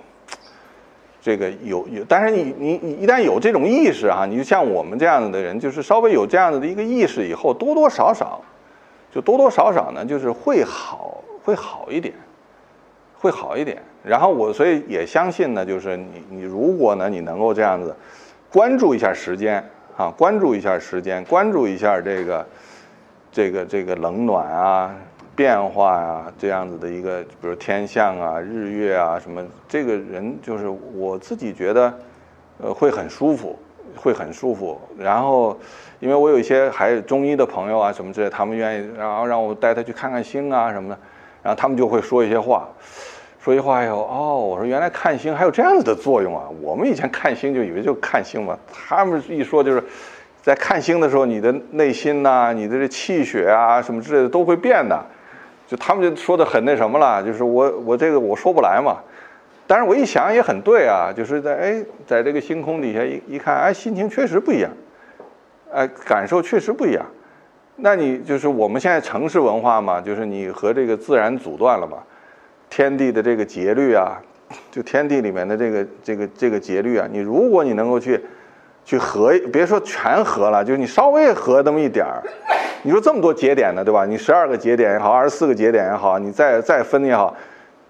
[1.21, 8.41] 这个有有，但是你你你一旦有这种意识哈，你就像我们这样子的人，就是稍微有这样子的一个意识以后，多多少少，
[9.13, 12.15] 就多多少少呢，就是会好会好一点，
[13.19, 13.83] 会好一点。
[14.05, 17.97] 然后我所以也相信呢，就是你你如果呢你能够这样子
[18.53, 19.65] 关注一下时间。
[19.97, 22.47] 啊，关注一下时间，关注一下这个，
[23.33, 24.95] 这个这个冷暖啊，
[25.35, 31.93] 变化啊，这样子的一个，比如天象啊、日月啊什么，这个人就是我自己觉得，
[32.63, 33.59] 呃，会很舒服，
[33.97, 34.81] 会很舒服。
[34.97, 35.59] 然后，
[35.99, 40.99] 因为我有一些还有中医的朋友啊什么之类，他们愿意，然后让我带他去看看星啊什么的，
[41.43, 42.69] 然后他们就会说一些话。
[43.41, 46.43] 说一句话以后，哦，我说原来看星还有这样子的作用啊！
[46.61, 49.83] 我们以前看星就以为就看星嘛，他们一说就是，
[50.43, 55.01] 在看星的时候，你的内心呐，你的这气血啊什么之类的都会变的，
[55.67, 58.97] 就他们就说的很那什么了，就是我我这个我说不来嘛。
[59.67, 64.71] 但是我一想也很对啊，就是在哎，在这个星空底下一一看，哎，心情确实不一样，
[65.73, 67.07] 哎，感受确实不一样。
[67.81, 71.99] 那你就是我们现在城市文化嘛，就是你和这个自然阻断了嘛，
[72.69, 74.21] 天地的这个节律啊，
[74.71, 78.21] 就天地里面的这个这个这个节律啊，你如果你能够去
[78.85, 82.23] 去合，别说全合了，就是你稍微合那么一点儿，
[82.83, 84.05] 你说这么多节点呢，对吧？
[84.05, 87.37] 你十二个节点也好，二十四个节点也好，你再再分也好，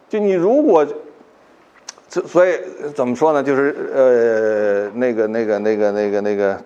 [0.08, 0.86] 就你如果。
[2.10, 2.58] 这所以
[2.94, 3.42] 怎么说呢？
[3.42, 6.58] 就是呃，那个那个那个那个那个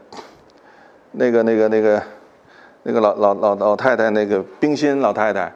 [1.10, 2.02] 那个那个那个那个
[2.84, 5.52] 那个老老老老太太，那个冰心老太太，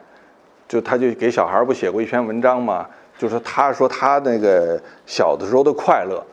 [0.67, 2.87] 就她就给小孩不写过一篇文章嘛？
[3.17, 6.23] 就是她说她那个小的时候的快乐，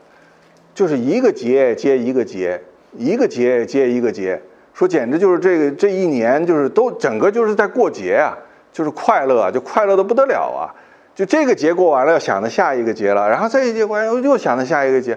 [0.75, 2.63] 就是一个节接一个节，
[2.97, 4.41] 一个节接一个节，
[4.73, 8.37] 说简直就是这个这一年就是都整个就是在过节啊，
[8.73, 10.71] 就是快乐啊，就快乐的不得了啊。
[11.15, 15.17] 就这个节过完了，要想着下一个节了，然后这一节过完又又想着下一个节，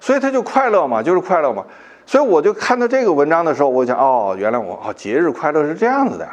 [0.00, 1.64] 所以他就快乐嘛，就是快乐嘛。
[2.06, 6.28] 所以我就看到这个文章的时候，我想哦，原来我哦，节日快乐是这样子的，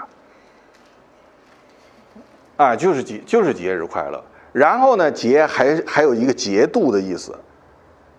[2.55, 4.23] 啊，就是节就是节日快乐。
[4.51, 7.35] 然后呢，节还还有一个节度的意思。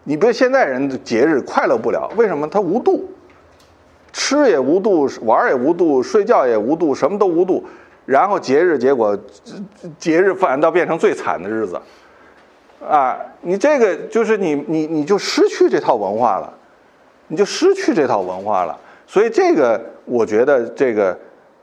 [0.02, 2.46] 你别现在人节日快乐不了，为什么？
[2.48, 3.08] 他无度，
[4.12, 7.64] 吃也无度，玩也无度，睡觉也无度，什么都无度。
[8.04, 9.16] 然后节日结果，
[9.98, 11.80] 节日反倒变成最惨的日子，
[12.86, 16.52] 啊，你这个就是你你你就失去这套文化了，
[17.28, 18.78] 你就失去这套文化了。
[19.06, 21.16] 所以这个我觉得这个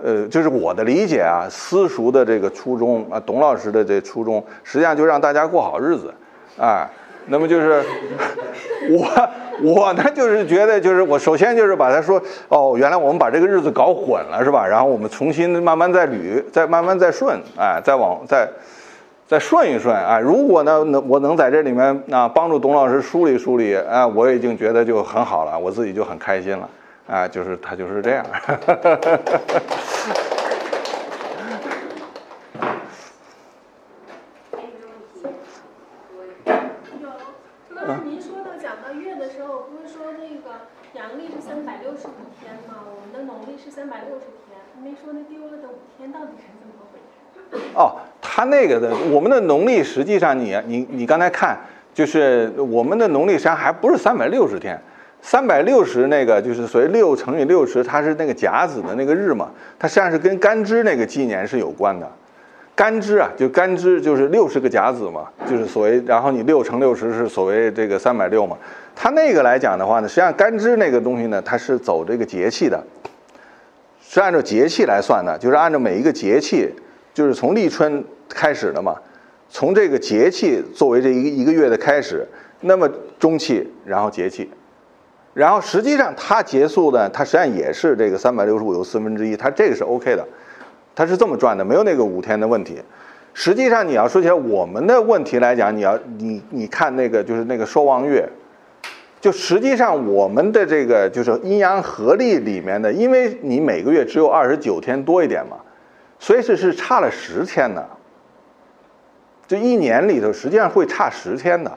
[0.04, 6.14] 呃，就是我的理解啊，私塾的这个初衷啊，董老师的这初衷，实际上就让大家过好日子，
[6.58, 6.90] 啊。
[7.28, 7.84] 那么就是
[8.90, 9.30] 我
[9.62, 12.20] 我呢，就是觉得就是我首先就是把它说
[12.50, 14.66] 哦，原来我们把这个日子搞混了是吧？
[14.66, 18.50] 然后我们重新慢慢再捋，再慢慢再顺，哎，再往再
[19.32, 20.20] 再顺一顺啊。
[20.20, 26.70] 如果呢能我能在这里面啊帮助董老师梳理梳理，啊，我已经觉得就很好了，我自己就很开心了，
[27.08, 28.26] 啊，就是他就是这样。
[47.74, 47.96] 哦，
[48.34, 51.58] 他那个的，我们的农历实际上，你你你刚才看，
[51.94, 54.80] 就是我们的农历实际上还不是三百六十天，
[55.22, 62.10] 三百六十那个就是所谓六乘以六十，它是那个甲子的那个日嘛，它实际上是跟干支那个纪年是有关的。
[62.74, 68.56] 干支啊，就干支就是六十个甲子嘛，就是所谓，然后你六乘六十是所谓这个三百六嘛。
[68.96, 72.82] 它那个来讲的话呢，实际上干支那个东西呢，它是走这个节气的，
[74.00, 76.74] 是按照节气来算的，就是按照每一个节气。
[77.14, 78.02] 就是从立春
[78.34, 78.96] 开始的嘛，
[79.50, 82.28] 从这个节气作为这一个一个月的开始，
[82.62, 82.90] 那么
[83.20, 84.50] 中气，然后节气，
[85.34, 90.28] 然后实际上它结束呢，它实际上也是这个三百六十五有四分之一，它这个是 OK 的，
[90.96, 92.82] 它是这么转的，没有那个五天的问题。
[93.34, 98.28] 实际上你要说起来我们的问题来讲，你要你你看那个就是那个朔望月，
[99.20, 105.58] 就实际上我们的这个就是阴阳合历里面的，因为你每个月只有二十九天多一点嘛。
[106.24, 107.84] 所以是是差了十天的，
[109.52, 111.70] 这一年里头实际上会差十天的，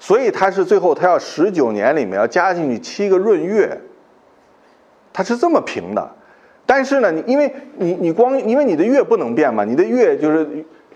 [0.00, 3.80] 所以它是最后它要十九年里面要加进去七个闰月，
[5.12, 6.10] 它是这么平的。
[6.66, 10.44] 但是呢，你因为你你光因为你的月不能变嘛，你的月就是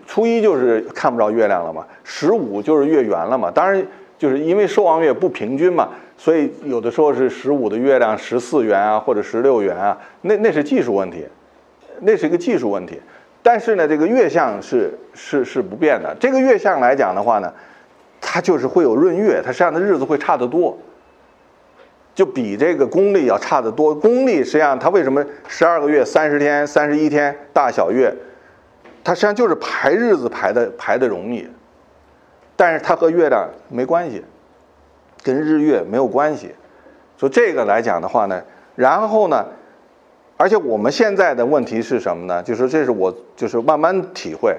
[0.05, 3.49] 初一就是看不着月亮了嘛，十五就是月圆了嘛。
[3.49, 3.81] 当然
[4.17, 11.25] 就是因为朔望月不平均嘛，所以有的时候是十五的月亮十四圆啊，或者十六圆啊，那那是技术问题。
[12.01, 12.99] 那是一个技术问题，
[13.43, 16.15] 但是呢，这个月相是是是不变的。
[16.17, 17.53] 这个月相来讲的话呢，
[18.21, 20.77] 它就是会有闰月，它实际上的日子会差得多，
[22.15, 23.93] 就比这个公历要差得多。
[23.93, 28.15] 公历实际上它为什么十二个月三十天、三十一天大小月，
[29.03, 31.45] 它实际上就是排日子排的排的容易，
[32.55, 34.23] 但是它和月亮没关系，
[35.21, 36.55] 跟日月没有关系。
[37.17, 38.41] 所以这个来讲的话呢，
[38.75, 39.45] 然后呢。
[40.35, 42.41] 而且我们现在的问题是什么呢？
[42.43, 44.57] 就是这是我就是慢慢体会，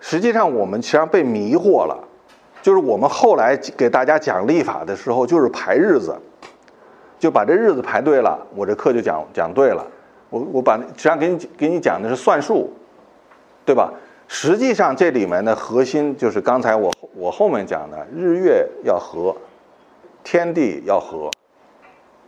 [0.00, 1.98] 实际上我们实际上被迷惑了，
[2.62, 6.16] 就是我们后来给大家讲历法的时候，就是排日子，
[7.18, 9.84] 就把这日子排对了，我这课就讲讲对了。
[10.30, 12.70] 我我把实际上给你给你讲的是算术，
[13.64, 13.92] 对吧？
[14.28, 19.34] 实际上这里面的核心就是刚才我我后面讲的，日月要合，
[20.22, 21.30] 天地要合。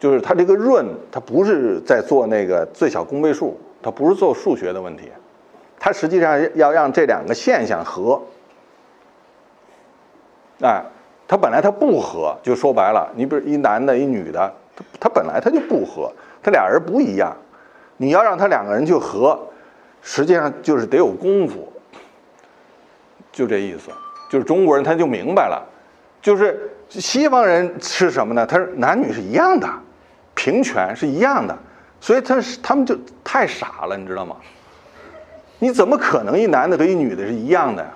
[0.00, 5.12] 就是它这个润，它不是在做那个最小公倍数，它不是做数学的问题，
[5.78, 8.20] 它实际上要让这两个现象合。
[10.62, 10.82] 哎，
[11.28, 16.10] 它本来它不合，就说白了，你比如一男的，一女的，他他本来他就不合，
[16.42, 17.36] 他俩人不一样，
[17.98, 19.38] 你要让他两个人去合，
[20.00, 21.70] 实际上就是得有功夫，
[23.30, 23.90] 就这意思，
[24.30, 25.62] 就是中国人他就明白了，
[26.22, 28.46] 就是西方人是什么呢？
[28.46, 29.68] 他是男女是一样的，
[30.42, 31.54] 平权是一样的，
[32.00, 34.36] 所以他他们就太傻了，你知道吗？
[35.58, 37.90] 你怎么可能一男的和一女的是一样的呀？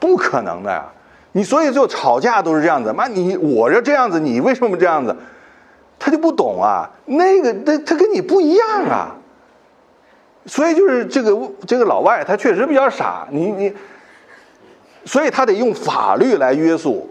[0.00, 0.84] 不可能的呀！
[1.30, 5.16] 你所以就吵架都是这样子，妈你我这这样子，你为什么这样子？
[5.96, 9.14] 他就不懂啊，那个他他跟你不一样啊。
[10.46, 13.72] 所以就是这个这个老外他确实比较傻，你你，
[15.04, 17.08] 所以他得用法律来约束。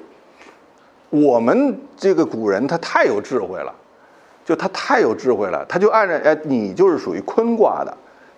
[1.09, 3.73] 我们这个古人他太有智慧了，
[4.45, 7.91] 就他太有智慧了，他就按照哎你就是属于坤卦的，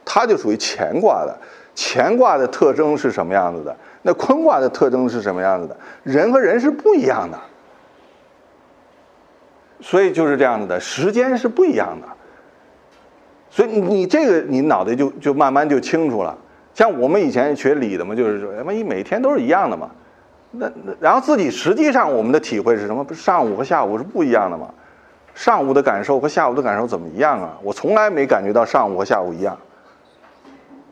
[0.05, 1.37] 他就属于乾卦的，
[1.75, 3.75] 乾卦的特征是什么样子的？
[4.03, 5.75] 那坤卦的特征是什么样子的？
[6.03, 7.37] 人和人是不一样的，
[9.81, 12.07] 所以就是这样子的，时间是不一样的。
[13.49, 16.37] 所以你这个你脑袋就就慢慢就清楚了。
[16.73, 19.89] 像我们以前学理的嘛，就是说，万一每天都是一样的嘛，
[20.51, 23.03] 那那然后自己实际上我们的体会是什么？
[23.03, 24.69] 不上午和下午是不一样的嘛？
[25.37, 27.55] 上午的感受和下午的感受怎么一样啊？
[27.61, 29.55] 我从来没感觉到上午和下午一样。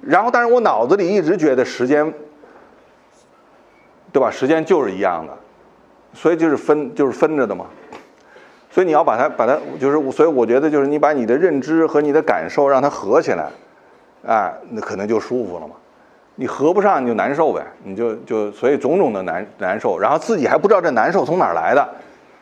[0.01, 2.13] 然后，但是我脑子里一直觉得时间。
[4.13, 4.29] 对吧？
[4.31, 5.33] 时间就是一样的，
[6.13, 7.65] 所以就是分就是分着的嘛。
[8.69, 13.49] 所以你要把它把它就是，所以我觉得就是你把你的认知和你的感受让它合起来，
[14.25, 15.75] 哎，那可能就舒服了嘛。
[16.35, 21.85] 你合不上你就难受呗，你就就所以种种的难难受，然后自己还不知道这难受从哪儿来的，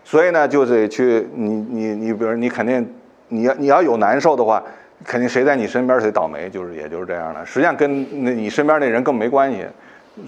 [0.04, 2.88] 所以呢就得去你你你比如你肯定
[3.30, 4.64] 你要你要有难受的话，
[5.06, 7.46] 肯定谁在你身边谁倒霉，就是也就是这样的。
[7.46, 9.66] 实际上跟那你身边那人更没关系。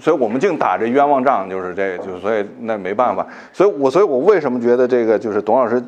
[0.00, 3.24] 所以我们净打这冤枉仗，就是这，就所以那没办法。
[3.52, 5.80] 所以我，所以我为什么觉得这个就是董老师，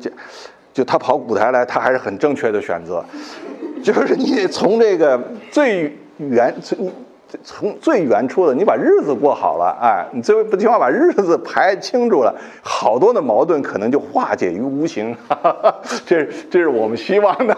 [0.71, 3.03] 就他跑舞台来，他还是很正确的选择。
[3.83, 5.21] 就是你从这个
[5.51, 6.89] 最原，你
[7.43, 15.15] 从最原初的，你把日子过好了，哎，你最不起码把日子排清楚了，好多的矛盾可能就化解于无形。
[16.05, 17.55] 这是这是我们希望的。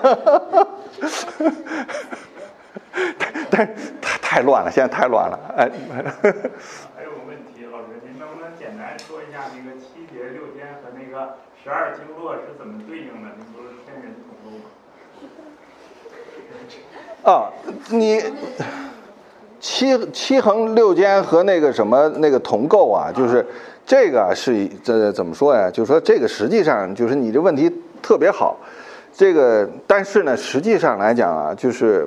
[3.18, 5.70] 但但太太乱了，现在太乱了，哎。
[6.96, 13.30] 还有个问题，老师，您能不能简单说一下那个七节六间和那个十二经络是怎么对应的？
[13.38, 14.64] 您不是天人同构吗？
[17.24, 17.52] 啊，
[17.90, 18.22] 你
[19.62, 23.46] 七七横六间和那个什么那个同构啊，就是
[23.86, 25.72] 这个是这怎么说呀？
[25.72, 27.72] 就是说这个实际上就是你这问题
[28.02, 28.58] 特别好，
[29.14, 32.06] 这个但是呢，实际上来讲啊，就是。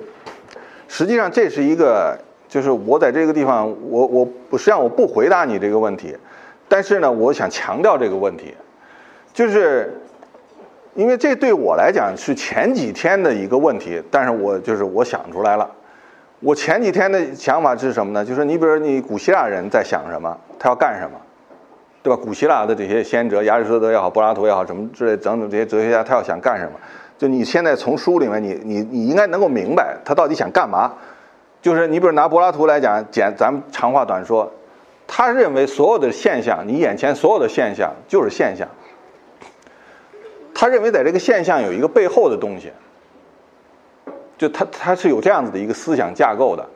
[0.86, 2.16] 实际上这是一个，
[2.46, 6.16] 就是我在这个地方，我我实际上我不回答你这个问题，
[6.68, 8.54] 但是呢，我想强调这个问题，
[9.32, 10.00] 就是
[10.94, 15.68] 因为这对我来讲是前几天的一个问题，但是我就是我想出来了，
[16.44, 18.22] 我前几天的想法是什么呢？
[18.22, 21.18] 就是你比如你古希腊人在想什么，他要干什么，
[22.02, 22.20] 对吧？
[22.22, 26.72] 古希腊的这些先哲，亚里士多德也好，柏拉图也好，什么之类等等这些哲学家，他要想干什么？
[27.16, 30.92] 就你现在从书里面，你你你应该能够明白他到底想干嘛。
[31.62, 34.52] 就是你比如拿柏拉图来讲，简咱们长话短说，
[35.06, 38.68] 他认为所有的现象，你眼前所有的现象就是现象。
[40.54, 42.70] 他认为在这个现象有一个背后的东西，
[44.36, 46.66] 就他他是有这样子的一个思想架构的。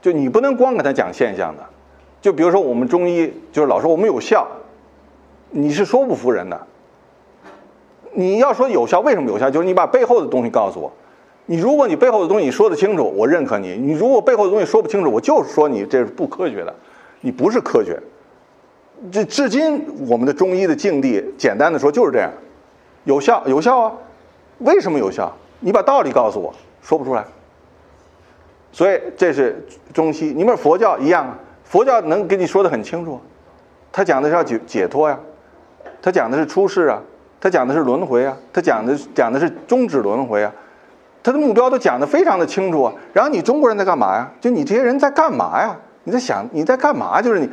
[0.00, 1.64] 就你不能光给他讲现象的。
[2.20, 4.46] 就比如说我们中医，就是老说我们有效，
[5.50, 6.66] 你是说不服人的。
[8.12, 9.50] 你要说有效，为什么有效？
[9.50, 10.92] 就是你把背后的东西告诉我。
[11.46, 16.74] 你如果你背后的东西说得清楚，我认可你；你如果背后的东西说不清楚，我就是说你这是不科学的，
[17.20, 17.98] 你不是科学。
[19.10, 22.30] 这至今我们的中医的境地，简单的说就是这样，
[23.04, 23.92] 有效有效啊。
[24.58, 25.32] 为什么有效？
[25.58, 27.24] 你把道理告诉我，说不出来。
[28.70, 29.64] 所以这是
[29.94, 31.38] 中西，你们佛教一样啊。
[31.64, 33.18] 佛教能给你说的很清楚，
[33.90, 35.18] 他讲的是要解解脱呀，
[36.02, 37.00] 他讲的是出世啊。
[37.40, 40.52] 他讲的是轮回啊，他讲的讲的是终止轮回啊，
[41.24, 42.92] 他的目标都讲得非常的清楚啊。
[43.12, 44.30] 然后你中国人在干嘛呀？
[44.40, 45.76] 就你这些人在干嘛呀？
[46.04, 47.20] 你在想你在干嘛？
[47.20, 47.50] 就是你，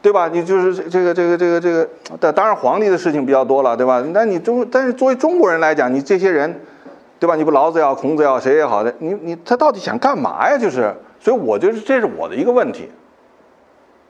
[0.00, 0.26] 对吧？
[0.26, 4.02] 你就是这个这个这个这个，当当然皇帝的事情比较多了，对吧？
[4.12, 6.60] 那你中但是作为中国人来讲，你这些人，
[7.22, 7.36] 对吧？
[7.36, 10.58] 你不老子要，孔子要，谁也好的，你你他到底想干嘛呀？
[10.58, 12.90] 就是，所以我觉得这是我的一个问题。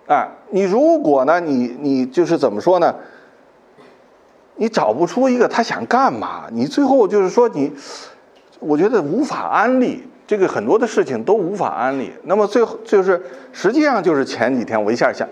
[0.07, 2.95] 哎，你如果呢，你你就是怎么说呢？
[4.57, 7.71] 你找不出一个他想干嘛，你最后就是说你，
[8.61, 12.11] 我觉得无法安利，这个很多的事情都无法安利。
[12.23, 13.23] 那么最后就是
[13.53, 15.29] 实际上就是前几天我一下想，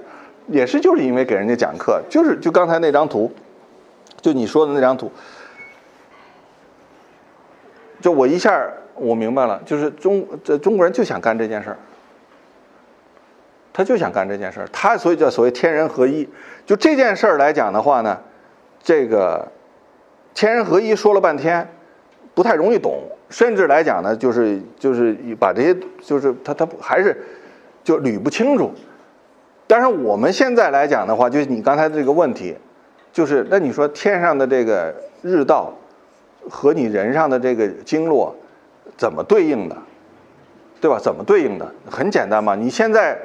[0.49, 3.33] 也是就是因为给人家讲课，就是就刚才那张图，
[4.21, 5.11] 就你说的那张图，
[8.01, 11.77] 就我一下我明白了，就是中这中国人就想干这件事儿。
[13.73, 16.29] 他就想干这件事儿，他所以叫所谓天人合一。
[16.67, 18.21] 就这件事儿来讲的话呢，
[18.83, 19.47] 这个
[20.35, 21.67] 天人合一说了半天，
[22.35, 23.01] 不太容易懂，
[23.31, 27.17] 甚至来讲呢，就是就是把这些就是他他还是
[27.85, 28.73] 就捋不清楚。
[29.69, 32.57] 但是我们现在来讲的话，就是你刚才这个问题，
[33.13, 35.73] 就是那你说天上的这个日道
[36.49, 38.35] 和你人上的这个经络
[38.97, 39.77] 怎么对应的，
[40.81, 40.99] 对吧？
[40.99, 41.71] 怎么对应的？
[41.91, 43.19] 很简单嘛，你现在。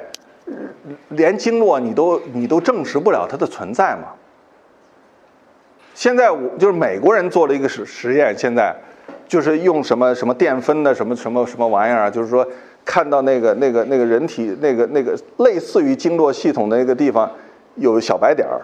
[1.08, 4.12] 连经络你都你都证实不了它的存在嘛？
[5.92, 8.72] 现在我就是美国人做了一个实实验，现在
[9.26, 12.46] 就是用什么什么淀粉的什么什么什么玩意儿，就是说
[12.84, 17.28] 看到那个那个那个人体那个那个类似于经络系统的那个地方
[17.74, 18.62] 有小白点儿，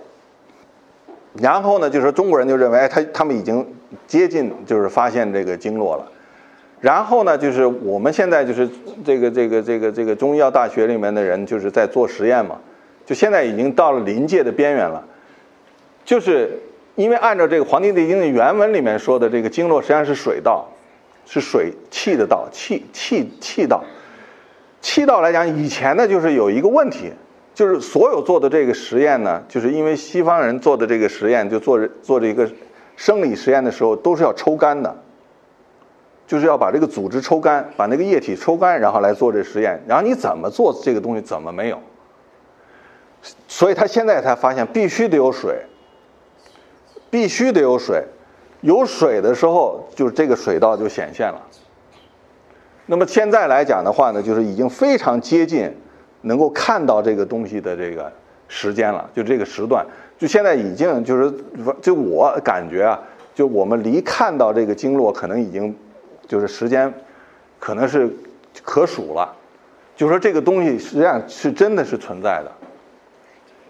[1.41, 3.66] 然后呢，就是中国人就认为他他们已经
[4.06, 6.10] 接近就是发现这个经络了。
[6.81, 8.69] 然后呢，就是我们现在就是
[9.05, 12.59] 这个这个这个这个中医药大学里面的人，就是在做实验嘛，
[13.06, 15.05] 就现在已经到了临界的边缘了，
[16.05, 16.59] 就是
[16.97, 20.69] 因为按照这个《黄帝内经》的原文里面说的，这个经络实际上是水道，
[21.24, 23.85] 是水气的道，气气气道，
[24.81, 27.12] 气道来讲，以前呢就是有一个问题，
[27.55, 32.51] 就是所有做的这个实验呢，就是因为西方人做的这个实验，就做做这个
[32.97, 34.97] 生理实验的时候，都是要抽干的。
[36.24, 39.78] 就是要把这个组织抽干，把那个液体抽干，然后来做这实验。
[39.86, 41.78] 然后你怎么做这个东西，怎么没有？
[43.48, 45.66] 所以他现在才发现，必须得有水，
[47.10, 48.05] 必须得有水。
[48.62, 51.43] 有水的时候，就是这个水道就显现了。
[52.86, 55.77] 那么现在来讲的话呢，就是已经非常接近
[56.23, 58.10] 能够看到这个东西的这个
[58.48, 59.85] 时间了，就这个时段，
[60.23, 61.35] 就现在已经就是，
[61.82, 63.03] 就我感觉啊，
[63.35, 65.77] 就我们离看到这个经络可能已经。
[66.28, 66.90] 就是时间，
[67.59, 68.09] 可能是
[68.62, 69.36] 可数了。
[69.97, 72.51] 就说这个东西实际上是真的是存在的，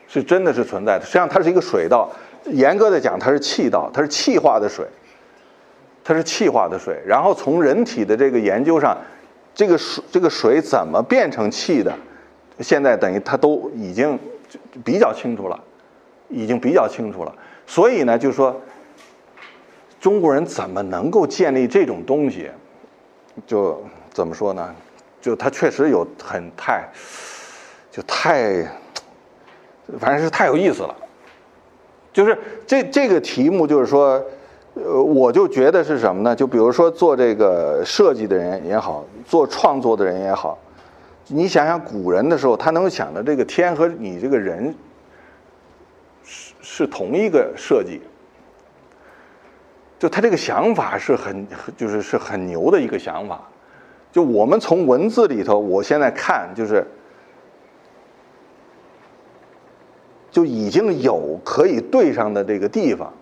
[0.07, 1.05] 是真的是存在的。
[1.05, 2.09] 实际上它是一个水道，
[2.45, 4.87] 严格的讲它是气道，它是气化的水，
[6.05, 7.03] 它是气化的水。
[7.07, 8.97] 然后从人体的这个研究上，
[9.55, 11.93] 这个水这个水怎么变成气的，
[12.61, 14.17] 现在等于它都已经
[14.85, 15.59] 比较清楚了，
[16.33, 17.33] 已经比较清楚了。
[17.67, 18.61] 所以呢，就是说。
[20.01, 22.51] 中国人怎么能够建立这种东西？
[23.47, 23.81] 就
[24.11, 24.75] 怎么说呢？
[25.21, 26.89] 就他确实有很太，
[27.89, 28.67] 就太，
[30.01, 30.97] 反正是太有意思了。
[32.13, 32.37] 就是
[32.67, 34.21] 这这个题目，就是说，
[34.75, 36.35] 呃，我就觉得是什么呢？
[36.35, 40.59] 就比如说做这个设计的人也好，做创作的人也好，
[41.29, 44.75] 你想想古人的时候，他能想的这个天和你这个人
[46.75, 48.01] 是同一个设计。
[49.99, 51.47] 就他这个想法是很，
[51.77, 53.47] 就是是很牛的一个想法。
[54.11, 56.83] 就我们从文字里头，我现在看就是，
[60.31, 63.13] 就已经有可以对上的这个地方，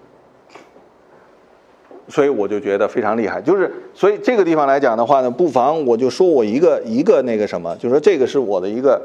[2.06, 3.42] 所以我就觉得非常厉害。
[3.42, 9.02] 就是所以这个地方来讲的话呢，不妨我就说我一个一个那个什么，就说这个是我的一个，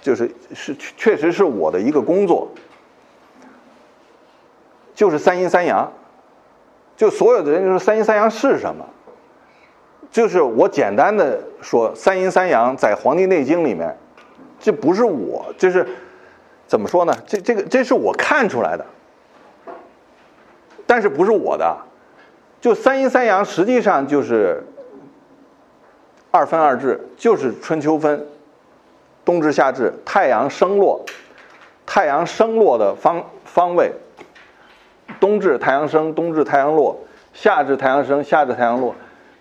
[0.00, 2.50] 就是是确实是我的一个工作，
[4.94, 5.92] 就是三阴三阳。
[6.96, 8.84] 就所有的人就说三阴三阳是什么？
[10.10, 13.96] 就是我简单的说，三阴三阳在《黄帝内经》里面，
[14.60, 15.88] 这不是我，就是
[16.66, 17.16] 怎么说呢？
[17.26, 18.84] 这这个这是我看出来的，
[20.86, 21.76] 但是不是我的。
[22.60, 24.62] 就三阴三阳实际上就是
[26.30, 28.24] 二分二至，就是春秋分，
[29.24, 31.04] 冬至夏至，太阳升落，
[31.86, 33.90] 太阳升落的方方位。
[35.22, 36.92] 冬至太阳升，冬至太阳落；
[37.32, 38.92] 夏至太阳升，夏至太阳落。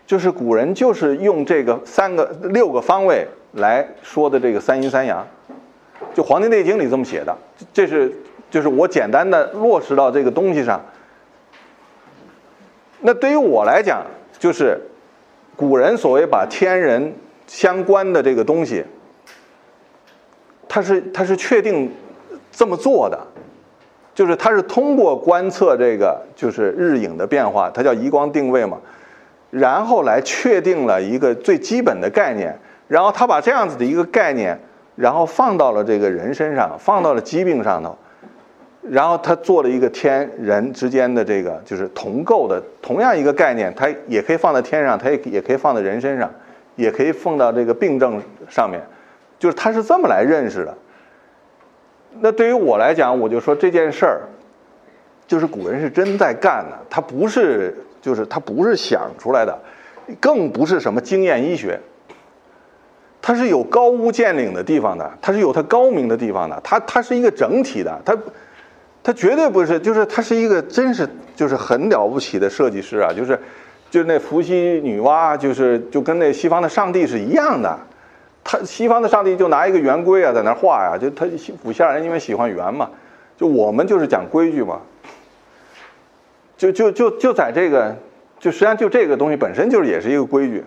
[0.06, 5.28] 就是古人就是用这个三个六个方位来说的这个三阴三阳，
[6.14, 7.36] 就《黄帝内经》里这么写的。
[7.74, 8.16] 这是
[8.52, 10.80] 就是我简单的落实到这个东西上。
[13.00, 14.06] 那对于我来讲，
[14.38, 14.80] 就是
[15.56, 17.12] 古人所谓把天人
[17.48, 18.86] 相关的这个东西，
[20.68, 21.92] 他是他是确定
[22.52, 23.20] 这么做的。
[24.14, 28.78] 就是它是通过观测这个就是日影的变化，它叫移光定位嘛，
[29.50, 32.58] 然后来确定了一个最基本的概念，
[32.88, 34.60] 然后他把这样子的一个概念，
[34.96, 37.98] 然后放到了这个人身上，放到了疾病上头，
[38.82, 46.30] 然后他做了一个天人之间的这个就是同构的同样一个概念，它也可以放在天上，它也也可以放在人身上，
[46.76, 48.82] 也可以放到这个病症上面，
[49.40, 50.76] 就是他是这么来认识的。
[52.20, 54.22] 那对于我来讲，我就说这件事儿，
[55.26, 59.58] 就是古人是真在干的，他不是就是他不是想出来的，
[60.20, 61.80] 更不是什么经验医学。
[63.24, 68.18] 它是有高屋建瓴的地方的，它是有它高明的地方的，它它是一个整体的，它
[69.04, 73.40] 它绝对不是，就是它是一个真是就是很了不起的设计师啊，就是
[73.92, 77.78] 就是那伏羲女娲，就是就跟那西方的上帝是一样的，
[78.44, 81.26] 他西方的上帝就拿一个圆规啊在那画呀，就他
[81.64, 82.90] 古希腊人因为喜欢圆嘛，
[83.38, 84.82] 就我们就是讲规矩嘛，
[86.58, 87.96] 就就就就在这个，
[88.40, 90.64] 就实际上就这个东西本身就是也是一个规矩。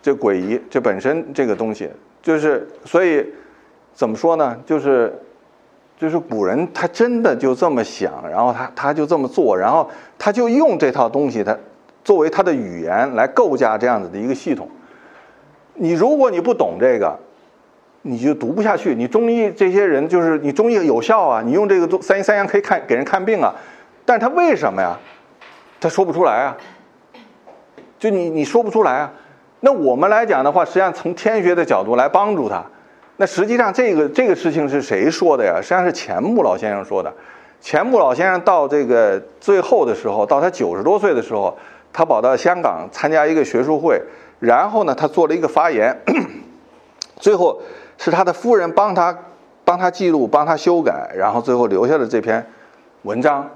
[0.00, 1.90] 这诡异，这本身这个东西
[2.22, 3.26] 就是，所以
[3.92, 4.56] 怎么说呢？
[4.64, 5.12] 就是，
[5.98, 11.54] 就是古人他真的就这么想，然后他他就这么做，然后他就用这套东西，他
[12.04, 14.68] 作为他的语言来构架这样子的一个系统。
[15.78, 17.18] 你如果你不懂这个，
[18.02, 18.94] 你就读不下去。
[18.94, 23.54] 你中医这些人就是你中医有效啊，你用这个三阴三阳可以看给人看病啊，
[24.04, 24.98] 但是他为什么呀？
[25.80, 26.56] 他说不出来啊，
[27.98, 29.12] 就你你说不出来啊。
[29.60, 32.64] 那我们来讲的话，实际上从天学的角度来帮助他。
[33.16, 35.56] 那实际上这个这个事情是谁说的呀？
[35.60, 37.12] 实际上是钱穆老先生说的。
[37.60, 41.56] 钱穆老先生到这个最后的时候，到他九十多岁的时候，
[41.92, 44.00] 他跑到香港参加一个学术会，
[44.38, 45.96] 然后呢，他做了一个发言，
[47.18, 47.60] 最后
[47.96, 49.16] 是他的夫人帮他
[49.64, 52.46] 帮他记录、帮他修改，然后最后留下了这篇
[53.02, 53.48] 文章。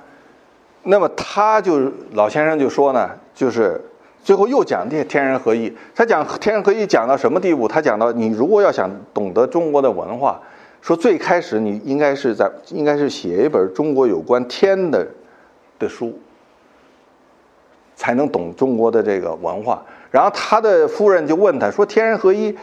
[0.83, 3.81] 那么他就老先生就说呢，就是。
[4.25, 7.67] 最后又讲天天人合一，他讲天人合一讲到什么地步？
[7.67, 10.41] 他讲到你如果要想懂得中国的文化，
[10.81, 15.05] 说最开始你应该是在应该是写一本中国有关天的
[15.77, 16.17] 的书，
[17.97, 19.83] 才能懂中国的这个文化。
[20.12, 22.56] 然后他的夫人就问他说：“天人合一，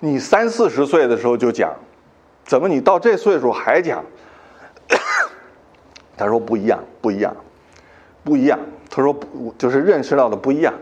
[0.00, 1.72] 你三四十岁的时候就讲，
[2.44, 4.04] 怎么你到这岁数还讲？”
[6.18, 7.34] 他说：“不一样，不一样，
[8.24, 8.58] 不一样。”
[8.90, 10.74] 他说：“不，就是认识到的不一样。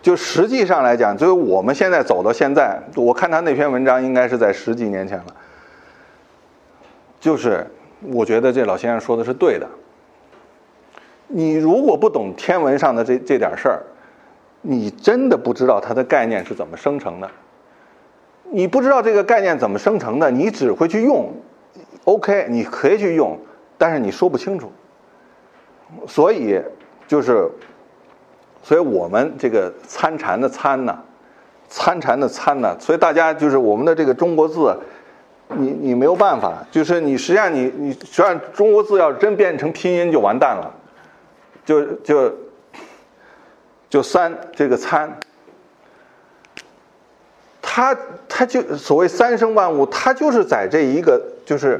[0.00, 5.26] 就实际上来讲，就是我们现在走到现在，我看他那篇文章应该是在十几年前了。
[7.20, 7.64] 就是
[8.00, 9.68] 我觉得这老先生说的是对的。
[11.28, 13.82] 你如果不懂天文上的这这点事儿，
[14.62, 17.30] 你真的不知道它的概念是怎么生成的。
[18.50, 21.32] 你不知道这个概念怎么生成的，你只会去用。
[22.04, 23.38] OK，你可以去用，
[23.76, 24.72] 但是你说不清楚。
[26.06, 26.60] 所以。”
[27.08, 27.46] 就是，
[28.62, 30.98] 所以我们这个参禅的参呢，
[31.68, 34.74] 参禅的参呢，所以大家就是我们的这个中国字，
[35.48, 40.72] 你你没有办法，就是你实际上你你实际上中国字要真变成拼音就完蛋了，
[41.66, 42.32] 就就
[43.92, 45.20] 就三这个参，
[47.60, 47.94] 它
[48.26, 51.78] 它就所谓三生万物，它就是在这一个就是，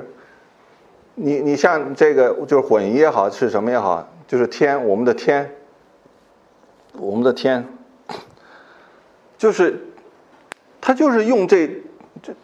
[1.15, 4.07] 你你像这个就是混音也好是什么也好。
[4.29, 5.51] 就是天，我们的天，
[6.99, 7.67] 我们的天，
[9.39, 9.83] 就是，
[10.83, 11.67] 他就是用这
[12.23, 12.35] 这，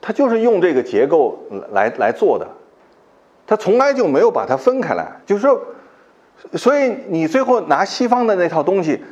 [0.00, 1.38] 他就是用这个结构
[1.72, 2.48] 来来做的，
[3.46, 5.20] 他从来就没有把它分开来。
[5.26, 5.62] 就是说，
[6.54, 9.02] 所以你最后拿西方的那套东西，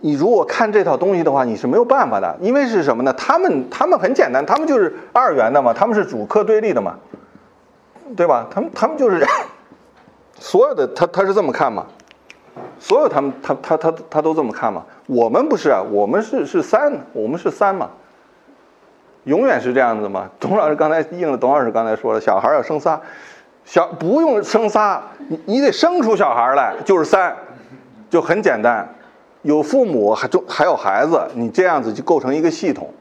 [0.00, 3.12] 你如果看这套东西的话，你是没有办法的，因为是什么呢？
[3.14, 6.96] 他们他们很简单，他们就是二元的嘛，他们是主客对立的嘛，
[8.16, 8.46] 对吧？
[8.50, 9.24] 他们他们就是。
[10.40, 11.86] 所有的他他是这么看嘛？
[12.80, 14.84] 所有他们他他他他都这么看嘛？
[15.06, 17.88] 我们不是啊，我们是是三，我们是三嘛，
[19.22, 20.28] 永远是这样子嘛。
[20.40, 23.00] 董老师刚才应了，董老师刚才说了，小孩要生仨，
[23.64, 27.34] 小不用生仨，你你得生出小孩来就是三，
[28.10, 28.88] 就很简单。
[29.42, 32.92] 有父母还就还有孩子，你这样子就构成一个系统，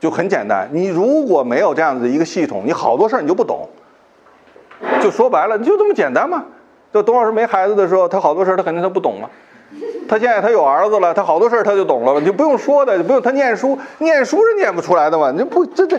[0.00, 0.68] 就很简单。
[0.72, 3.68] 你如果没有这样子一个系统，你好多事儿你就不懂。
[5.00, 6.44] 就说白了，就这么简单嘛。
[6.92, 9.28] 就董老师没孩子的时候，他好多事儿他肯定他不懂嘛。
[10.12, 15.32] 他现在他有儿子了，他好多事儿他就懂了，就不用说的，不用他念书，念书是念不出来的嘛。
[15.34, 15.98] 你不这这，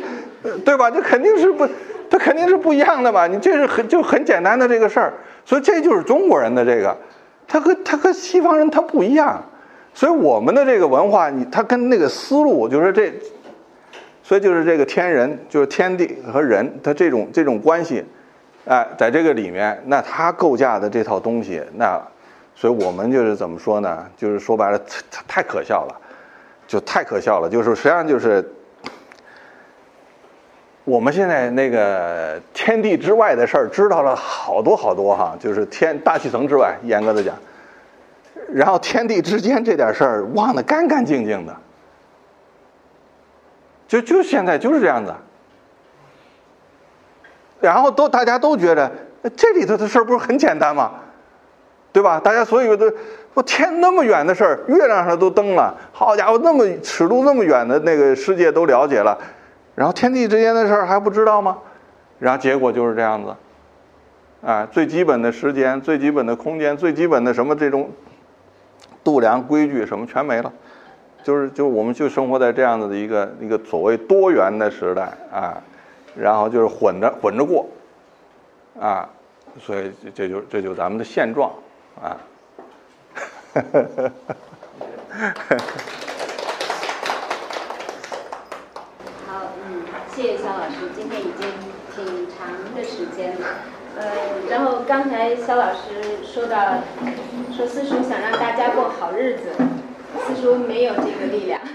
[0.64, 0.92] 对吧？
[0.92, 1.68] 这肯定是不，
[2.12, 3.26] 他肯定是不一样的嘛。
[3.26, 5.14] 你这是很就很简单的这个事儿，
[5.44, 6.96] 所以这就是中国人的这个，
[7.48, 9.44] 他和他和西方人他不一样。
[9.96, 13.12] 所以我们的这个文化，你他跟那个思路就是这，
[14.22, 18.06] 所以就是这个天人就是天地和人，他这种这种关系。
[18.66, 22.00] 哎，在这个里面，那他构架的这套东西，那，
[22.56, 24.08] 所以我们就是怎么说呢？
[24.16, 25.96] 就是说白了，太太可笑了，
[26.68, 27.50] 就太可笑了。
[27.50, 28.48] 就是实际上就是，
[30.86, 37.36] 我们现在那个天地之外的事儿知道了好多好多哈，就是天大气层之外，严格的讲，
[38.54, 41.56] 然后天地之间这点事儿忘得干干净净的，
[43.88, 45.14] 就就现在就是这样子。
[47.60, 48.92] 然后都大家都觉得
[49.36, 50.92] 这里头的事儿不是很简单吗？
[51.94, 52.20] 对吧？
[52.20, 52.92] 大家所有的
[53.36, 59.18] 我天那么远的事儿，月亮上都登了，好家伙，那么尺度那么远的那个世界都了解了，
[59.76, 61.60] 然后天地之间的事儿还不知道吗？
[62.20, 63.36] 然后结果就是这样子，
[64.46, 67.92] 啊，最基本的时间、最基本的空间、最基本的什么这种
[69.04, 70.52] 度量规矩什么全没了，
[71.24, 75.62] 就是就我们就生活在这样子的一个一个所谓多元的时代啊。
[76.16, 77.68] 然后就是混着混着过，
[78.80, 79.10] 啊，
[79.60, 81.52] 所以这就这就咱们的现状
[82.02, 82.18] 啊。
[89.28, 89.32] 好，
[89.66, 91.48] 嗯，谢谢肖老师，今天已经
[91.94, 93.48] 挺长的时间了，
[94.00, 94.04] 呃，
[94.50, 95.78] 然后刚才肖老师
[96.24, 96.80] 说到，
[97.56, 99.50] 说四叔想让大家过好日子，
[100.26, 101.62] 四叔没有这个力量。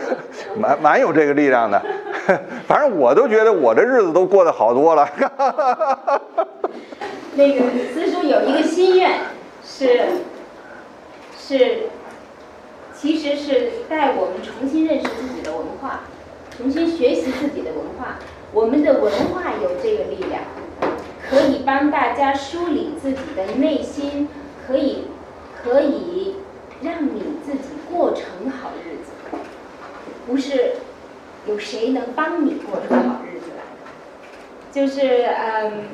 [0.56, 1.82] 蛮蛮有这个力量的。
[2.68, 5.08] 反正我都觉得我这日子都过得好多了。
[7.34, 9.20] 那个私塾有一个心愿，
[9.64, 10.00] 是
[11.38, 11.88] 是，
[12.94, 16.00] 其实是带我们重新认识自己的文化，
[16.56, 18.18] 重新学习自己的文化。
[18.52, 20.42] 我们的文化有这个力量，
[21.28, 24.28] 可以帮大家梳理自己的内心，
[24.66, 25.04] 可以
[25.62, 26.36] 可以
[26.82, 29.38] 让你自己过成好日子，
[30.26, 30.72] 不是。
[31.46, 33.80] 有谁能帮你过出好日子来的？
[34.70, 35.84] 就是嗯，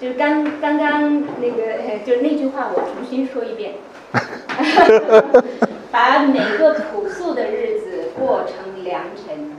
[0.00, 3.74] 就刚刚刚那个，就那句话，我重新说一遍，
[5.92, 9.52] 把每个朴素的日子过成良辰。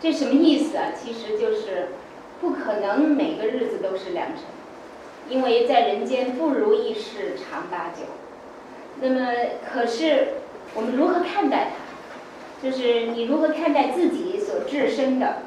[0.00, 0.92] 这什么意思啊？
[0.96, 1.88] 其实就是
[2.40, 4.44] 不可能每个日子都是良辰，
[5.28, 8.04] 因为在人间不如意事常八九。
[9.00, 9.26] 那么，
[9.70, 10.28] 可是
[10.74, 11.84] 我们如何看待它？
[12.62, 15.42] 就是你如何看待自己所置身的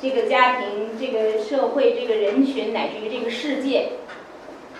[0.00, 3.90] 这个家庭、这个社会、这个人群，乃至于这个世界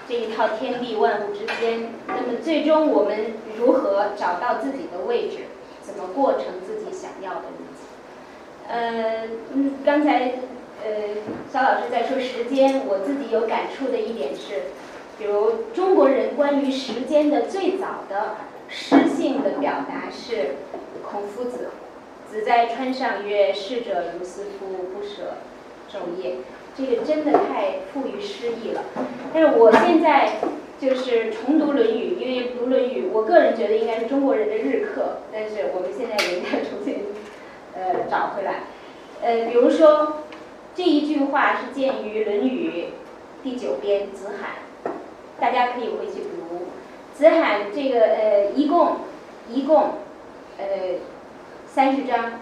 [0.09, 1.91] 这一套天地万物之间？
[2.07, 5.39] 那么最终我们如何找到自己的位置？
[5.83, 7.83] 怎么过成自己想要的日子？
[8.69, 10.35] 呃，嗯，刚才
[10.83, 10.91] 呃
[11.53, 14.63] 肖老师在说时间，我自己有感触的一点是，
[15.19, 18.37] 比如中国人关于时间的最早的
[18.69, 20.57] 诗性的表达是。
[21.11, 21.71] 孔夫子，
[22.31, 25.39] 子在川上曰：“逝者如斯夫，不舍
[25.91, 26.37] 昼夜。”
[26.79, 28.85] 这个真的太富于诗意了。
[29.35, 30.35] 但是我现在
[30.81, 35.23] 就是重读《论语》，因为读《论语》，我个人觉得应该是中国人的日课。
[35.33, 37.07] 但是我们现在也应该重新
[37.75, 38.61] 呃找回来。
[39.21, 40.19] 呃，比如说
[40.73, 42.85] 这一句话是见于《论语》
[43.43, 44.51] 第九编《子罕》，
[45.41, 46.67] 大家可以回去读。
[47.13, 48.99] 子罕这个呃，一共
[49.49, 49.95] 一共。
[50.59, 50.67] 呃，
[51.73, 52.41] 三十章，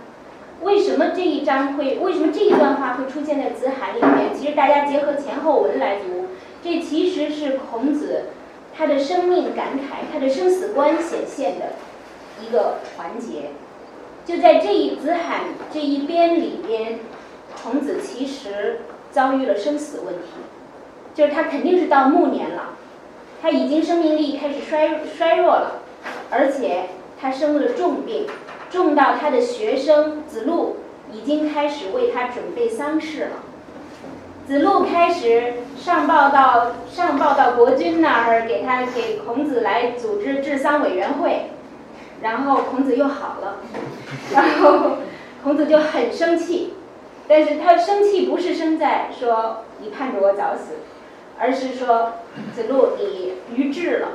[0.63, 1.99] 为什么这一章会？
[1.99, 4.35] 为什么这一段话会出现在《子罕》里面？
[4.35, 6.29] 其实大家结合前后文来读，
[6.63, 8.31] 这其实是孔子
[8.75, 11.75] 他的生命感慨、他的生死观显现的
[12.41, 13.51] 一个环节。
[14.25, 15.41] 就在这一《子罕》
[15.71, 17.01] 这一边里边，
[17.63, 18.81] 孔子其实
[19.11, 20.41] 遭遇了生死问题，
[21.15, 22.77] 就是他肯定是到暮年了，
[23.43, 25.83] 他已经生命力开始衰衰弱了，
[26.31, 26.85] 而且。
[27.21, 28.29] 他生了重病，
[28.71, 30.77] 重到他的学生子路
[31.13, 33.31] 已经开始为他准备丧事了。
[34.47, 41.51] 子路开始上报到上报到国君那儿，给他给孔子来组织治丧委员会，
[42.23, 43.59] 然后孔子又好了，
[44.33, 44.99] 然后
[45.43, 46.75] 孔子就很生气，
[47.27, 50.79] 但是他生气不是生在说你盼着我早死，
[51.39, 52.15] 而是说
[52.55, 54.09] 子路你愚智了，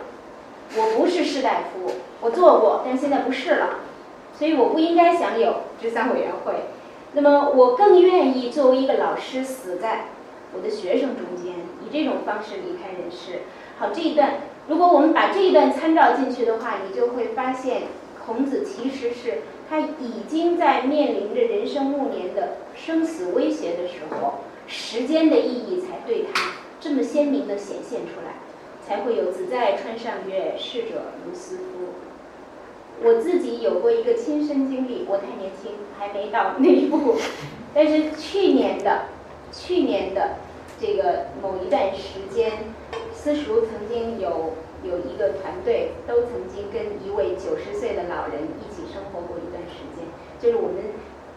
[0.76, 1.92] 我不是士大夫。
[2.22, 3.70] 我做过，但现在不是了，
[4.38, 6.54] 所以我不应该享有治丧委员会。
[7.14, 10.06] 那么，我更愿意作为一个老师死在
[10.56, 13.42] 我的学生中间，以这种方式离开人世。
[13.78, 17.84] 好，这一段，如果我们把这一段参照进去的话，你就会发现，
[18.26, 28.36] 孔子其实是他已经在面临着人生暮年的生死威胁的时候，时间的意义才对他这么鲜明的显现出来，
[28.82, 31.64] 才会有“子在川上曰：逝者如斯夫。”
[33.02, 37.16] 我自己有过一个亲身经历，我太年轻，还没到那一步。
[37.74, 39.06] 但是去年的，
[39.52, 40.36] 去年的
[40.80, 42.52] 这个某一段时间，
[43.14, 44.54] 私塾曾经有
[44.84, 50.06] 有一个团队，都曾经跟一位九十岁的老人一起生活过一段时间。
[50.40, 50.94] 就是我们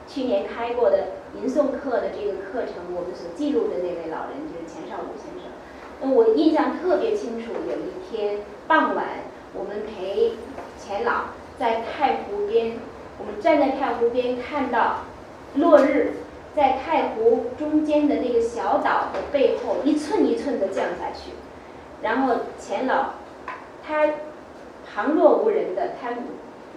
[0.07, 5.51] 去年开过的吟诵课的这个课程，我们所记录的那位老人就是钱少武先生。
[6.01, 9.07] 那我印象特别清楚，有一天傍晚，
[9.55, 10.33] 我们陪
[10.79, 11.33] 钱老。
[11.59, 12.79] 在太湖边
[13.19, 15.05] 我们站在太湖边看到
[15.55, 16.15] 落日
[16.55, 21.33] 在太湖中间的那个小岛的背后一寸一寸的降下去，
[22.03, 23.15] 然后钱老
[23.87, 24.07] 他
[24.87, 26.11] 旁若无人的，他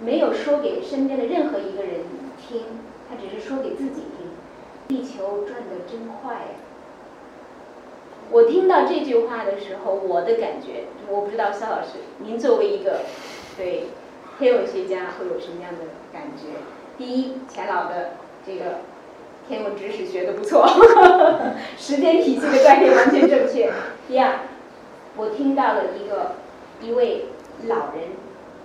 [0.02, 2.02] 没有说给身边的任何一个人
[2.38, 2.64] 听，
[3.10, 4.30] 他只是说给自己听。
[4.88, 6.56] 地球转得真快呀！
[8.32, 13.02] 我听到这句话的时候，我的感觉，我不知道肖老师，您作为一个
[13.56, 13.84] 对
[14.40, 15.80] 天文学家会有什么样的
[16.14, 16.48] 感觉？
[16.98, 18.12] 第一，钱老的
[18.48, 18.80] 这个
[19.50, 20.66] 天文知识学得不错，
[21.78, 23.70] 时间体系的概念完全正确。
[24.08, 24.40] 第二，
[25.18, 26.36] 我听到了一个
[26.82, 27.26] 一位
[27.68, 28.16] 老人，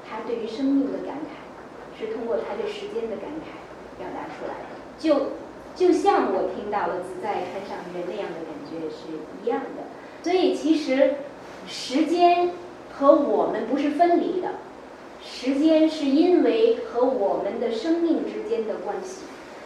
[0.08, 5.32] 他对于生命的感慨，是通过他对时间的感慨表达出来的，就
[5.74, 9.82] 就像我听到了子在看上人那样的感觉是一样的。
[10.22, 11.16] 所以其实
[11.66, 12.52] 时间
[12.96, 14.50] 和我们不是分离的，
[15.24, 19.22] 时间是因为和我们的生命之间的关系，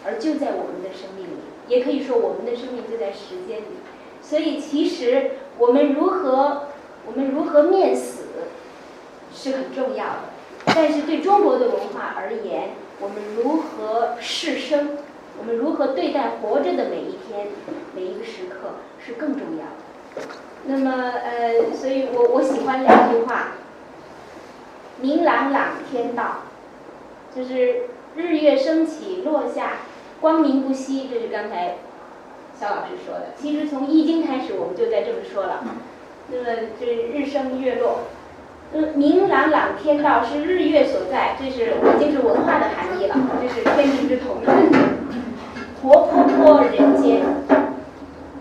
[0.07, 3.79] 而就在我们的生命里，也可以说我们的生命就在时间里。
[4.23, 6.69] 所以其实我们如何
[7.07, 8.25] 我们如何面死
[9.35, 10.21] 是很重要的，
[10.67, 12.71] 但是对中国的文化而言，
[13.01, 14.99] 我们如何视生，
[15.39, 17.49] 我们如何对待活着的每一天、
[17.95, 18.75] 每一个时刻
[19.05, 20.29] 是更重要的。
[20.65, 23.55] 那么呃，所以我我喜欢两句话：
[25.01, 26.39] 明朗朗天道，
[27.35, 27.83] 就是
[28.17, 29.79] 日月升起落下，
[30.21, 31.09] 光明不息。
[31.09, 31.77] 这是刚才
[32.59, 33.27] 肖老师说的。
[33.41, 35.65] 其实从《易经》开始，我们就在这么说了。
[36.31, 36.49] 那么
[36.81, 38.01] 这日升月落，
[38.73, 44.39] 嗯，明朗朗天道是日月所在，这是已经是文化的含义了，这是天地之同。
[45.81, 47.23] 活泼泼人间，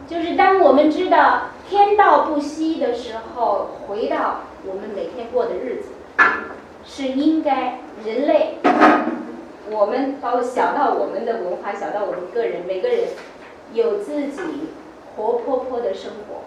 [0.09, 5.89] 就是当我们知道天道不息的时候，回到我们每天过的日子，
[6.85, 8.55] 是应该人类，
[9.69, 13.09] 我们包括小到我们的文化，小到我们个人，每个人
[13.73, 14.41] 有自己
[15.15, 16.45] 活泼泼的生活，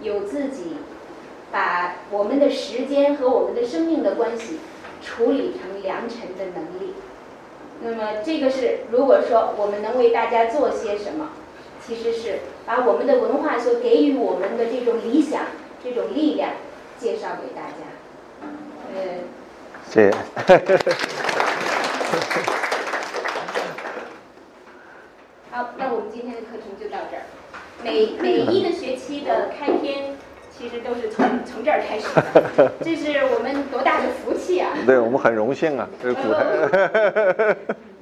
[0.00, 0.78] 有自己
[1.52, 4.60] 把我们的时间和我们的生命的关系
[5.02, 6.94] 处理成良辰的能力。
[7.82, 11.30] 那么这个是，如果说我们能为大家做些什么，
[11.86, 15.42] 其实是把我们的文化所给予我们的这种理想、
[15.84, 16.52] 这种力量
[16.98, 17.95] 介绍给大家。
[18.96, 19.02] 呃，
[19.90, 20.16] 谢谢。
[25.50, 27.22] 好，那我们今天的课程就到这儿。
[27.84, 30.16] 每每一个学期的开篇，
[30.56, 32.08] 其实都是从从这儿开始
[32.56, 34.70] 的， 这是我们多大的福气啊！
[34.86, 36.42] 对我们很荣幸啊，这是古台。